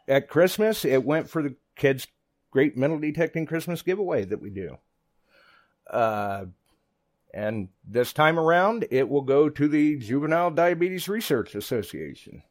At 0.09 0.29
Christmas, 0.29 0.85
it 0.85 1.05
went 1.05 1.29
for 1.29 1.43
the 1.43 1.57
kids' 1.77 2.07
great 2.51 2.77
metal 2.77 2.99
detecting 2.99 3.47
Christmas 3.47 3.83
giveaway 3.83 4.25
that 4.25 4.41
we 4.41 4.51
do. 4.51 4.79
Uh, 5.89 6.47
and 7.33 7.69
this 7.87 8.13
time 8.13 8.39
around, 8.39 8.87
it 8.91 9.09
will 9.09 9.23
go 9.23 9.49
to 9.49 9.69
the 9.69 9.99
Juvenile 9.99 10.51
Diabetes 10.51 11.09
Research 11.09 11.55
Association. 11.55 12.43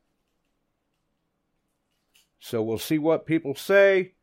So 2.39 2.61
we'll 2.61 2.77
see 2.77 2.97
what 2.97 3.25
people 3.25 3.55
say. 3.55 4.13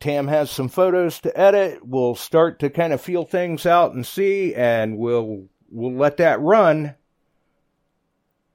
Tam 0.00 0.28
has 0.28 0.50
some 0.50 0.68
photos 0.68 1.20
to 1.20 1.38
edit. 1.38 1.80
We'll 1.82 2.14
start 2.14 2.58
to 2.60 2.70
kind 2.70 2.92
of 2.92 3.00
feel 3.00 3.24
things 3.24 3.64
out 3.66 3.94
and 3.94 4.06
see, 4.06 4.54
and 4.54 4.98
we'll 4.98 5.46
we'll 5.70 5.94
let 5.94 6.18
that 6.18 6.40
run 6.40 6.94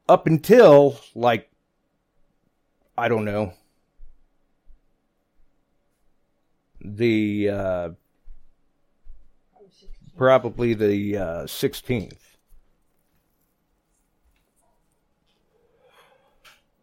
up 0.07 0.27
until 0.27 0.99
like 1.15 1.49
I 2.97 3.07
don't 3.07 3.25
know 3.25 3.53
the 6.83 7.49
uh, 7.49 7.89
probably 10.17 10.73
the 10.73 11.17
uh, 11.17 11.43
16th. 11.45 12.17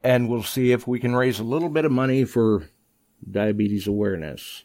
And 0.03 0.29
we'll 0.29 0.45
see 0.45 0.73
if 0.73 0.87
we 0.87 1.01
can 1.01 1.15
raise 1.15 1.39
a 1.39 1.45
little 1.45 1.69
bit 1.69 1.85
of 1.85 1.93
money 1.93 2.25
for 2.25 2.69
diabetes 3.31 3.87
awareness 3.87 4.65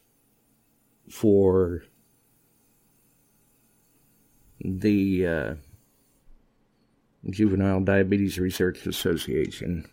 for 1.09 1.83
the 4.59 5.27
uh, 5.27 5.53
Juvenile 7.29 7.81
Diabetes 7.81 8.39
Research 8.39 8.85
Association. 8.85 9.89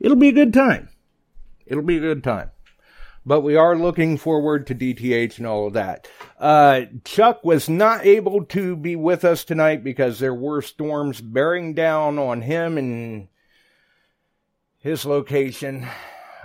It'll 0.00 0.16
be 0.16 0.28
a 0.28 0.32
good 0.32 0.54
time. 0.54 0.88
It'll 1.66 1.82
be 1.82 1.98
a 1.98 2.00
good 2.00 2.24
time. 2.24 2.50
But 3.26 3.42
we 3.42 3.56
are 3.56 3.76
looking 3.76 4.16
forward 4.16 4.66
to 4.66 4.74
DTH 4.74 5.36
and 5.36 5.46
all 5.46 5.66
of 5.66 5.74
that. 5.74 6.08
Uh, 6.38 6.82
Chuck 7.04 7.44
was 7.44 7.68
not 7.68 8.06
able 8.06 8.44
to 8.46 8.74
be 8.74 8.96
with 8.96 9.24
us 9.24 9.44
tonight 9.44 9.84
because 9.84 10.18
there 10.18 10.34
were 10.34 10.62
storms 10.62 11.20
bearing 11.20 11.74
down 11.74 12.18
on 12.18 12.42
him 12.42 12.78
and 12.78 13.28
his 14.78 15.04
location. 15.04 15.86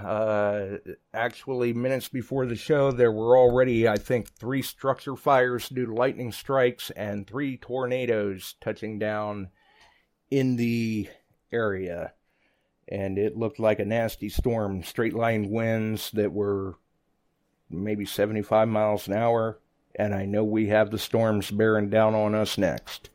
Uh, 0.04 0.78
actually, 1.14 1.74
minutes 1.74 2.08
before 2.10 2.46
the 2.46 2.56
show, 2.56 2.92
there 2.92 3.12
were 3.12 3.38
already, 3.38 3.88
I 3.88 3.98
think, 3.98 4.34
three 4.34 4.62
structure 4.62 5.16
fires 5.16 5.70
due 5.70 5.86
to 5.86 5.94
lightning 5.94 6.32
strikes 6.32 6.90
and 6.92 7.26
three 7.26 7.58
tornadoes 7.58 8.56
touching 8.62 9.00
down 9.00 9.50
in 10.30 10.58
the 10.58 11.10
area. 11.52 12.14
And 12.88 13.18
it 13.18 13.38
looked 13.38 13.60
like 13.60 13.80
a 13.80 13.86
nasty 13.86 14.30
storm. 14.30 14.84
Straight 14.84 15.14
line 15.14 15.50
winds 15.50 16.12
that 16.12 16.34
were 16.34 16.76
maybe 17.70 18.06
75 18.06 18.68
miles 18.68 19.08
an 19.08 19.14
hour. 19.14 19.60
And 19.96 20.14
I 20.14 20.26
know 20.26 20.44
we 20.44 20.68
have 20.68 20.92
the 20.92 20.98
storms 20.98 21.52
bearing 21.52 21.90
down 21.90 22.14
on 22.16 22.36
us 22.36 22.58
next. 22.58 23.10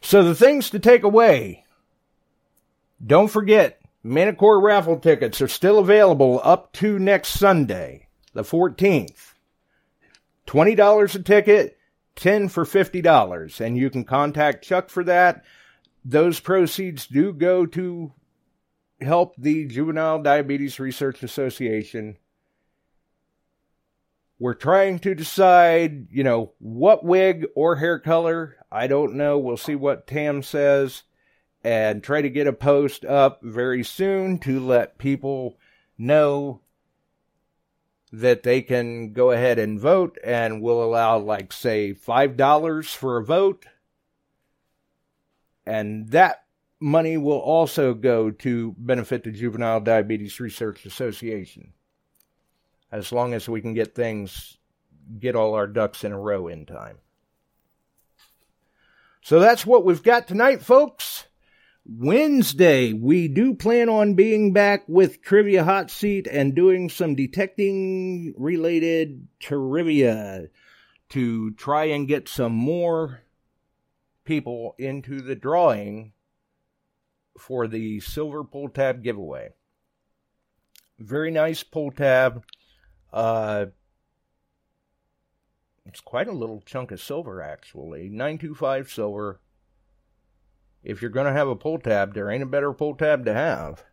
So, 0.00 0.22
the 0.22 0.34
things 0.34 0.70
to 0.70 0.78
take 0.78 1.02
away 1.02 1.64
don't 3.04 3.28
forget 3.28 3.80
Manticore 4.02 4.60
raffle 4.60 4.98
tickets 4.98 5.40
are 5.40 5.48
still 5.48 5.78
available 5.78 6.40
up 6.44 6.72
to 6.74 6.98
next 6.98 7.30
Sunday, 7.30 8.08
the 8.32 8.42
14th. 8.42 9.34
$20 10.46 11.14
a 11.14 11.22
ticket, 11.22 11.78
10 12.16 12.48
for 12.48 12.64
$50. 12.64 13.60
And 13.60 13.76
you 13.76 13.90
can 13.90 14.04
contact 14.04 14.64
Chuck 14.64 14.88
for 14.88 15.04
that. 15.04 15.44
Those 16.04 16.40
proceeds 16.40 17.06
do 17.06 17.32
go 17.32 17.66
to 17.66 18.12
help 19.00 19.34
the 19.36 19.66
Juvenile 19.66 20.22
Diabetes 20.22 20.78
Research 20.78 21.22
Association. 21.22 22.16
We're 24.38 24.54
trying 24.54 25.00
to 25.00 25.16
decide, 25.16 26.06
you 26.10 26.22
know, 26.22 26.52
what 26.60 27.04
wig 27.04 27.46
or 27.56 27.76
hair 27.76 27.98
color. 27.98 28.56
I 28.70 28.86
don't 28.86 29.14
know. 29.14 29.38
We'll 29.38 29.56
see 29.56 29.74
what 29.74 30.06
Tam 30.06 30.42
says 30.42 31.02
and 31.68 32.02
try 32.02 32.22
to 32.22 32.30
get 32.30 32.46
a 32.46 32.52
post 32.54 33.04
up 33.04 33.40
very 33.42 33.84
soon 33.84 34.38
to 34.38 34.58
let 34.58 34.96
people 34.96 35.58
know 35.98 36.62
that 38.10 38.42
they 38.42 38.62
can 38.62 39.12
go 39.12 39.32
ahead 39.32 39.58
and 39.58 39.78
vote 39.78 40.16
and 40.24 40.62
we'll 40.62 40.82
allow 40.82 41.18
like 41.18 41.52
say 41.52 41.92
$5 41.92 42.94
for 42.94 43.18
a 43.18 43.22
vote 43.22 43.66
and 45.66 46.08
that 46.08 46.44
money 46.80 47.18
will 47.18 47.38
also 47.38 47.92
go 47.92 48.30
to 48.30 48.74
benefit 48.78 49.24
the 49.24 49.30
Juvenile 49.30 49.82
Diabetes 49.82 50.40
Research 50.40 50.86
Association 50.86 51.74
as 52.90 53.12
long 53.12 53.34
as 53.34 53.46
we 53.46 53.60
can 53.60 53.74
get 53.74 53.94
things 53.94 54.56
get 55.20 55.36
all 55.36 55.52
our 55.52 55.66
ducks 55.66 56.02
in 56.02 56.12
a 56.12 56.18
row 56.18 56.48
in 56.48 56.64
time. 56.64 56.96
So 59.20 59.38
that's 59.38 59.66
what 59.66 59.84
we've 59.84 60.02
got 60.02 60.26
tonight 60.26 60.62
folks. 60.62 61.27
Wednesday, 61.90 62.92
we 62.92 63.28
do 63.28 63.54
plan 63.54 63.88
on 63.88 64.12
being 64.12 64.52
back 64.52 64.84
with 64.86 65.22
Trivia 65.22 65.64
Hot 65.64 65.90
Seat 65.90 66.26
and 66.30 66.54
doing 66.54 66.90
some 66.90 67.14
detecting 67.14 68.34
related 68.36 69.26
trivia 69.40 70.48
to 71.08 71.50
try 71.52 71.84
and 71.86 72.06
get 72.06 72.28
some 72.28 72.52
more 72.52 73.22
people 74.24 74.74
into 74.78 75.22
the 75.22 75.34
drawing 75.34 76.12
for 77.38 77.66
the 77.66 78.00
silver 78.00 78.44
pull 78.44 78.68
tab 78.68 79.02
giveaway. 79.02 79.48
Very 80.98 81.30
nice 81.30 81.62
pull 81.62 81.90
tab. 81.90 82.44
Uh, 83.10 83.66
it's 85.86 86.00
quite 86.00 86.28
a 86.28 86.32
little 86.32 86.60
chunk 86.66 86.90
of 86.92 87.00
silver, 87.00 87.40
actually. 87.40 88.10
925 88.10 88.90
silver 88.90 89.40
if 90.82 91.02
you're 91.02 91.10
going 91.10 91.26
to 91.26 91.32
have 91.32 91.48
a 91.48 91.56
pull 91.56 91.78
tab, 91.78 92.14
there 92.14 92.30
ain't 92.30 92.42
a 92.42 92.46
better 92.46 92.72
pull 92.72 92.94
tab 92.94 93.24
to 93.24 93.34
have. 93.34 93.84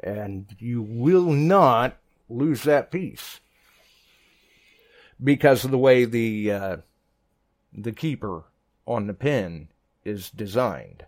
And 0.00 0.54
you 0.58 0.82
will 0.82 1.30
not 1.30 1.96
lose 2.28 2.62
that 2.64 2.90
piece 2.90 3.40
because 5.22 5.64
of 5.64 5.70
the 5.70 5.78
way 5.78 6.04
the 6.04 6.52
uh, 6.52 6.76
the 7.72 7.92
keeper 7.92 8.44
on 8.86 9.06
the 9.06 9.14
pin 9.14 9.68
is 10.04 10.30
designed. 10.30 11.06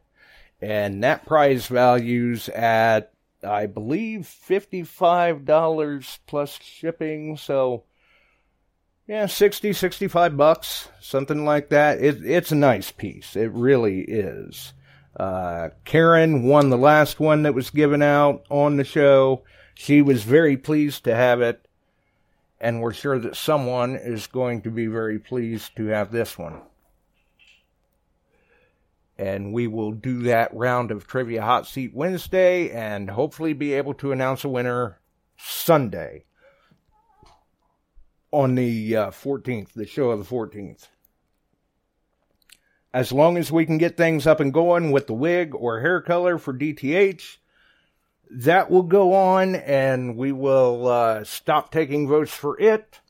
And 0.61 1.05
that 1.05 1.27
prize 1.27 1.67
values 1.67 2.49
at 2.49 3.13
I 3.45 3.67
believe 3.67 4.23
$55 4.23 6.19
plus 6.27 6.59
shipping, 6.61 7.37
so 7.37 7.85
yeah, 9.09 9.25
60, 9.25 9.73
65 9.73 10.37
bucks, 10.37 10.91
something 11.01 11.47
like 11.47 11.71
that. 11.71 11.99
It, 11.99 12.23
it's 12.23 12.53
a 12.53 12.57
nice 12.57 12.93
piece. 12.93 13.37
It 13.37 13.51
really 13.53 14.03
is. 14.03 14.75
Uh, 15.19 15.71
Karen 15.87 16.43
won 16.43 16.69
the 16.69 16.77
last 16.77 17.19
one 17.19 17.43
that 17.45 17.55
was 17.55 17.71
given 17.71 18.03
out 18.03 18.45
on 18.51 18.77
the 18.77 18.85
show. 18.85 19.45
She 19.75 20.03
was 20.03 20.25
very 20.25 20.59
pleased 20.59 21.05
to 21.05 21.15
have 21.15 21.41
it, 21.41 21.67
and 22.61 22.83
we're 22.83 22.93
sure 22.93 23.19
that 23.19 23.35
someone 23.35 23.97
is 23.97 24.27
going 24.27 24.61
to 24.63 24.71
be 24.71 24.87
very 24.87 25.19
pleased 25.19 25.75
to 25.77 25.87
have 25.87 26.13
this 26.13 26.37
one. 26.37 26.61
And 29.17 29.55
we 29.55 29.67
will 29.67 29.93
do 29.93 30.23
that 30.25 30.55
round 30.55 30.91
of 30.91 31.07
Trivia 31.07 31.43
Hot 31.43 31.67
Seat 31.67 31.95
Wednesday 31.95 32.71
and 32.71 33.11
hopefully 33.11 33.55
be 33.55 33.73
able 33.73 33.95
to 33.95 34.13
announce 34.13 34.45
a 34.45 34.49
winner 34.51 35.01
Sunday 35.39 36.25
on 38.31 38.55
the 38.55 38.97
uh, 38.97 39.11
14th, 39.11 39.73
the 39.73 39.87
show 39.87 40.11
of 40.11 40.19
the 40.19 40.35
14th 40.35 40.89
as 42.93 43.13
long 43.13 43.37
as 43.37 43.53
we 43.53 43.67
can 43.67 43.79
get 43.79 43.97
things 43.97 44.27
up 44.27 44.41
and 44.41 44.53
going 44.53 44.91
with 44.91 45.07
the 45.07 45.15
wig 45.15 45.55
or 45.55 45.81
hair 45.81 46.01
color 46.01 46.39
for 46.39 46.55
DTH, 46.55 47.37
that 48.31 48.71
will 48.71 48.83
go 48.83 49.15
on 49.15 49.55
and 49.55 50.17
we 50.17 50.33
will 50.33 50.87
uh, 50.87 51.25
stop 51.25 51.71
taking 51.71 52.09
votes 52.09 52.33
for 52.33 52.59
it 52.61 53.01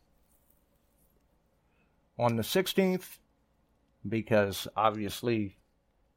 on 2.19 2.37
the 2.37 2.43
16th 2.43 3.19
because 4.09 4.69
obviously 4.77 5.57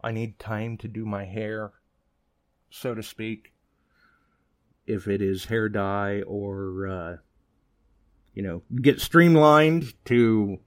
I 0.04 0.12
need 0.12 0.40
time 0.40 0.78
to 0.78 0.88
do 0.88 1.06
my 1.06 1.26
hair, 1.26 1.72
so 2.70 2.96
to 2.96 3.04
speak. 3.04 3.54
If 4.88 5.08
it 5.08 5.22
is 5.22 5.46
hair 5.46 5.70
dye 5.70 6.22
or, 6.24 6.88
uh, 6.88 7.18
you 8.34 8.44
know, 8.44 8.62
get 8.82 9.02
streamlined 9.02 9.94
to 10.06 10.60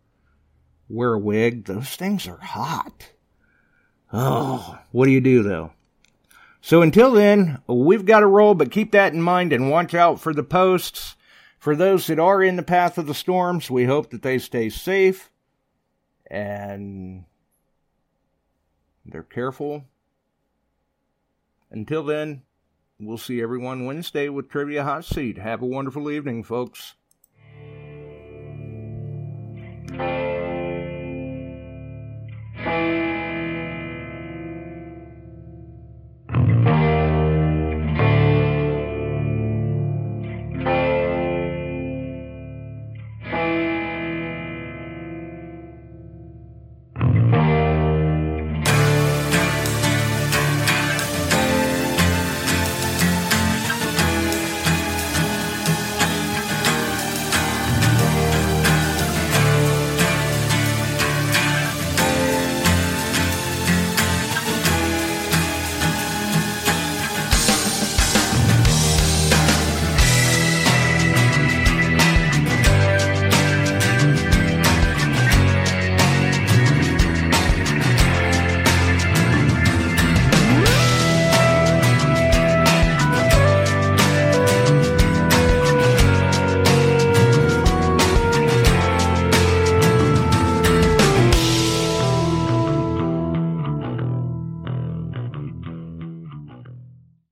wear 0.88 1.14
a 1.14 1.18
wig. 1.18 1.64
Those 1.64 1.96
things 1.96 2.26
are 2.26 2.38
hot. 2.38 3.10
Oh, 4.12 4.78
what 4.92 5.06
do 5.06 5.10
you 5.10 5.20
do 5.20 5.42
though? 5.42 5.72
So 6.60 6.80
until 6.80 7.12
then, 7.12 7.60
we've 7.66 8.06
got 8.06 8.20
to 8.20 8.26
roll, 8.26 8.54
but 8.54 8.70
keep 8.70 8.92
that 8.92 9.12
in 9.12 9.20
mind 9.20 9.52
and 9.52 9.70
watch 9.70 9.94
out 9.94 10.20
for 10.20 10.32
the 10.32 10.42
posts. 10.42 11.16
For 11.58 11.74
those 11.76 12.06
that 12.06 12.18
are 12.18 12.42
in 12.42 12.56
the 12.56 12.62
path 12.62 12.98
of 12.98 13.06
the 13.06 13.14
storms, 13.14 13.70
we 13.70 13.84
hope 13.84 14.10
that 14.10 14.22
they 14.22 14.38
stay 14.38 14.68
safe 14.68 15.30
and 16.30 17.24
they're 19.04 19.22
careful. 19.22 19.84
Until 21.70 22.02
then, 22.02 22.42
we'll 23.00 23.18
see 23.18 23.42
everyone 23.42 23.84
Wednesday 23.84 24.28
with 24.28 24.48
Trivia 24.48 24.84
Hot 24.84 25.04
Seat. 25.04 25.38
Have 25.38 25.60
a 25.62 25.66
wonderful 25.66 26.10
evening, 26.10 26.42
folks. 26.42 26.94